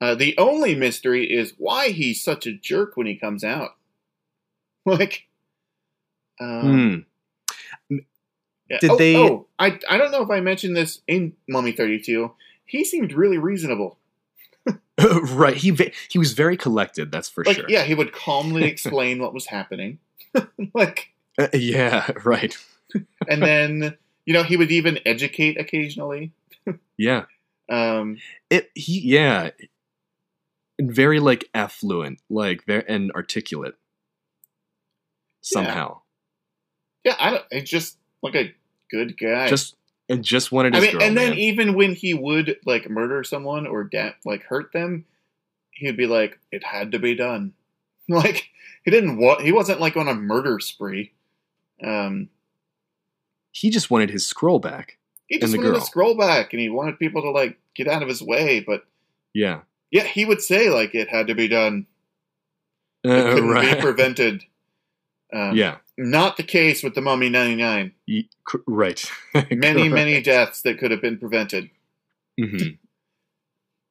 Uh, 0.00 0.14
the 0.14 0.36
only 0.38 0.74
mystery 0.74 1.24
is 1.30 1.54
why 1.58 1.88
he's 1.88 2.22
such 2.22 2.46
a 2.46 2.52
jerk 2.52 2.96
when 2.96 3.06
he 3.06 3.16
comes 3.16 3.44
out. 3.44 3.70
Like 4.86 5.26
um, 6.40 7.04
Hmm. 7.90 7.96
yeah. 8.70 8.78
Did 8.80 8.90
oh, 8.90 8.96
they- 8.96 9.16
Oh, 9.16 9.46
I 9.58 9.78
I 9.88 9.98
don't 9.98 10.12
know 10.12 10.22
if 10.22 10.30
I 10.30 10.40
mentioned 10.40 10.76
this 10.76 11.00
in 11.06 11.34
Mummy 11.48 11.72
32. 11.72 12.30
He 12.64 12.84
seemed 12.84 13.12
really 13.12 13.38
reasonable. 13.38 13.98
right. 15.32 15.56
He 15.56 15.76
he 16.08 16.18
was 16.18 16.32
very 16.32 16.56
collected, 16.56 17.10
that's 17.12 17.28
for 17.28 17.44
Like, 17.44 17.56
sure. 17.56 17.66
yeah, 17.68 17.82
he 17.84 17.94
would 17.94 18.12
calmly 18.12 18.64
explain 18.72 19.20
what 19.20 19.34
was 19.34 19.46
happening. 19.46 19.98
like, 20.74 21.10
Uh, 21.38 21.48
yeah, 21.52 22.10
right. 22.24 22.56
and 23.28 23.42
then 23.42 23.96
you 24.28 24.34
know 24.34 24.42
he 24.42 24.58
would 24.58 24.70
even 24.70 24.98
educate 25.06 25.58
occasionally. 25.58 26.32
Yeah. 26.98 27.24
Um, 27.70 28.18
It 28.50 28.70
he 28.74 29.00
yeah. 29.00 29.52
And 30.78 30.92
very 30.92 31.18
like 31.18 31.48
affluent, 31.54 32.20
like 32.28 32.62
very 32.66 32.84
and 32.86 33.10
articulate. 33.12 33.74
Somehow. 35.40 36.02
yeah, 37.04 37.16
I 37.18 37.30
don't. 37.30 37.44
It's 37.50 37.70
just 37.70 37.96
like 38.22 38.34
a 38.34 38.54
good 38.90 39.18
guy. 39.18 39.48
Just 39.48 39.76
and 40.10 40.22
just 40.22 40.52
wanted 40.52 40.74
to 40.74 40.78
I 40.78 40.82
mean, 40.82 40.92
girl. 40.92 41.02
and 41.04 41.16
then 41.16 41.30
man. 41.30 41.38
even 41.38 41.74
when 41.74 41.94
he 41.94 42.12
would 42.12 42.58
like 42.66 42.90
murder 42.90 43.24
someone 43.24 43.66
or 43.66 43.84
da- 43.84 44.12
like 44.26 44.42
hurt 44.42 44.74
them, 44.74 45.06
he'd 45.70 45.96
be 45.96 46.06
like, 46.06 46.38
"It 46.52 46.62
had 46.64 46.92
to 46.92 46.98
be 46.98 47.14
done." 47.14 47.54
Like 48.10 48.50
he 48.84 48.90
didn't 48.90 49.18
want. 49.18 49.42
He 49.42 49.52
wasn't 49.52 49.80
like 49.80 49.96
on 49.96 50.08
a 50.08 50.14
murder 50.14 50.60
spree. 50.60 51.12
Um, 51.82 52.28
he 53.52 53.70
just 53.70 53.90
wanted 53.90 54.10
his 54.10 54.26
scroll 54.26 54.58
back. 54.58 54.98
he 55.28 55.38
just 55.38 55.56
wanted 55.56 55.72
girl. 55.72 55.80
scroll 55.80 56.16
back, 56.16 56.52
and 56.52 56.60
he 56.60 56.68
wanted 56.68 56.98
people 56.98 57.22
to 57.22 57.30
like 57.30 57.58
get 57.74 57.86
out 57.88 58.02
of 58.02 58.08
his 58.08 58.22
way. 58.22 58.60
But 58.60 58.84
Yeah. 59.34 59.60
yeah, 59.90 60.04
he 60.04 60.24
would 60.24 60.40
say 60.42 60.70
like 60.70 60.94
it 60.94 61.08
had 61.08 61.26
to 61.28 61.34
be 61.34 61.48
done. 61.48 61.86
It 63.04 63.10
Uh, 63.10 63.34
couldn't 63.34 63.50
right. 63.50 63.76
be 63.76 63.80
prevented. 63.82 64.44
Um, 65.32 65.54
yeah. 65.56 65.78
Not 65.98 66.36
the 66.36 66.42
case 66.42 66.82
with 66.82 66.94
the 66.94 67.00
Mummy 67.02 67.28
99. 67.28 67.92
Ye- 68.06 68.30
cr- 68.44 68.56
right. 68.66 69.10
Many, 69.50 69.88
many 69.88 70.22
deaths 70.22 70.62
that 70.62 70.78
could 70.78 70.90
have 70.90 71.02
been 71.02 71.18
prevented. 71.18 71.70
Mhm. 72.40 72.78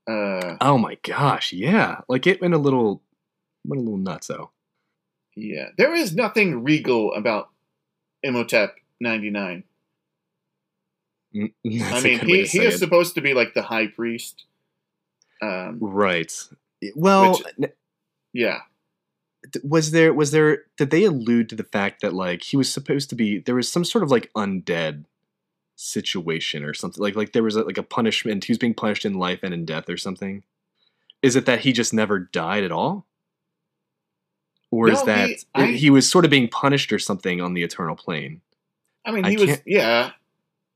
Uh, 0.10 0.58
Oh 0.62 0.78
my 0.78 0.98
gosh, 1.04 1.52
yeah. 1.54 2.02
Like 2.08 2.26
it 2.28 2.42
went 2.42 2.54
a 2.54 2.58
little 2.58 3.04
went 3.66 3.82
a 3.82 3.84
little 3.84 3.98
nuts 4.00 4.28
though. 4.28 4.52
yeah. 5.36 5.70
There 5.78 5.94
is 5.94 6.16
nothing 6.16 6.64
regal 6.64 7.14
about 7.14 7.50
Imhotep 8.24 8.76
99. 9.00 9.64
Mm, 11.36 11.52
I 11.94 12.02
mean, 12.02 12.20
he, 12.20 12.44
he 12.46 12.60
is 12.60 12.76
it. 12.76 12.78
supposed 12.80 13.16
to 13.16 13.22
be 13.22 13.34
like 13.34 13.54
the 13.54 13.62
high 13.64 13.88
priest. 13.88 14.46
Um, 15.42 15.78
Right. 15.82 16.34
Well, 16.96 17.40
Which- 17.58 17.72
yeah. 18.34 18.60
was 19.64 19.92
there 19.92 20.14
was 20.14 20.32
there 20.32 20.64
did 20.78 20.90
they 20.90 21.04
allude 21.04 21.50
to 21.50 21.56
the 21.56 21.64
fact 21.64 22.02
that 22.02 22.14
like 22.14 22.44
he 22.44 22.58
was 22.58 22.72
supposed 22.72 23.10
to 23.10 23.16
be 23.16 23.38
there 23.40 23.56
was 23.56 23.72
some 23.72 23.86
sort 23.86 24.04
of 24.04 24.12
like 24.12 24.32
undead 24.36 25.06
situation 25.76 26.64
or 26.64 26.74
something 26.74 27.02
like 27.02 27.16
like 27.16 27.34
there 27.34 27.44
was 27.44 27.56
a, 27.56 27.62
like 27.62 27.78
a 27.78 27.84
punishment 27.84 28.44
he 28.44 28.52
was 28.52 28.58
being 28.58 28.74
punished 28.74 29.06
in 29.06 29.14
life 29.14 29.40
and 29.44 29.54
in 29.54 29.64
death 29.64 29.90
or 29.90 29.96
something 29.96 30.44
is 31.22 31.36
it 31.36 31.46
that 31.46 31.60
he 31.60 31.72
just 31.72 31.94
never 31.94 32.18
died 32.20 32.64
at 32.64 32.72
all 32.72 33.06
or 34.72 34.90
is 34.90 35.02
that 35.04 35.30
he- 35.30 35.38
I- 35.56 35.72
he 35.74 35.90
was 35.92 36.10
sort 36.10 36.26
of 36.26 36.32
being 36.32 36.48
punished 36.50 36.92
or 36.92 37.00
something 37.00 37.40
on 37.40 37.54
the 37.54 37.64
eternal 37.64 37.96
plane 37.96 38.42
I 39.08 39.12
mean, 39.12 39.26
I 39.26 39.32
he 39.32 39.38
was, 39.38 39.58
yeah. 39.66 40.12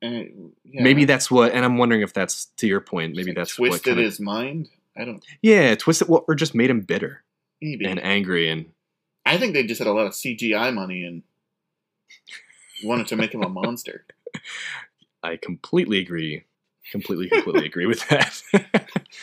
Uh, 0.03 0.07
yeah. 0.07 0.81
maybe 0.81 1.05
that's 1.05 1.29
what 1.29 1.51
and 1.53 1.63
i'm 1.63 1.77
wondering 1.77 2.01
if 2.01 2.11
that's 2.11 2.45
to 2.57 2.65
your 2.65 2.81
point 2.81 3.15
maybe 3.15 3.33
that's 3.33 3.59
what 3.59 3.67
twisted 3.67 3.91
kinda- 3.91 4.01
his 4.01 4.19
mind. 4.19 4.67
I 4.97 5.05
don't, 5.05 5.23
yeah 5.43 5.75
twisted 5.75 6.07
what 6.07 6.25
or 6.27 6.33
just 6.33 6.55
made 6.55 6.71
him 6.71 6.81
bitter 6.81 7.21
maybe. 7.61 7.85
and 7.85 8.03
angry 8.03 8.49
and 8.49 8.65
I 9.25 9.37
think 9.37 9.53
they 9.53 9.63
just 9.63 9.77
had 9.77 9.87
a 9.87 9.93
lot 9.93 10.07
of 10.07 10.13
CGI 10.13 10.73
money 10.73 11.03
and 11.03 11.21
wanted 12.83 13.07
to 13.07 13.15
make 13.15 13.33
him 13.33 13.43
a 13.43 13.49
monster. 13.61 14.05
I 15.23 15.37
completely 15.37 15.99
agree. 15.99 16.45
Completely, 16.91 17.29
completely 17.29 17.65
agree 17.67 17.85
with 17.85 18.05
that. 18.09 18.41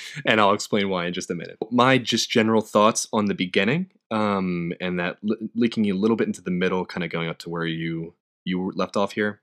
and 0.25 0.41
I'll 0.41 0.55
explain 0.55 0.89
why 0.89 1.07
in 1.07 1.13
just 1.13 1.31
a 1.31 1.35
minute. 1.35 1.59
My 1.71 1.99
just 1.99 2.31
general 2.31 2.63
thoughts 2.63 3.09
on 3.13 3.27
the 3.27 3.35
beginning, 3.35 3.91
um, 4.11 4.73
and 4.81 4.99
that 5.01 5.19
le- 5.23 5.37
leaking 5.55 5.91
a 5.91 5.93
little 5.95 6.17
bit 6.17 6.29
into 6.29 6.41
the 6.41 6.51
middle, 6.51 6.87
kind 6.87 7.05
of 7.05 7.11
going 7.11 7.29
up 7.29 7.39
to 7.41 7.51
where 7.51 7.67
you 7.67 8.15
you 8.49 8.73
left 8.75 8.97
off 8.97 9.13
here. 9.13 9.41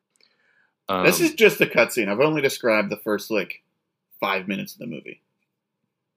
Um, 0.89 1.06
this 1.06 1.20
is 1.20 1.34
just 1.34 1.58
the 1.60 1.68
cutscene. 1.68 2.10
I've 2.10 2.20
only 2.20 2.41
described 2.41 2.91
the 2.91 2.97
first 2.97 3.32
like 3.32 3.64
five 4.20 4.47
minutes 4.47 4.74
of 4.74 4.80
the 4.80 4.88
movie, 4.88 5.22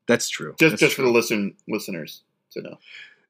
that's 0.08 0.28
true. 0.28 0.54
just 0.58 0.72
That's 0.72 0.80
just 0.80 0.96
for 0.96 1.02
the 1.02 1.10
listen 1.10 1.54
listeners 1.68 2.22
to 2.52 2.62
know. 2.62 2.78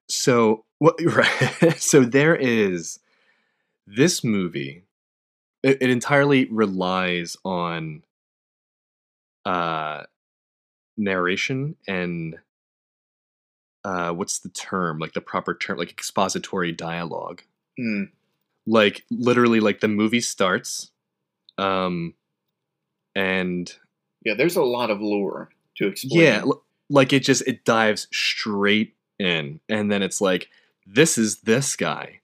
So 0.09 0.65
what? 0.79 0.99
Right. 1.05 1.75
so 1.77 2.05
there 2.05 2.37
is 2.37 3.01
this 3.87 4.25
movie. 4.25 4.85
It, 5.63 5.79
it 5.83 5.91
entirely 5.91 6.47
relies 6.47 7.37
on 7.45 8.05
uh, 9.45 10.05
narration 10.97 11.75
and 11.89 12.39
uh, 13.85 14.13
what's 14.13 14.39
the 14.39 14.51
term? 14.51 15.01
Like 15.01 15.15
the 15.15 15.21
proper 15.21 15.55
term, 15.55 15.79
like 15.79 15.91
expository 15.91 16.71
dialogue. 16.71 17.43
Hmm. 17.77 18.05
Like 18.71 19.05
literally, 19.11 19.61
like 19.61 19.81
the 19.81 19.89
movie 19.89 20.21
starts, 20.21 20.91
um, 21.57 22.15
and 23.15 23.73
Yeah, 24.25 24.35
there's 24.35 24.57
a 24.57 24.63
lot 24.63 24.91
of 24.91 25.01
lore 25.01 25.51
to 25.77 25.87
explain. 25.89 26.21
yeah, 26.23 26.41
l- 26.45 26.63
like 26.91 27.13
it 27.13 27.21
just 27.25 27.47
it 27.47 27.65
dives 27.65 28.09
straight 28.13 28.95
in, 29.19 29.61
and 29.69 29.91
then 29.91 30.03
it's 30.03 30.21
like, 30.21 30.49
this 30.87 31.17
is 31.19 31.41
this 31.43 31.77
guy, 31.77 32.21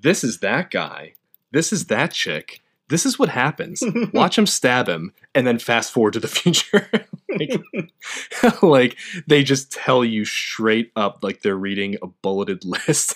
this 0.00 0.24
is 0.24 0.38
that 0.40 0.70
guy, 0.70 1.14
this 1.50 1.72
is 1.72 1.86
that 1.86 2.12
chick, 2.12 2.60
this 2.88 3.04
is 3.06 3.18
what 3.18 3.28
happens. 3.28 3.82
Watch 4.12 4.38
him 4.38 4.46
stab 4.46 4.88
him, 4.88 5.12
and 5.34 5.46
then 5.46 5.58
fast 5.58 5.92
forward 5.92 6.14
to 6.14 6.20
the 6.20 6.28
future. 6.40 6.88
like, 7.28 8.62
like 8.62 8.96
they 9.26 9.42
just 9.44 9.70
tell 9.72 10.04
you 10.04 10.24
straight 10.24 10.90
up, 10.96 11.22
like 11.22 11.42
they're 11.42 11.56
reading 11.56 11.96
a 12.02 12.06
bulleted 12.06 12.64
list. 12.64 13.14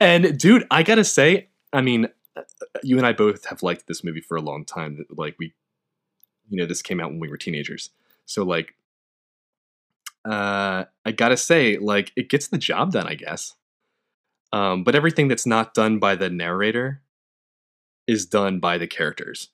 and 0.00 0.38
dude, 0.38 0.66
I 0.70 0.82
gotta 0.82 1.04
say, 1.04 1.48
I 1.72 1.80
mean, 1.80 2.08
you 2.82 2.98
and 2.98 3.06
I 3.06 3.12
both 3.12 3.46
have 3.46 3.62
liked 3.62 3.86
this 3.86 4.04
movie 4.04 4.20
for 4.20 4.36
a 4.36 4.42
long 4.42 4.64
time. 4.64 5.04
Like 5.10 5.36
we, 5.38 5.54
you 6.48 6.58
know, 6.58 6.66
this 6.66 6.82
came 6.82 7.00
out 7.00 7.10
when 7.10 7.20
we 7.20 7.28
were 7.28 7.36
teenagers, 7.36 7.90
so 8.26 8.44
like 8.44 8.74
uh, 10.24 10.84
I 11.04 11.12
gotta 11.12 11.36
say, 11.36 11.78
like, 11.78 12.12
it 12.16 12.28
gets 12.28 12.48
the 12.48 12.58
job 12.58 12.92
done, 12.92 13.06
I 13.06 13.14
guess. 13.14 13.54
Um, 14.52 14.84
but 14.84 14.94
everything 14.94 15.28
that's 15.28 15.46
not 15.46 15.74
done 15.74 15.98
by 15.98 16.14
the 16.14 16.30
narrator 16.30 17.00
is 18.06 18.26
done 18.26 18.60
by 18.60 18.78
the 18.78 18.86
characters. 18.86 19.48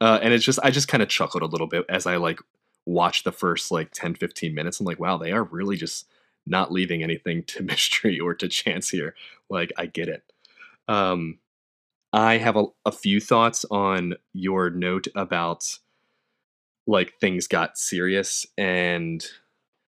Uh, 0.00 0.18
and 0.22 0.32
it's 0.32 0.44
just, 0.44 0.58
I 0.62 0.70
just 0.70 0.88
kind 0.88 1.02
of 1.02 1.08
chuckled 1.08 1.42
a 1.42 1.46
little 1.46 1.66
bit 1.66 1.84
as 1.88 2.06
I 2.06 2.16
like 2.16 2.40
watched 2.86 3.24
the 3.24 3.32
first 3.32 3.70
like 3.70 3.90
10, 3.92 4.14
15 4.14 4.54
minutes. 4.54 4.80
I'm 4.80 4.86
like, 4.86 5.00
wow, 5.00 5.18
they 5.18 5.32
are 5.32 5.44
really 5.44 5.76
just 5.76 6.06
not 6.46 6.72
leaving 6.72 7.02
anything 7.02 7.42
to 7.44 7.62
mystery 7.64 8.18
or 8.18 8.34
to 8.34 8.48
chance 8.48 8.88
here. 8.88 9.14
Like, 9.50 9.72
I 9.76 9.86
get 9.86 10.08
it. 10.08 10.22
Um, 10.90 11.38
I 12.12 12.38
have 12.38 12.56
a, 12.56 12.64
a 12.84 12.92
few 12.92 13.20
thoughts 13.20 13.64
on 13.70 14.14
your 14.32 14.70
note 14.70 15.06
about 15.14 15.78
like 16.86 17.14
things 17.20 17.46
got 17.46 17.78
serious 17.78 18.46
and 18.58 19.24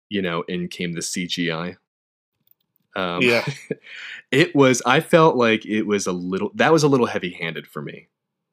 you 0.08 0.22
know 0.22 0.42
in 0.42 0.68
came 0.68 0.92
the 0.92 1.00
cgi 1.00 1.76
um 2.94 3.22
Yeah. 3.22 3.44
it 4.30 4.54
was 4.54 4.80
i 4.86 5.00
felt 5.00 5.34
like 5.34 5.66
it 5.66 5.82
was 5.82 6.06
a 6.06 6.12
little 6.12 6.52
that 6.54 6.72
was 6.72 6.82
a 6.82 6.88
little 6.88 7.06
heavy 7.06 7.32
handed 7.32 7.66
for 7.66 7.82
me. 7.82 8.08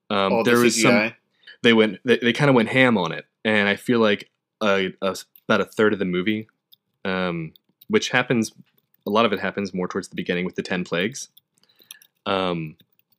Um 0.10 0.34
All 0.34 0.44
there 0.44 0.58
the 0.58 0.64
was 0.64 0.82
some 0.82 1.14
they 1.62 1.74
went 1.74 2.00
they, 2.04 2.18
they 2.18 2.34
kind 2.34 2.50
of 2.50 2.56
went 2.56 2.70
ham 2.70 2.98
on 2.98 3.12
it 3.12 3.26
and 3.46 3.68
i 3.68 3.76
feel 3.76 4.00
like 4.00 4.32
a, 4.64 4.92
a, 5.02 5.16
about 5.48 5.62
a 5.62 5.66
third 5.66 5.94
of 5.94 6.00
the 6.00 6.06
movie 6.06 6.48
um 7.06 7.54
which 7.90 8.10
happens 8.10 8.54
a 9.06 9.10
lot 9.10 9.26
of 9.26 9.34
it 9.34 9.40
happens 9.40 9.74
more 9.74 9.88
towards 9.88 10.08
the 10.08 10.16
beginning 10.16 10.46
with 10.46 10.56
the 10.56 10.64
10 10.64 10.84
plagues 10.84 11.30
um 12.26 12.76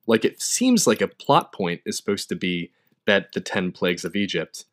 like 0.07 0.25
it 0.25 0.41
seems 0.41 0.85
like 0.87 1.01
a 1.01 1.07
plot 1.07 1.51
point 1.53 1.81
is 1.85 1.97
supposed 1.97 2.29
to 2.29 2.35
be 2.35 2.71
that 3.05 3.31
the 3.33 3.41
10 3.41 3.71
plagues 3.71 4.05
of 4.05 4.15
egypt 4.15 4.65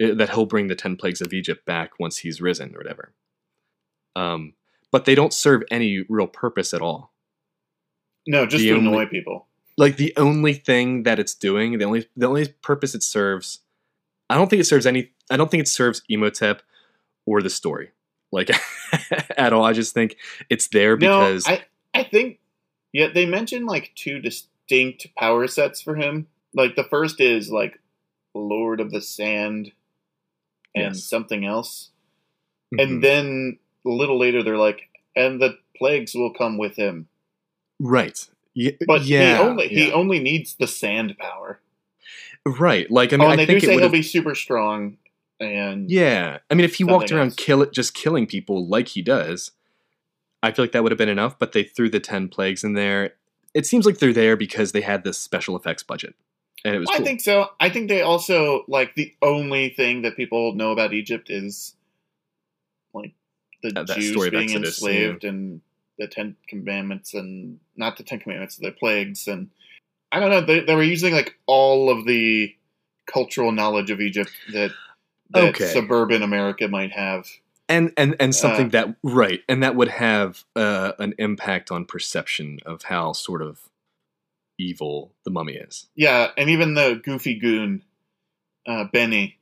eh, 0.00 0.12
that 0.14 0.30
he'll 0.30 0.46
bring 0.46 0.66
the 0.68 0.74
10 0.74 0.96
plagues 0.96 1.20
of 1.20 1.32
egypt 1.32 1.64
back 1.64 1.98
once 1.98 2.18
he's 2.18 2.40
risen 2.40 2.74
or 2.74 2.78
whatever 2.78 3.12
um 4.16 4.54
but 4.92 5.04
they 5.04 5.14
don't 5.14 5.32
serve 5.32 5.62
any 5.70 6.04
real 6.08 6.26
purpose 6.26 6.74
at 6.74 6.82
all. 6.82 7.12
No, 8.26 8.44
just 8.44 8.62
The 8.62 8.70
to 8.70 8.74
only- 8.76 8.88
annoy 8.88 9.06
people. 9.06 9.46
Like 9.78 9.96
the 9.98 10.12
only 10.16 10.52
thing 10.52 11.04
that 11.04 11.20
it's 11.20 11.32
doing, 11.34 11.78
the 11.78 11.84
only 11.84 12.06
the 12.16 12.26
only 12.26 12.48
purpose 12.60 12.94
it 12.96 13.04
serves, 13.04 13.60
I 14.28 14.34
don't 14.34 14.50
think 14.50 14.60
it 14.60 14.64
serves 14.66 14.84
any. 14.86 15.12
I 15.30 15.36
don't 15.36 15.48
think 15.50 15.60
it 15.60 15.68
serves 15.68 16.02
Imhotep 16.08 16.62
or 17.24 17.40
the 17.40 17.48
story, 17.50 17.90
like 18.32 18.50
at 19.38 19.52
all. 19.52 19.64
I 19.64 19.72
just 19.72 19.94
think 19.94 20.16
it's 20.50 20.66
there 20.68 20.96
because 20.96 21.46
no, 21.46 21.54
I 21.54 21.64
I 21.94 22.02
think 22.02 22.40
yeah, 22.92 23.08
they 23.12 23.26
mentioned 23.26 23.66
like 23.66 23.92
two 23.94 24.18
distinct 24.20 25.06
power 25.16 25.46
sets 25.46 25.80
for 25.80 25.96
him. 25.96 26.26
Like 26.54 26.76
the 26.76 26.84
first 26.84 27.20
is 27.20 27.50
like 27.50 27.78
Lord 28.34 28.80
of 28.80 28.90
the 28.90 29.00
Sand 29.00 29.72
and 30.74 30.94
Yes. 30.94 31.04
something 31.04 31.44
else. 31.44 31.90
Mhm. 32.74 32.82
And 32.82 33.02
then 33.04 33.58
a 33.84 33.88
little 33.90 34.18
later 34.18 34.42
they're 34.42 34.56
like 34.58 34.88
and 35.16 35.40
the 35.40 35.58
plagues 35.76 36.14
will 36.14 36.32
come 36.32 36.56
with 36.58 36.76
him. 36.76 37.08
right, 37.80 38.28
yeah, 38.54 38.72
But 38.86 39.02
yeah, 39.02 39.36
he 39.36 39.42
only 39.42 39.68
he 39.68 39.92
only 39.92 40.20
needs 40.20 40.54
the 40.56 40.66
sand 40.68 41.16
power. 41.18 41.60
right. 42.46 42.90
Like 42.90 43.12
I 43.12 43.16
mean, 43.16 43.24
oh, 43.26 43.28
I 43.28 43.30
and 43.32 43.40
they 43.40 43.46
do 43.46 43.52
think 43.54 43.64
it 43.64 43.66
say 43.66 43.78
he'll 43.78 43.88
be 43.90 44.02
super 44.02 44.34
strong 44.34 44.98
and 45.40 45.90
Yeah, 45.90 46.38
I 46.50 46.54
mean, 46.54 46.64
if 46.64 46.74
he 46.76 46.84
walked 46.84 47.10
around 47.12 47.28
else. 47.28 47.34
kill 47.36 47.62
it, 47.62 47.72
just 47.72 47.94
killing 47.94 48.26
people 48.26 48.66
like 48.68 48.88
he 48.88 49.02
does, 49.02 49.52
I 50.42 50.52
feel 50.52 50.64
like 50.64 50.72
that 50.72 50.82
would 50.82 50.92
have 50.92 50.98
been 50.98 51.08
enough. 51.08 51.38
But 51.38 51.52
they 51.52 51.64
threw 51.64 51.88
the 51.88 52.00
ten 52.00 52.28
plagues 52.28 52.64
in 52.64 52.74
there. 52.74 53.14
It 53.54 53.66
seems 53.66 53.84
like 53.86 53.98
they're 53.98 54.12
there 54.12 54.36
because 54.36 54.72
they 54.72 54.80
had 54.80 55.04
this 55.04 55.18
special 55.18 55.56
effects 55.56 55.82
budget, 55.82 56.14
and 56.64 56.74
it 56.74 56.78
was. 56.78 56.88
I 56.90 56.98
cool. 56.98 57.06
think 57.06 57.20
so. 57.20 57.48
I 57.58 57.68
think 57.68 57.88
they 57.88 58.02
also 58.02 58.64
like 58.68 58.94
the 58.94 59.14
only 59.22 59.70
thing 59.70 60.02
that 60.02 60.16
people 60.16 60.54
know 60.54 60.72
about 60.72 60.92
Egypt 60.92 61.30
is 61.30 61.74
like 62.94 63.12
the 63.62 63.72
Jews 63.72 64.30
being 64.30 64.44
Exodus, 64.44 64.78
enslaved 64.78 65.24
and 65.24 65.60
the 65.98 66.06
Ten 66.06 66.36
Commandments 66.48 67.14
and 67.14 67.60
not 67.76 67.96
the 67.96 68.04
Ten 68.04 68.20
Commandments, 68.20 68.56
the 68.56 68.72
plagues 68.72 69.28
and 69.28 69.50
I 70.12 70.18
don't 70.20 70.30
know. 70.30 70.40
They, 70.40 70.60
they 70.60 70.74
were 70.74 70.82
using 70.82 71.12
like 71.12 71.36
all 71.46 71.90
of 71.90 72.04
the 72.06 72.54
cultural 73.06 73.52
knowledge 73.52 73.90
of 73.90 74.00
Egypt 74.00 74.30
that 74.52 74.72
that 75.30 75.50
Okay. 75.50 75.72
suburban 75.72 76.22
America 76.22 76.68
might 76.68 76.92
have. 76.92 77.26
And 77.70 77.92
and 77.96 78.16
and 78.20 78.34
something 78.34 78.66
uh, 78.66 78.70
that 78.70 78.96
right, 79.02 79.40
and 79.48 79.62
that 79.62 79.76
would 79.76 79.88
have 79.88 80.44
uh, 80.56 80.92
an 80.98 81.14
impact 81.18 81.70
on 81.70 81.86
perception 81.86 82.58
of 82.66 82.82
how 82.82 83.12
sort 83.12 83.40
of 83.40 83.60
evil 84.58 85.12
the 85.24 85.30
mummy 85.30 85.54
is. 85.54 85.86
Yeah, 85.94 86.30
and 86.36 86.50
even 86.50 86.74
the 86.74 87.00
goofy 87.02 87.34
goon, 87.38 87.82
uh, 88.66 88.84
Benny, 88.92 89.38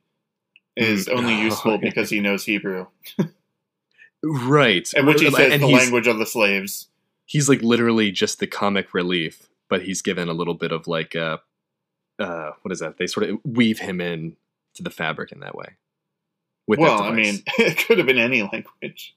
is 0.77 1.07
Mm. 1.07 1.17
only 1.17 1.41
useful 1.41 1.77
because 1.77 2.09
he 2.09 2.21
knows 2.21 2.45
Hebrew, 2.45 2.87
Right, 4.21 4.91
and 4.95 5.07
which 5.07 5.21
he 5.21 5.27
and 5.27 5.35
says 5.35 5.59
the 5.61 5.67
he's, 5.67 5.77
language 5.77 6.07
of 6.07 6.17
the 6.19 6.25
slaves. 6.25 6.87
he's 7.25 7.47
like 7.49 7.61
literally 7.61 8.11
just 8.11 8.39
the 8.39 8.47
comic 8.47 8.93
relief, 8.93 9.47
but 9.69 9.81
he's 9.83 10.01
given 10.01 10.27
a 10.29 10.33
little 10.33 10.55
bit 10.55 10.71
of 10.73 10.87
like 10.87 11.15
uh 11.15 11.37
uh 12.19 12.51
what 12.61 12.71
is 12.71 12.79
that? 12.79 12.97
They 12.97 13.07
sort 13.07 13.29
of 13.29 13.39
weave 13.45 13.79
him 13.79 14.01
in 14.01 14.35
to 14.75 14.83
the 14.83 14.89
fabric 14.89 15.31
in 15.31 15.39
that 15.39 15.55
way. 15.55 15.75
With 16.69 16.79
well, 16.79 17.01
I 17.01 17.11
mean, 17.11 17.41
it 17.57 17.77
could 17.85 17.97
have 17.97 18.05
been 18.05 18.19
any 18.19 18.43
language. 18.43 19.15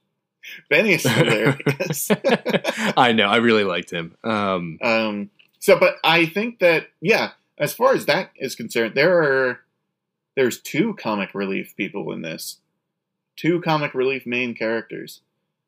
Benny 0.70 0.94
is 0.94 1.03
hilarious. 1.07 2.11
I 2.96 3.12
know, 3.12 3.28
I 3.28 3.36
really 3.36 3.64
liked 3.64 3.90
him. 3.90 4.16
Um 4.24 4.78
um, 4.82 5.30
so, 5.59 5.78
but 5.78 5.96
I 6.03 6.24
think 6.26 6.61
that 6.61 6.86
yeah, 7.03 7.32
as 7.59 7.74
far 7.74 7.92
as 7.94 8.07
that 8.07 8.30
is 8.36 8.55
concerned, 8.57 8.94
there 8.94 9.22
are 9.22 9.61
there's 10.34 10.59
two 10.61 10.94
comic 10.94 11.34
relief 11.34 11.74
people 11.76 12.11
in 12.12 12.22
this, 12.22 12.57
two 13.36 13.61
comic 13.61 13.92
relief 13.92 14.24
main 14.24 14.55
characters, 14.55 15.20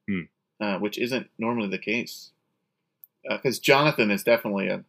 Hmm. 0.08 0.22
uh, 0.58 0.78
which 0.78 0.96
isn't 0.98 1.28
normally 1.38 1.68
the 1.68 1.78
case. 1.78 2.30
Because 3.28 3.58
Jonathan 3.58 4.10
is 4.10 4.22
definitely 4.22 4.68
a, 4.68 4.84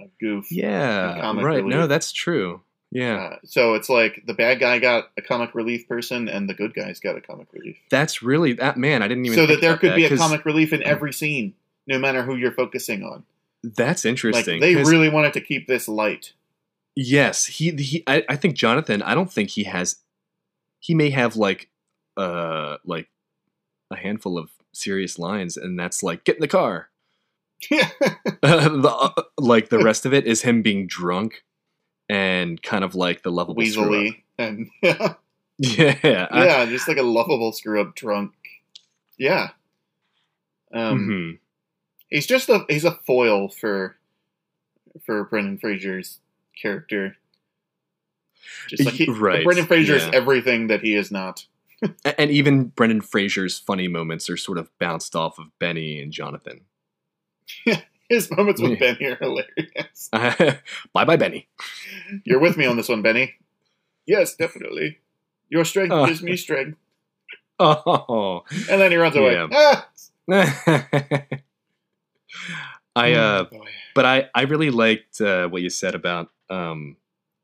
a 0.00 0.04
goof. 0.20 0.52
yeah, 0.52 1.20
comic 1.22 1.44
right. 1.44 1.64
No, 1.64 1.86
that's 1.86 2.12
true. 2.12 2.60
Yeah. 2.96 3.16
Uh, 3.16 3.36
so 3.44 3.74
it's 3.74 3.90
like 3.90 4.22
the 4.26 4.32
bad 4.32 4.58
guy 4.58 4.78
got 4.78 5.10
a 5.18 5.22
comic 5.22 5.54
relief 5.54 5.86
person, 5.86 6.28
and 6.28 6.48
the 6.48 6.54
good 6.54 6.72
guy's 6.72 6.98
got 6.98 7.16
a 7.16 7.20
comic 7.20 7.48
relief. 7.52 7.76
That's 7.90 8.22
really 8.22 8.54
that 8.54 8.78
man, 8.78 9.02
I 9.02 9.08
didn't 9.08 9.26
even 9.26 9.36
So 9.36 9.46
think 9.46 9.60
that 9.60 9.66
there 9.66 9.76
could 9.76 9.94
be 9.96 10.06
a 10.06 10.16
comic 10.16 10.44
relief 10.46 10.72
in 10.72 10.82
every 10.82 11.12
scene, 11.12 11.52
no 11.86 11.98
matter 11.98 12.22
who 12.22 12.36
you're 12.36 12.52
focusing 12.52 13.02
on. 13.02 13.24
That's 13.62 14.04
Like 14.04 14.10
interesting. 14.10 14.60
they 14.60 14.74
'cause- 14.74 14.90
really 14.90 15.08
wanted 15.10 15.34
to 15.34 15.40
keep 15.42 15.66
this 15.66 15.88
light. 15.88 16.32
Yes, 16.94 17.44
he 17.44 17.72
he. 17.72 18.02
I, 18.06 18.24
I 18.30 18.36
think 18.36 18.54
Jonathan. 18.56 19.02
I 19.02 19.14
don't 19.14 19.30
think 19.30 19.50
he 19.50 19.64
has. 19.64 19.96
He 20.80 20.94
may 20.94 21.10
have 21.10 21.36
like, 21.36 21.68
uh, 22.16 22.78
like 22.86 23.08
a 23.90 23.96
handful 23.96 24.38
of 24.38 24.48
serious 24.72 25.18
lines, 25.18 25.58
and 25.58 25.78
that's 25.78 26.02
like 26.02 26.24
get 26.24 26.36
in 26.36 26.40
the 26.40 26.48
car. 26.48 26.88
the, 27.70 28.90
uh, 28.90 29.22
like 29.38 29.68
the 29.68 29.78
rest 29.80 30.06
of 30.06 30.14
it 30.14 30.26
is 30.26 30.42
him 30.42 30.62
being 30.62 30.86
drunk, 30.86 31.42
and 32.08 32.62
kind 32.62 32.84
of 32.84 32.94
like 32.94 33.22
the 33.22 33.30
lovable 33.32 33.64
screw 33.64 33.84
up. 33.84 33.90
Weaselly 33.90 34.22
and 34.38 34.68
yeah, 34.82 35.14
Yeah, 35.58 36.26
I- 36.30 36.44
yeah, 36.46 36.66
just 36.66 36.88
like 36.88 36.98
a 36.98 37.02
lovable 37.02 37.52
screw 37.52 37.80
up 37.80 37.94
drunk. 37.94 38.32
Yeah. 39.18 39.50
Um, 40.72 40.98
mhm. 41.08 41.38
he's 42.08 42.26
just 42.26 42.48
a 42.48 42.64
he's 42.68 42.84
a 42.84 42.92
foil 43.06 43.48
for 43.48 43.96
for 45.04 45.24
Brendan 45.24 45.58
Fraser's 45.58 46.18
character. 46.60 47.16
Just 48.68 48.84
like 48.84 48.94
he, 48.94 49.08
Right, 49.10 49.44
Brendan 49.44 49.66
Fraser 49.66 49.94
is 49.94 50.04
yeah. 50.04 50.10
everything 50.12 50.66
that 50.68 50.82
he 50.82 50.94
is 50.94 51.10
not. 51.10 51.46
And 52.18 52.30
even 52.30 52.68
Brendan 52.68 53.02
Fraser's 53.02 53.58
funny 53.58 53.86
moments 53.86 54.30
are 54.30 54.36
sort 54.38 54.56
of 54.56 54.70
bounced 54.78 55.14
off 55.14 55.38
of 55.38 55.46
Benny 55.58 56.00
and 56.00 56.10
Jonathan. 56.10 56.62
His 58.08 58.30
moments 58.30 58.60
with 58.62 58.72
Yeah. 58.72 58.94
Benny 58.94 59.06
are 59.06 59.16
hilarious. 59.16 60.08
bye 60.92 61.04
bye, 61.04 61.16
Benny. 61.16 61.48
You're 62.24 62.38
with 62.40 62.56
me 62.56 62.64
on 62.66 62.76
this 62.76 62.88
one, 62.88 63.02
Benny. 63.02 63.34
Yes, 64.06 64.34
definitely. 64.36 64.98
Your 65.48 65.64
strength 65.64 65.92
Oh. 65.92 66.06
gives 66.06 66.22
me 66.22 66.36
strength. 66.36 66.78
Oh. 67.58 68.44
And 68.70 68.80
then 68.82 68.90
he 68.90 68.98
runs 68.98 69.16
away. 69.16 69.32
Yeah. 69.32 69.48
Ah! 69.50 69.88
I 72.94 73.12
uh 73.12 73.44
Oh, 73.52 73.60
but 73.94 74.04
I 74.04 74.28
I 74.34 74.42
really 74.42 74.70
liked 74.70 75.20
uh, 75.20 75.48
what 75.48 75.62
you 75.62 75.70
said 75.70 75.94
about 75.94 76.28
um 76.50 76.96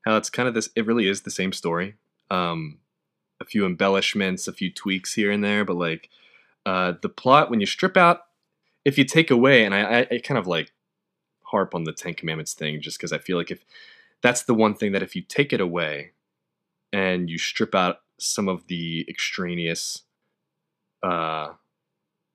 how 0.05 0.17
it's 0.17 0.31
kind 0.31 0.49
of 0.49 0.55
this 0.55 0.71
it 0.77 0.87
really 0.87 1.09
is 1.09 1.23
the 1.23 1.31
same 1.31 1.53
story. 1.53 1.95
Um 2.31 2.79
a 3.41 3.45
few 3.45 3.67
embellishments, 3.67 4.47
a 4.47 4.53
few 4.53 4.71
tweaks 4.73 5.15
here 5.15 5.31
and 5.31 5.43
there, 5.43 5.65
but 5.65 5.77
like 5.77 6.09
uh 6.67 6.93
the 7.03 7.09
plot 7.09 7.51
when 7.51 7.61
you 7.61 7.67
strip 7.67 7.97
out 7.97 8.21
if 8.85 8.99
you 8.99 9.05
take 9.05 9.31
away 9.31 9.65
and 9.65 9.75
I 9.75 10.07
I, 10.11 10.19
kind 10.19 10.39
of 10.39 10.47
like 10.47 10.73
harp 11.45 11.75
on 11.75 11.85
the 11.85 11.93
10 11.93 12.15
commandments 12.15 12.55
thing 12.55 12.81
just 12.81 12.99
cuz 13.01 13.13
I 13.13 13.19
feel 13.19 13.37
like 13.39 13.51
if 13.51 13.65
that's 14.23 14.45
the 14.45 14.55
one 14.55 14.75
thing 14.75 14.93
that 14.93 15.03
if 15.03 15.17
you 15.17 15.23
take 15.23 15.53
it 15.53 15.61
away 15.61 16.13
and 16.93 17.31
you 17.31 17.39
strip 17.39 17.75
out 17.75 18.03
some 18.19 18.49
of 18.49 18.67
the 18.69 19.07
extraneous 19.09 20.05
uh 21.03 21.53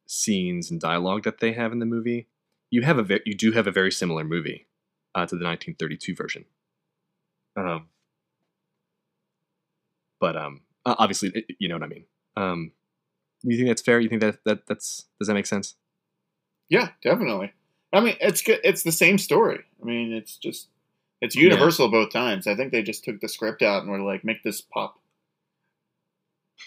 scenes 0.07 0.71
and 0.71 0.81
dialogue 0.81 1.23
that 1.23 1.39
they 1.39 1.53
have 1.53 1.71
in 1.73 1.79
the 1.79 1.85
movie, 1.85 2.27
you 2.71 2.81
have 2.83 2.97
a 2.99 3.03
ve- 3.03 3.21
you 3.25 3.35
do 3.35 3.51
have 3.53 3.67
a 3.67 3.71
very 3.71 3.91
similar 3.91 4.23
movie 4.23 4.67
uh, 5.15 5.25
to 5.25 5.35
the 5.37 5.43
1932 5.43 6.15
version. 6.15 6.45
Um, 7.55 7.89
but 10.19 10.35
um, 10.35 10.61
obviously, 10.85 11.29
it- 11.33 11.55
you 11.59 11.67
know 11.69 11.75
what 11.75 11.83
I 11.83 11.87
mean. 11.87 12.05
Um, 12.35 12.71
you 13.43 13.57
think 13.57 13.69
that's 13.69 13.81
fair? 13.81 13.99
You 13.99 14.09
think 14.09 14.21
that 14.21 14.39
that 14.45 14.67
that's 14.67 15.05
does 15.19 15.27
that 15.27 15.33
make 15.35 15.47
sense? 15.47 15.75
Yeah, 16.69 16.89
definitely. 17.03 17.53
I 17.93 18.01
mean, 18.01 18.15
it's. 18.19 18.43
It's 18.45 18.83
the 18.83 18.91
same 18.91 19.17
story. 19.17 19.63
I 19.81 19.85
mean, 19.85 20.11
it's 20.13 20.37
just 20.37 20.67
it's 21.21 21.35
universal 21.35 21.89
both 21.89 22.11
times. 22.11 22.47
I 22.47 22.55
think 22.55 22.71
they 22.71 22.83
just 22.83 23.03
took 23.03 23.21
the 23.21 23.29
script 23.29 23.61
out 23.61 23.81
and 23.83 23.91
were 23.91 23.99
like, 24.01 24.23
make 24.23 24.43
this 24.43 24.61
pop. 24.61 24.99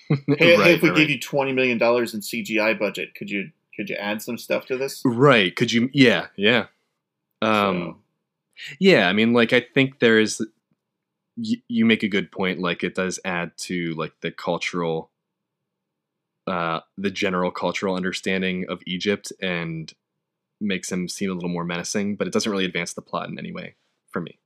Hey, 0.38 0.57
hey, 0.57 0.74
if 0.74 0.82
we 0.82 0.88
right, 0.88 0.96
gave 0.96 1.11
you 1.11 1.18
twenty 1.18 1.53
million 1.53 1.78
dollars 1.78 2.14
in 2.14 2.20
CGI 2.20 2.78
budget, 2.78 3.14
could 3.14 3.30
you 3.30 3.51
could 3.76 3.88
you 3.88 3.96
add 3.96 4.22
some 4.22 4.38
stuff 4.38 4.66
to 4.66 4.76
this? 4.76 5.03
right. 5.05 5.55
Could 5.55 5.72
you? 5.72 5.90
Yeah, 5.92 6.26
yeah. 6.36 6.66
Um, 7.42 8.01
Yeah, 8.78 9.09
I 9.09 9.12
mean, 9.12 9.32
like 9.32 9.53
I 9.53 9.61
think 9.61 9.98
there 9.98 10.18
is. 10.20 10.40
Y- 11.36 11.62
you 11.68 11.84
make 11.84 12.03
a 12.03 12.09
good 12.09 12.30
point. 12.30 12.61
Like 12.61 12.82
it 12.84 12.94
does 12.94 13.18
add 13.24 13.53
to 13.59 13.94
like 13.94 14.12
the 14.20 14.30
cultural, 14.30 15.09
uh, 16.51 16.80
the 16.98 17.11
general 17.11 17.51
cultural 17.51 17.94
understanding 17.94 18.66
of 18.68 18.82
Egypt, 18.86 19.32
and 19.40 19.92
makes 20.61 20.90
him 20.90 21.09
seem 21.09 21.30
a 21.30 21.34
little 21.34 21.48
more 21.48 21.64
menacing. 21.64 22.16
But 22.16 22.26
it 22.26 22.32
doesn't 22.32 22.51
really 22.51 22.64
advance 22.64 22.92
the 22.92 23.03
plot 23.03 23.28
in 23.28 23.38
any 23.38 23.53
way 23.53 23.74
for 24.11 24.20
me, 24.20 24.38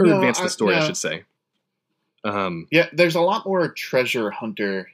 or 0.00 0.06
No, 0.06 0.16
advance 0.16 0.40
the 0.40 0.48
story, 0.48 0.74
I 0.74 0.80
no. 0.80 0.86
should 0.86 0.96
say. 0.96 1.24
Um, 2.24 2.66
yeah, 2.70 2.88
there's 2.92 3.14
a 3.14 3.20
lot 3.20 3.46
more 3.46 3.68
treasure 3.68 4.30
hunter. 4.30 4.90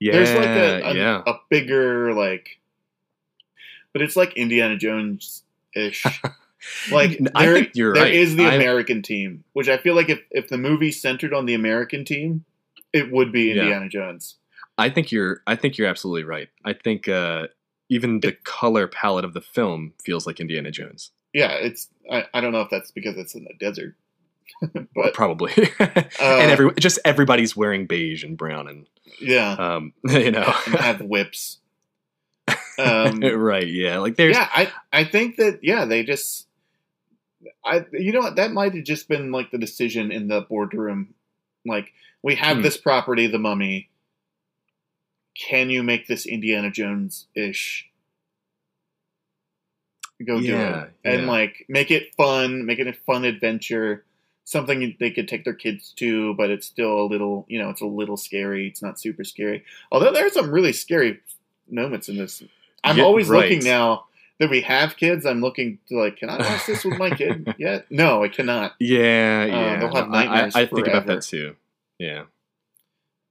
yeah, 0.00 0.12
there's 0.12 0.34
like 0.34 0.46
a, 0.46 0.82
a, 0.90 0.94
yeah, 0.94 1.22
a 1.26 1.34
bigger 1.48 2.12
like, 2.12 2.58
but 3.92 4.02
it's 4.02 4.16
like 4.16 4.34
Indiana 4.36 4.76
Jones 4.76 5.44
ish. 5.74 6.04
Like 6.90 7.20
I 7.36 7.44
there- 7.46 7.54
think 7.54 7.70
you're 7.74 7.94
there 7.94 8.02
right. 8.02 8.12
is 8.12 8.34
the 8.34 8.44
I- 8.44 8.54
American 8.54 9.00
team, 9.00 9.44
which 9.52 9.68
I 9.68 9.78
feel 9.78 9.94
like 9.94 10.08
if 10.08 10.20
if 10.32 10.48
the 10.48 10.58
movie 10.58 10.90
centered 10.90 11.32
on 11.32 11.46
the 11.46 11.54
American 11.54 12.04
team, 12.04 12.44
it 12.92 13.10
would 13.12 13.32
be 13.32 13.52
Yeah. 13.52 13.62
Indiana 13.62 13.88
Jones. 13.88 14.36
I 14.76 14.90
think 14.90 15.10
you're 15.10 15.42
I 15.46 15.56
think 15.56 15.76
you're 15.78 15.88
absolutely 15.88 16.24
right. 16.24 16.48
I 16.64 16.72
think 16.72 17.08
uh, 17.08 17.48
even 17.88 18.20
the 18.20 18.32
color 18.44 18.86
palette 18.86 19.24
of 19.24 19.34
the 19.34 19.40
film 19.40 19.92
feels 20.04 20.26
like 20.26 20.40
Indiana 20.40 20.70
Jones. 20.70 21.10
Yeah, 21.32 21.52
it's. 21.52 21.88
I, 22.10 22.24
I 22.32 22.40
don't 22.40 22.52
know 22.52 22.62
if 22.62 22.70
that's 22.70 22.90
because 22.90 23.16
it's 23.16 23.34
in 23.34 23.44
the 23.44 23.52
desert, 23.60 23.96
but 24.94 25.14
Probably, 25.14 25.52
Uh, 25.80 26.02
and 26.20 26.50
every 26.50 26.72
just 26.78 26.98
everybody's 27.04 27.56
wearing 27.56 27.86
beige 27.86 28.24
and 28.24 28.36
brown 28.38 28.68
and 28.68 28.86
yeah, 29.20 29.52
um, 29.52 29.92
you 30.04 30.30
know, 30.30 30.54
and 30.66 30.74
have 30.76 31.00
whips. 31.02 31.58
Um, 32.78 33.20
right? 33.20 33.66
Yeah, 33.66 33.98
like 33.98 34.16
there's 34.16 34.36
yeah, 34.36 34.48
I 34.50 34.72
I 34.92 35.04
think 35.04 35.36
that 35.36 35.60
yeah, 35.62 35.84
they 35.84 36.02
just. 36.02 36.46
I 37.64 37.84
you 37.92 38.12
know 38.12 38.20
what 38.20 38.36
that 38.36 38.52
might 38.52 38.74
have 38.74 38.84
just 38.84 39.08
been 39.08 39.30
like 39.30 39.50
the 39.50 39.58
decision 39.58 40.10
in 40.10 40.28
the 40.28 40.40
boardroom, 40.40 41.14
like 41.68 41.92
we 42.22 42.34
have 42.36 42.58
Hmm. 42.58 42.62
this 42.62 42.76
property, 42.76 43.26
the 43.28 43.38
Mummy. 43.38 43.88
Can 45.36 45.70
you 45.70 45.82
make 45.84 46.06
this 46.08 46.26
Indiana 46.26 46.70
Jones 46.70 47.26
ish? 47.34 47.88
Go 50.26 50.40
do 50.40 50.46
Yeah, 50.46 50.84
it 50.84 50.92
and 51.04 51.22
yeah. 51.22 51.28
like 51.28 51.64
make 51.68 51.90
it 51.92 52.14
fun, 52.16 52.66
make 52.66 52.80
it 52.80 52.88
a 52.88 52.92
fun 52.92 53.24
adventure, 53.24 54.04
something 54.44 54.96
they 54.98 55.12
could 55.12 55.28
take 55.28 55.44
their 55.44 55.54
kids 55.54 55.92
to, 55.98 56.34
but 56.34 56.50
it's 56.50 56.66
still 56.66 57.00
a 57.00 57.06
little, 57.06 57.46
you 57.48 57.60
know, 57.60 57.70
it's 57.70 57.82
a 57.82 57.86
little 57.86 58.16
scary. 58.16 58.66
It's 58.66 58.82
not 58.82 58.98
super 58.98 59.22
scary, 59.22 59.64
although 59.92 60.12
there 60.12 60.26
are 60.26 60.30
some 60.30 60.50
really 60.50 60.72
scary 60.72 61.20
moments 61.70 62.08
in 62.08 62.16
this. 62.16 62.42
I'm 62.82 62.98
Yeah, 62.98 63.04
always 63.04 63.28
right. 63.28 63.42
looking 63.44 63.62
now 63.64 64.06
that 64.40 64.50
we 64.50 64.60
have 64.62 64.96
kids. 64.96 65.26
I'm 65.26 65.40
looking 65.40 65.78
to 65.88 65.96
like, 65.98 66.16
can 66.18 66.30
I 66.30 66.38
watch 66.38 66.66
this 66.66 66.84
with 66.84 66.98
my 66.98 67.10
kid 67.10 67.54
yet? 67.58 67.86
No, 67.90 68.22
I 68.22 68.28
cannot. 68.28 68.74
yeah, 68.78 69.42
Uh, 69.42 69.46
yeah. 69.46 69.80
they'll 69.80 69.94
have 69.94 70.10
I- 70.10 70.22
I, 70.22 70.24
nightmares 70.24 70.56
I 70.56 70.66
think 70.66 70.86
about 70.86 71.06
that 71.06 71.22
too. 71.22 71.56
Yeah. 71.98 72.24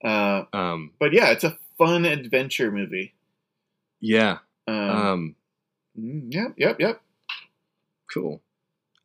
Uh, 0.03 0.43
Um. 0.53 0.91
but 0.99 1.14
yeah, 1.14 1.32
it's 1.32 1.43
a 1.43 1.58
fun 1.78 2.05
adventure 2.05 2.72
movie. 2.72 3.14
Yeah. 3.99 4.39
Um, 4.68 4.76
Um. 4.89 5.36
mm, 5.99 6.34
yep, 6.34 6.53
yep, 6.58 6.80
yep. 6.80 7.01
Cool. 8.14 8.41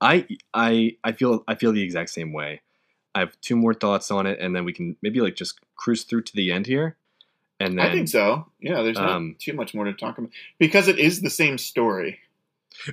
I 0.01 0.27
I 0.53 0.97
I 1.05 1.13
feel 1.13 1.45
I 1.47 1.55
feel 1.55 1.73
the 1.73 1.83
exact 1.83 2.11
same 2.11 2.33
way. 2.33 2.61
I 3.15 3.21
have 3.21 3.41
two 3.41 3.57
more 3.57 3.75
thoughts 3.75 4.11
on 4.11 4.27
it, 4.27 4.39
and 4.41 4.55
then 4.57 4.65
we 4.65 4.73
can 4.73 4.97
maybe 5.03 5.21
like 5.21 5.37
just 5.37 5.61
cruise 5.77 6.03
through 6.05 6.23
to 6.23 6.35
the 6.35 6.51
end 6.51 6.67
here, 6.67 6.97
and 7.61 7.79
then 7.79 7.87
I 7.87 7.93
think 7.93 8.09
so. 8.09 8.47
Yeah, 8.61 8.83
there's 8.83 8.97
not 8.97 9.11
um, 9.11 9.37
too 9.39 9.53
much 9.53 9.75
more 9.75 9.85
to 9.85 9.93
talk 9.93 10.19
about 10.19 10.31
because 10.59 10.89
it 10.89 10.99
is 10.99 11.21
the 11.21 11.31
same 11.31 11.59
story. 11.59 12.19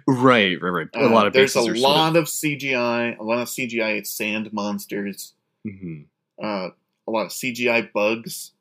right, 0.07 0.61
right, 0.61 0.69
right. 0.69 0.87
A 0.93 1.05
Uh, 1.05 1.09
lot 1.09 1.27
of 1.27 1.33
there's 1.33 1.55
a 1.55 1.61
lot 1.61 2.15
of 2.15 2.25
CGI, 2.25 3.17
a 3.17 3.23
lot 3.23 3.39
of 3.39 3.47
CGI. 3.47 3.97
It's 3.97 4.09
sand 4.09 4.51
monsters, 4.53 5.33
hmm 5.65 6.01
uh, 6.41 6.69
a 7.07 7.11
lot 7.11 7.25
of 7.25 7.31
CGI 7.31 7.91
bugs. 7.91 8.51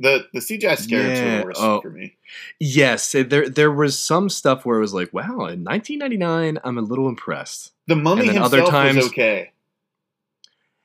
The 0.00 0.26
the 0.32 0.40
CGI 0.40 0.76
scarabs 0.76 0.88
Yeah, 1.20 1.34
were 1.36 1.38
the 1.40 1.44
worst 1.46 1.60
oh. 1.62 1.80
for 1.80 1.90
me. 1.90 2.16
Yes, 2.58 3.12
there 3.12 3.48
there 3.48 3.70
was 3.72 3.96
some 3.98 4.28
stuff 4.28 4.64
where 4.64 4.78
it 4.78 4.80
was 4.80 4.94
like, 4.94 5.12
wow, 5.12 5.46
in 5.46 5.62
1999, 5.64 6.58
I'm 6.64 6.78
a 6.78 6.82
little 6.82 7.08
impressed. 7.08 7.72
The 7.86 7.94
mummy 7.96 8.24
himself 8.26 8.46
other 8.46 8.62
times- 8.64 8.96
was 8.96 9.06
okay. 9.06 9.52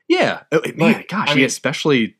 Yeah, 0.08 0.42
oh, 0.52 0.60
man, 0.74 0.92
Like, 0.92 1.08
gosh, 1.08 1.28
I 1.30 1.34
mean- 1.36 1.44
especially 1.44 2.16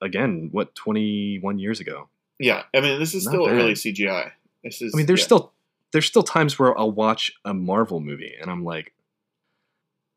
again, 0.00 0.48
what 0.52 0.74
21 0.74 1.58
years 1.58 1.80
ago. 1.80 2.08
Yeah, 2.38 2.64
I 2.74 2.80
mean 2.80 2.98
this 2.98 3.14
is 3.14 3.24
Not 3.24 3.30
still 3.30 3.46
bad. 3.46 3.54
early 3.54 3.72
CGI. 3.72 4.32
This 4.62 4.82
is. 4.82 4.94
I 4.94 4.96
mean, 4.96 5.06
there's 5.06 5.20
yeah. 5.20 5.26
still 5.26 5.52
there's 5.92 6.06
still 6.06 6.22
times 6.22 6.58
where 6.58 6.78
I'll 6.78 6.92
watch 6.92 7.32
a 7.44 7.54
Marvel 7.54 8.00
movie 8.00 8.34
and 8.40 8.50
I'm 8.50 8.64
like, 8.64 8.92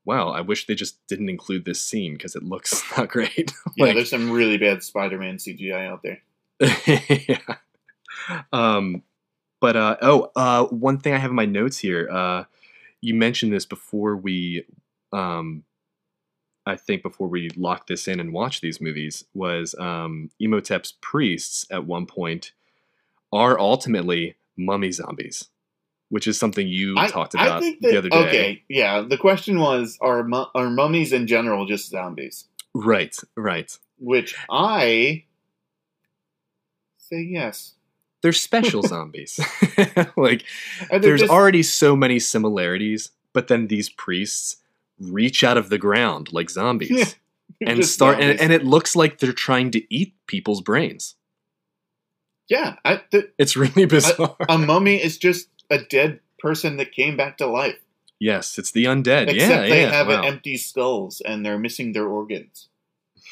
wow, 0.06 0.30
I 0.30 0.42
wish 0.42 0.66
they 0.66 0.76
just 0.76 1.06
didn't 1.08 1.30
include 1.30 1.66
this 1.66 1.82
scene 1.82 2.14
because 2.14 2.36
it 2.36 2.44
looks 2.44 2.84
not 2.98 3.10
great. 3.10 3.54
yeah. 3.78 3.94
There's 3.94 4.10
some 4.10 4.32
really 4.32 4.58
bad 4.58 4.84
Spider-Man 4.84 5.38
CGI 5.38 5.88
out 5.88 6.04
there. 6.04 6.20
yeah. 7.28 7.56
Um, 8.52 9.04
but 9.62 9.76
uh, 9.76 9.98
oh, 10.02 10.32
uh, 10.36 10.66
one 10.66 11.00
thing 11.00 11.14
I 11.14 11.18
have 11.18 11.30
in 11.30 11.36
my 11.36 11.46
notes 11.46 11.78
here. 11.78 12.10
Uh, 12.12 12.46
you 13.02 13.14
mentioned 13.14 13.54
this 13.54 13.66
before 13.66 14.16
we, 14.16 14.66
um, 15.14 15.64
I 16.70 16.76
think 16.76 17.04
before 17.04 17.28
we 17.28 17.50
lock 17.56 17.88
this 17.88 18.08
in 18.08 18.20
and 18.20 18.34
watch 18.34 18.62
these 18.62 18.80
movies 18.80 19.26
was 19.34 19.76
um, 19.80 20.30
Imhotep's 20.42 20.94
priests 21.02 21.66
at 21.72 21.86
one 21.86 22.06
point 22.06 22.52
are 23.32 23.60
ultimately 23.60 24.36
mummy 24.58 24.92
zombies, 24.92 25.50
which 26.10 26.28
is 26.28 26.38
something 26.40 26.68
you 26.68 26.96
I, 26.98 27.08
talked 27.08 27.34
about 27.34 27.62
that, 27.62 27.78
the 27.82 27.98
other 27.98 28.10
day. 28.10 28.28
Okay, 28.28 28.64
yeah. 28.68 29.02
The 29.02 29.18
question 29.18 29.60
was, 29.60 29.98
are 30.02 30.24
mu- 30.24 30.46
are 30.56 30.70
mummies 30.70 31.14
in 31.14 31.28
general 31.28 31.66
just 31.66 31.90
zombies? 31.90 32.46
Right, 32.74 33.16
right. 33.36 33.78
Which 33.98 34.36
I 34.50 35.26
say 36.98 37.22
yes. 37.22 37.74
They're 38.22 38.34
special 38.34 38.82
zombies. 38.84 39.40
like 40.18 40.44
there's 40.92 41.22
just- 41.22 41.32
already 41.32 41.64
so 41.64 41.96
many 41.96 42.20
similarities, 42.20 43.12
but 43.34 43.48
then 43.48 43.68
these 43.68 43.90
priests 43.90 44.58
reach 45.00 45.44
out 45.44 45.58
of 45.58 45.70
the 45.70 45.78
ground 45.78 46.32
like 46.34 46.50
zombies 46.50 47.16
and 47.66 47.86
start, 47.86 48.16
and, 48.16 48.24
zombies. 48.24 48.42
and 48.42 48.54
it 48.54 48.64
looks 48.66 48.96
like 48.96 49.20
they're 49.20 49.34
trying 49.34 49.72
to 49.72 49.94
eat 49.94 50.14
people's 50.28 50.62
brains. 50.62 51.16
yeah, 52.50 52.76
I, 52.84 53.02
the, 53.12 53.30
It's 53.38 53.56
really 53.56 53.86
bizarre. 53.86 54.36
a 54.48 54.58
mummy 54.58 55.02
is 55.02 55.18
just 55.18 55.50
a 55.70 55.80
dead 55.80 56.20
person 56.40 56.78
that 56.78 56.92
came 56.92 57.16
back 57.18 57.38
to 57.38 57.48
life. 57.48 57.78
yes, 58.20 58.58
it's 58.58 58.72
the 58.72 58.86
undead. 58.86 59.30
Except 59.30 59.40
yeah, 59.52 59.62
they 59.70 59.82
yeah. 59.84 59.92
have 59.92 60.08
wow. 60.08 60.22
empty 60.24 60.58
skulls 60.58 61.22
and 61.22 61.46
they're 61.46 61.60
missing 61.60 61.94
their 61.94 62.08
organs. 62.08 62.68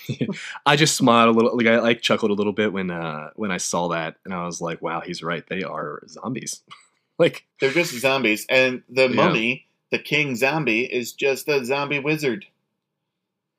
I 0.66 0.76
just 0.78 0.96
smiled 0.96 1.30
a 1.36 1.38
little, 1.38 1.58
like 1.58 1.68
I 1.68 1.80
like 1.80 2.02
chuckled 2.02 2.32
a 2.32 2.34
little 2.34 2.54
bit 2.54 2.72
when 2.72 2.90
uh 2.92 3.32
when 3.36 3.52
I 3.52 3.58
saw 3.58 3.90
that, 3.90 4.16
and 4.24 4.34
I 4.34 4.46
was 4.46 4.62
like, 4.62 4.82
"Wow, 4.82 5.02
he's 5.02 5.22
right. 5.22 5.44
They 5.48 5.64
are 5.64 6.02
zombies." 6.08 6.62
like, 7.20 7.46
They're 7.60 7.72
just 7.72 7.94
zombies, 8.00 8.46
and 8.50 8.84
the 8.88 9.10
Yeah. 9.10 9.16
mummy, 9.16 9.68
the 9.92 10.00
king 10.00 10.36
zombie, 10.36 10.84
is 10.84 11.14
just 11.14 11.48
a 11.48 11.64
zombie 11.66 12.00
wizard. 12.00 12.46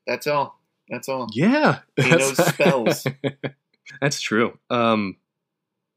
That's 0.07 0.27
all. 0.27 0.59
That's 0.89 1.09
all. 1.09 1.29
yeah, 1.33 1.81
He 1.97 2.11
knows 2.11 2.37
spells. 2.47 3.07
That's 4.01 4.21
true. 4.21 4.59
Um, 4.71 5.17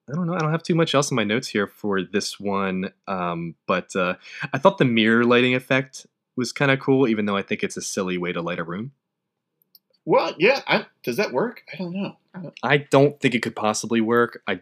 I 0.10 0.16
don't 0.16 0.28
know. 0.28 0.34
I 0.34 0.40
don't 0.40 0.52
have 0.52 0.64
too 0.64 0.76
much 0.76 0.94
else 0.94 1.12
in 1.12 1.16
my 1.16 1.24
notes 1.24 1.48
here 1.48 1.68
for 1.68 2.02
this 2.02 2.40
one. 2.40 2.92
Um, 3.08 3.56
but 3.68 3.96
uh, 3.96 4.16
I 4.54 4.58
thought 4.58 4.78
the 4.78 4.86
mirror 4.86 5.24
lighting 5.24 5.56
effect 5.56 6.06
was 6.36 6.52
kind 6.52 6.72
of 6.72 6.80
cool, 6.80 7.08
even 7.08 7.26
though 7.26 7.38
I 7.38 7.42
think 7.42 7.64
it's 7.64 7.78
a 7.78 7.82
silly 7.82 8.18
way 8.18 8.34
to 8.34 8.42
light 8.42 8.60
a 8.60 8.64
room. 8.64 8.92
Well, 10.06 10.34
yeah. 10.38 10.62
I, 10.68 10.86
does 11.04 11.18
that 11.18 11.32
work? 11.32 11.64
I 11.74 11.78
don't 11.78 11.94
know. 11.94 12.18
I, 12.34 12.40
don't, 12.40 12.54
I 12.64 12.78
don't 12.78 13.20
think 13.20 13.36
it 13.36 13.42
could 13.42 13.56
possibly 13.56 14.02
work. 14.02 14.42
I 14.48 14.62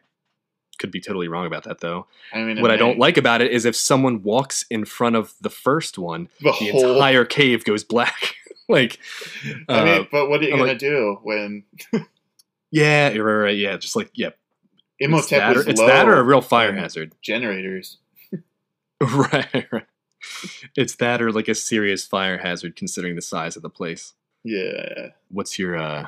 could 0.79 0.91
be 0.91 0.99
totally 0.99 1.27
wrong 1.27 1.45
about 1.45 1.63
that, 1.65 1.79
though. 1.81 2.07
I 2.33 2.41
mean, 2.41 2.61
what 2.61 2.71
I 2.71 2.77
don't 2.77 2.97
like 2.97 3.17
about 3.17 3.41
it 3.41 3.51
is 3.51 3.65
if 3.65 3.75
someone 3.75 4.23
walks 4.23 4.65
in 4.69 4.85
front 4.85 5.15
of 5.15 5.33
the 5.41 5.49
first 5.49 5.97
one, 5.97 6.29
the 6.39 6.45
the 6.59 6.71
whole. 6.71 6.93
entire 6.93 7.25
cave 7.25 7.63
goes 7.63 7.83
black. 7.83 8.35
like, 8.69 8.99
I 9.67 9.73
uh, 9.79 9.85
mean, 9.85 10.07
but 10.11 10.29
what 10.29 10.41
are 10.41 10.45
you 10.45 10.53
I'm 10.53 10.59
gonna 10.59 10.71
like- 10.71 10.79
do 10.79 11.19
when 11.23 11.63
yeah, 12.71 13.09
right, 13.09 13.19
right, 13.19 13.57
yeah, 13.57 13.77
just 13.77 13.95
like, 13.95 14.09
yeah, 14.13 14.29
it's 14.99 15.29
that, 15.29 15.55
or, 15.57 15.69
it's 15.69 15.79
that 15.79 16.07
or 16.07 16.15
a 16.15 16.23
real 16.23 16.41
fire 16.41 16.73
hazard. 16.75 17.13
generators? 17.21 17.97
right, 19.01 19.67
right. 19.71 19.85
It's 20.75 20.95
that 20.95 21.21
or 21.21 21.31
like 21.31 21.47
a 21.47 21.55
serious 21.55 22.05
fire 22.05 22.37
hazard 22.39 22.75
considering 22.75 23.15
the 23.15 23.21
size 23.21 23.55
of 23.55 23.61
the 23.61 23.69
place. 23.69 24.13
Yeah, 24.43 25.09
What's 25.29 25.57
your 25.57 25.77
uh 25.77 26.07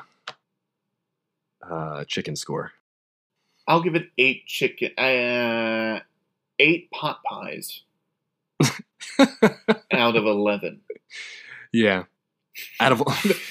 uh 1.70 2.04
chicken 2.06 2.36
score? 2.36 2.74
I'll 3.72 3.82
give 3.82 3.96
it 3.96 4.10
eight 4.18 4.46
chicken. 4.48 4.92
Uh, 4.98 6.02
eight 6.60 6.92
pot 6.92 7.22
pies 7.24 7.84
out 9.92 10.16
of 10.18 10.26
eleven. 10.26 10.82
yeah. 11.72 12.04
Out 12.82 12.92
of 12.92 13.02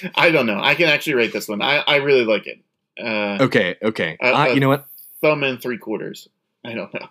I 0.15 0.29
don't 0.29 0.45
know. 0.45 0.59
I 0.61 0.75
can 0.75 0.87
actually 0.87 1.15
rate 1.15 1.33
this 1.33 1.47
one. 1.47 1.59
I, 1.63 1.77
I 1.87 1.95
really 1.97 2.23
like 2.23 2.45
it. 2.45 2.59
Uh, 3.03 3.43
Okay, 3.43 3.75
okay. 3.81 4.15
Uh, 4.21 4.51
you 4.53 4.59
know 4.59 4.69
what? 4.69 4.85
thumb 5.21 5.41
and 5.43 5.59
three 5.59 5.79
quarters. 5.79 6.29
I 6.63 6.73
don't 6.75 6.93
know. 6.93 7.07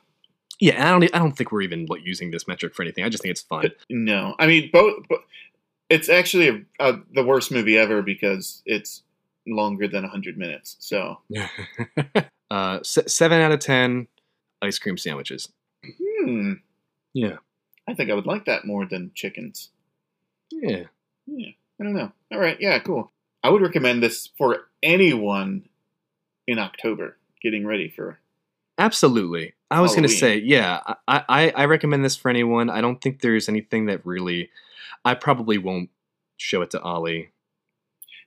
Yeah, 0.60 0.86
I 0.86 0.90
don't 0.92 1.14
I 1.14 1.18
don't 1.18 1.32
think 1.36 1.50
we're 1.50 1.62
even 1.62 1.86
like 1.86 2.04
using 2.04 2.30
this 2.30 2.46
metric 2.46 2.74
for 2.76 2.82
anything. 2.82 3.02
I 3.02 3.08
just 3.08 3.22
think 3.24 3.32
it's 3.32 3.40
fun. 3.42 3.72
No, 3.88 4.36
I 4.38 4.46
mean 4.46 4.70
both. 4.72 5.04
It's 5.88 6.08
actually 6.08 6.48
a, 6.48 6.90
a, 6.90 7.00
the 7.12 7.24
worst 7.24 7.50
movie 7.50 7.76
ever 7.76 8.02
because 8.02 8.62
it's 8.66 9.02
longer 9.48 9.88
than 9.88 10.04
hundred 10.04 10.38
minutes. 10.38 10.76
So 10.78 11.18
uh 12.50 12.80
se- 12.82 13.06
7 13.08 13.40
out 13.40 13.52
of 13.52 13.60
10 13.60 14.06
ice 14.62 14.78
cream 14.78 14.96
sandwiches. 14.98 15.48
hmm, 15.84 16.54
Yeah. 17.14 17.36
I 17.88 17.94
think 17.94 18.10
I 18.10 18.14
would 18.14 18.26
like 18.26 18.44
that 18.44 18.64
more 18.64 18.86
than 18.86 19.10
chickens. 19.14 19.70
Yeah. 20.50 20.84
Yeah, 21.26 21.48
I 21.80 21.84
don't 21.84 21.94
know. 21.94 22.12
All 22.32 22.38
right, 22.38 22.56
yeah, 22.60 22.78
cool. 22.80 23.10
I 23.42 23.50
would 23.50 23.62
recommend 23.62 24.02
this 24.02 24.28
for 24.36 24.68
anyone 24.82 25.68
in 26.46 26.58
October 26.58 27.16
getting 27.42 27.66
ready 27.66 27.88
for. 27.88 28.18
Absolutely. 28.78 29.54
I 29.70 29.80
was 29.80 29.92
going 29.92 30.02
to 30.02 30.08
say, 30.08 30.38
yeah, 30.38 30.80
I, 31.06 31.24
I, 31.28 31.50
I 31.50 31.64
recommend 31.66 32.04
this 32.04 32.16
for 32.16 32.28
anyone. 32.28 32.68
I 32.70 32.80
don't 32.80 33.00
think 33.00 33.20
there's 33.20 33.48
anything 33.48 33.86
that 33.86 34.04
really. 34.04 34.50
I 35.04 35.14
probably 35.14 35.58
won't 35.58 35.90
show 36.38 36.62
it 36.62 36.70
to 36.70 36.80
Ollie. 36.80 37.30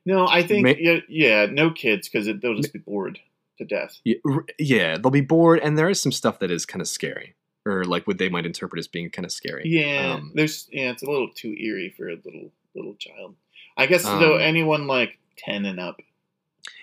No, 0.06 0.28
I 0.28 0.44
think 0.44 0.66
Ma- 0.66 0.74
yeah, 0.78 1.00
yeah 1.10 1.46
no 1.48 1.70
kids 1.72 2.08
because 2.08 2.28
they'll 2.42 2.56
just 2.56 2.74
be 2.74 2.80
bored. 2.80 3.20
To 3.68 3.76
death. 3.76 3.99
Yeah, 4.03 4.16
yeah, 4.59 4.97
they'll 4.97 5.11
be 5.11 5.22
bored, 5.22 5.59
and 5.59 5.78
there 5.78 5.89
is 5.89 6.01
some 6.01 6.11
stuff 6.11 6.39
that 6.39 6.51
is 6.51 6.66
kind 6.66 6.82
of 6.82 6.88
scary, 6.88 7.36
or 7.66 7.84
like 7.86 8.05
what 8.07 8.18
they 8.18 8.30
might 8.30 8.45
interpret 8.45 8.80
as 8.80 8.88
being 8.88 9.09
kind 9.09 9.26
of 9.26 9.32
scary. 9.32 9.64
Yeah, 9.66 10.14
Um, 10.16 10.32
there's 10.36 10.68
yeah, 10.72 10.91
it's 10.91 11.03
a 11.03 11.09
little 11.09 11.30
too 11.34 11.53
eerie 11.57 11.93
for 11.95 12.09
a 12.09 12.16
little 12.24 12.51
little 12.76 12.95
child. 12.95 13.36
I 13.78 13.86
guess 13.88 14.03
though 14.03 14.36
Um, 14.36 14.41
anyone 14.41 14.88
like 14.88 15.18
ten 15.38 15.66
and 15.66 15.80
up. 15.80 15.99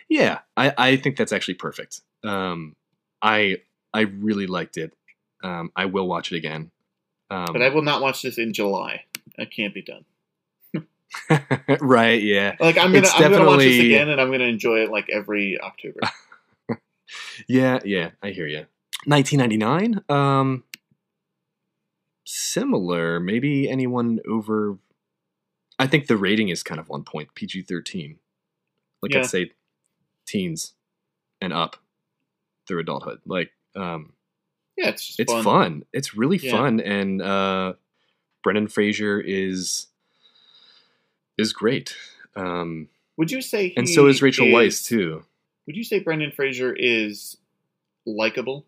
Yeah, 0.08 0.40
I, 0.56 0.72
I 0.76 0.96
think 0.96 1.16
that's 1.16 1.32
actually 1.32 1.54
perfect. 1.54 2.00
Um, 2.24 2.74
I 3.22 3.58
I 3.94 4.00
really 4.02 4.46
liked 4.46 4.76
it. 4.76 4.92
Um, 5.42 5.70
I 5.76 5.86
will 5.86 6.08
watch 6.08 6.32
it 6.32 6.36
again. 6.36 6.70
Um, 7.30 7.46
But 7.52 7.62
I 7.62 7.68
will 7.68 7.82
not 7.82 8.02
watch 8.02 8.22
this 8.22 8.38
in 8.38 8.52
July. 8.52 9.04
That 9.38 9.50
can't 9.52 9.72
be 9.72 9.82
done. 9.82 10.04
right? 11.80 12.22
Yeah, 12.22 12.56
Like 12.60 12.76
I'm 12.78 12.92
gonna 12.92 12.98
It's 12.98 13.14
I'm 13.14 13.32
gonna 13.32 13.46
watch 13.46 13.60
this 13.60 13.80
again, 13.84 14.08
and 14.08 14.20
I'm 14.20 14.30
gonna 14.30 14.44
enjoy 14.44 14.80
it 14.84 14.90
like 14.90 15.08
every 15.10 15.60
October. 15.60 16.00
yeah, 17.48 17.78
yeah. 17.84 18.11
I 18.22 18.30
hear 18.30 18.46
you. 18.46 18.66
1999. 19.06 20.02
Um, 20.08 20.64
similar. 22.24 23.20
Maybe 23.20 23.68
anyone 23.68 24.20
over. 24.28 24.78
I 25.78 25.86
think 25.86 26.06
the 26.06 26.16
rating 26.16 26.48
is 26.50 26.62
kind 26.62 26.78
of 26.80 26.90
on 26.90 27.04
point. 27.04 27.34
PG 27.34 27.62
13. 27.62 28.18
Like 29.02 29.14
Yeah. 29.14 29.20
I'd 29.20 29.26
say, 29.26 29.52
teens 30.26 30.74
and 31.40 31.52
up 31.52 31.76
through 32.66 32.80
adulthood. 32.80 33.20
Like, 33.26 33.50
um, 33.74 34.12
yeah, 34.76 34.88
it's 34.90 35.06
just 35.06 35.20
it's 35.20 35.32
fun. 35.32 35.44
fun. 35.44 35.84
It's 35.92 36.14
really 36.14 36.36
Yeah. 36.36 36.52
fun, 36.52 36.80
and 36.80 37.20
uh, 37.22 37.74
Brendan 38.42 38.68
Fraser 38.68 39.20
is 39.20 39.86
is 41.38 41.52
great. 41.54 41.96
Um, 42.36 42.88
Would 43.16 43.30
you 43.30 43.40
say? 43.42 43.72
and 43.76 43.88
so 43.88 44.06
is 44.06 44.20
Rachel 44.22 44.46
Weisz 44.46 44.84
too. 44.86 45.24
Would 45.70 45.76
you 45.76 45.84
say 45.84 46.00
Brendan 46.00 46.32
Fraser 46.32 46.74
is 46.76 47.36
likable? 48.04 48.66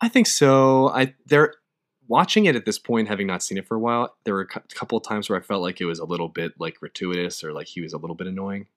I 0.00 0.08
think 0.08 0.28
so. 0.28 0.88
I 0.90 1.14
they're 1.26 1.54
watching 2.06 2.44
it 2.44 2.54
at 2.54 2.64
this 2.64 2.78
point, 2.78 3.08
having 3.08 3.26
not 3.26 3.42
seen 3.42 3.58
it 3.58 3.66
for 3.66 3.74
a 3.74 3.80
while. 3.80 4.14
There 4.22 4.34
were 4.34 4.42
a 4.42 4.60
couple 4.72 4.96
of 4.96 5.02
times 5.02 5.28
where 5.28 5.36
I 5.36 5.42
felt 5.42 5.62
like 5.62 5.80
it 5.80 5.86
was 5.86 5.98
a 5.98 6.04
little 6.04 6.28
bit 6.28 6.52
like 6.60 6.78
gratuitous 6.78 7.42
or 7.42 7.52
like 7.52 7.66
he 7.66 7.80
was 7.80 7.92
a 7.92 7.98
little 7.98 8.14
bit 8.14 8.28
annoying. 8.28 8.68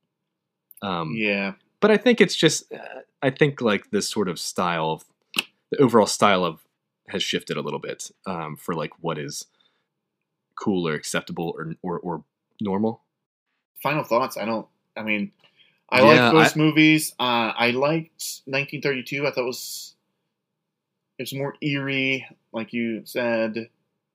Um, 0.81 1.13
Yeah, 1.15 1.53
but 1.81 1.91
I 1.91 1.97
think 1.97 2.19
it's 2.19 2.35
just 2.35 2.73
uh, 2.73 3.01
I 3.21 3.29
think 3.29 3.61
like 3.61 3.91
this 3.91 4.09
sort 4.09 4.27
of 4.27 4.39
style 4.39 4.89
of 4.89 5.05
the 5.69 5.77
overall 5.77 6.07
style 6.07 6.43
of 6.43 6.61
has 7.09 7.21
shifted 7.21 7.57
a 7.57 7.61
little 7.61 7.77
bit 7.77 8.09
um, 8.25 8.57
for 8.57 8.73
like 8.73 8.93
what 9.01 9.19
is 9.19 9.45
cool 10.59 10.87
or 10.87 10.95
acceptable 10.95 11.53
or 11.55 11.75
or, 11.83 11.99
or 11.99 12.23
normal. 12.59 13.03
final 13.83 14.03
thoughts. 14.03 14.35
I 14.35 14.45
don't. 14.45 14.65
I 14.95 15.03
mean, 15.03 15.31
I 15.89 16.01
Yeah, 16.01 16.29
like 16.29 16.31
ghost 16.33 16.55
movies. 16.57 17.13
Uh, 17.19 17.53
I 17.57 17.71
liked 17.71 18.41
1932. 18.45 19.25
I 19.25 19.31
thought 19.31 19.41
it 19.41 19.45
was 19.45 19.95
it's 21.19 21.33
more 21.33 21.55
eerie, 21.61 22.27
like 22.53 22.73
you 22.73 23.01
said. 23.05 23.69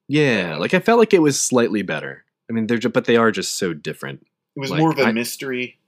Yeah, 0.08 0.56
like 0.56 0.74
I 0.74 0.80
felt 0.80 0.98
like 0.98 1.14
it 1.14 1.22
was 1.22 1.40
slightly 1.40 1.82
better. 1.82 2.24
I 2.48 2.52
mean, 2.52 2.66
they're 2.66 2.78
just, 2.78 2.92
but 2.92 3.06
they 3.06 3.16
are 3.16 3.30
just 3.30 3.56
so 3.56 3.72
different. 3.72 4.26
It 4.54 4.60
was 4.60 4.70
Like, 4.70 4.80
more 4.80 4.90
of 4.92 4.98
a 4.98 5.04
I- 5.04 5.12
mystery, 5.12 5.78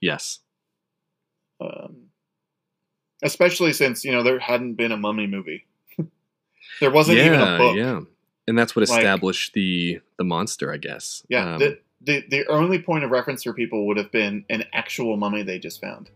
Yes. 0.00 0.38
um, 1.60 2.08
especially 3.22 3.72
since 3.72 4.04
you 4.04 4.12
know 4.12 4.22
there 4.22 4.38
hadn't 4.38 4.74
been 4.74 4.92
a 4.92 4.96
mummy 4.96 5.26
movie. 5.26 5.66
there 6.80 6.90
wasn't 6.90 7.18
yeah, 7.18 7.26
even 7.26 7.40
a 7.40 7.58
book. 7.58 7.76
yeah, 7.76 8.00
and 8.46 8.58
that's 8.58 8.74
what 8.74 8.88
Like- 8.88 8.98
established 8.98 9.52
the 9.54 10.00
the 10.16 10.24
monster, 10.24 10.72
I 10.72 10.78
guess. 10.78 11.24
Yeah, 11.28 11.56
Um, 11.56 11.76
the 12.02 12.24
the 12.30 12.46
only 12.46 12.80
point 12.80 13.04
of 13.04 13.10
reference 13.10 13.42
for 13.42 13.52
people 13.52 13.86
would 13.86 13.96
have 13.96 14.10
been 14.12 14.44
an 14.50 14.64
actual 14.72 15.16
mummy 15.16 15.42
they 15.42 15.58
just 15.58 15.80
found. 15.80 16.10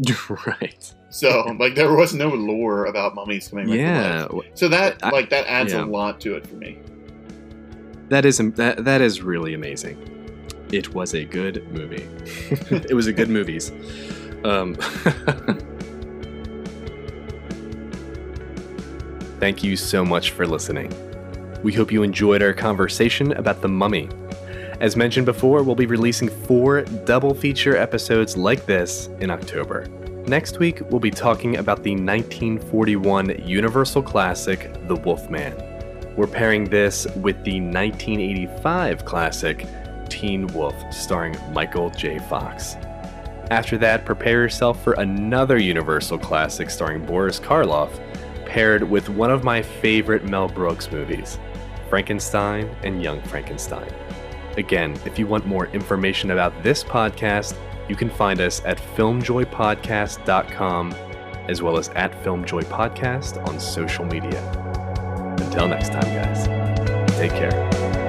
right. 0.46 0.92
So 1.10 1.56
like 1.58 1.74
there 1.74 1.92
was 1.94 2.12
no 2.14 2.28
lore 2.28 2.86
about 2.86 3.14
mummies 3.14 3.48
coming 3.48 3.66
back 3.66 3.74
to 3.74 3.80
Yeah, 3.80 4.24
life. 4.30 4.50
So 4.54 4.68
that 4.68 5.02
I- 5.02 5.10
like 5.10 5.30
that 5.30 5.46
adds 5.46 5.72
yeah. 5.72 5.84
a 5.84 5.86
lot 5.86 6.20
to 6.20 6.36
it 6.36 6.46
for 6.46 6.56
me. 6.56 6.78
That 8.08 8.24
is 8.24 8.38
that 8.38 8.84
that 8.84 9.00
is 9.00 9.22
really 9.22 9.54
amazing. 9.54 10.12
It 10.72 10.94
was 10.94 11.14
a 11.14 11.24
good 11.24 11.66
movie. 11.72 12.06
it 12.70 12.94
was 12.94 13.06
a 13.06 13.12
good 13.12 13.28
movies. 13.30 13.72
Um, 14.44 14.76
Thank 19.38 19.62
you 19.62 19.76
so 19.76 20.04
much 20.04 20.30
for 20.30 20.46
listening. 20.46 20.92
We 21.66 21.72
hope 21.72 21.90
you 21.90 22.04
enjoyed 22.04 22.44
our 22.44 22.52
conversation 22.52 23.32
about 23.32 23.60
the 23.60 23.66
mummy. 23.66 24.08
As 24.78 24.94
mentioned 24.94 25.26
before, 25.26 25.64
we'll 25.64 25.74
be 25.74 25.86
releasing 25.86 26.28
four 26.28 26.82
double 26.82 27.34
feature 27.34 27.76
episodes 27.76 28.36
like 28.36 28.66
this 28.66 29.08
in 29.18 29.32
October. 29.32 29.88
Next 30.28 30.60
week, 30.60 30.80
we'll 30.90 31.00
be 31.00 31.10
talking 31.10 31.56
about 31.56 31.82
the 31.82 31.90
1941 31.90 33.42
Universal 33.44 34.04
classic, 34.04 34.72
The 34.86 34.94
Wolfman. 34.94 35.60
We're 36.14 36.28
pairing 36.28 36.66
this 36.66 37.04
with 37.16 37.42
the 37.42 37.60
1985 37.60 39.04
classic, 39.04 39.66
Teen 40.08 40.46
Wolf, 40.46 40.76
starring 40.92 41.36
Michael 41.52 41.90
J. 41.90 42.20
Fox. 42.28 42.76
After 43.50 43.76
that, 43.78 44.04
prepare 44.04 44.42
yourself 44.42 44.84
for 44.84 44.92
another 44.92 45.58
Universal 45.58 46.20
classic 46.20 46.70
starring 46.70 47.04
Boris 47.04 47.40
Karloff, 47.40 47.90
paired 48.46 48.84
with 48.88 49.08
one 49.08 49.32
of 49.32 49.42
my 49.42 49.60
favorite 49.60 50.24
Mel 50.24 50.46
Brooks 50.46 50.92
movies, 50.92 51.40
Frankenstein 51.88 52.74
and 52.82 53.02
Young 53.02 53.20
Frankenstein. 53.22 53.92
Again, 54.56 54.98
if 55.04 55.18
you 55.18 55.26
want 55.26 55.46
more 55.46 55.66
information 55.68 56.30
about 56.30 56.62
this 56.62 56.82
podcast, 56.82 57.56
you 57.88 57.96
can 57.96 58.10
find 58.10 58.40
us 58.40 58.62
at 58.64 58.78
filmjoypodcast.com 58.96 60.94
as 61.48 61.62
well 61.62 61.78
as 61.78 61.88
at 61.90 62.12
filmjoypodcast 62.24 63.46
on 63.46 63.60
social 63.60 64.04
media. 64.04 64.42
Until 65.38 65.68
next 65.68 65.90
time, 65.90 66.02
guys, 66.02 66.46
take 67.18 67.32
care. 67.32 68.04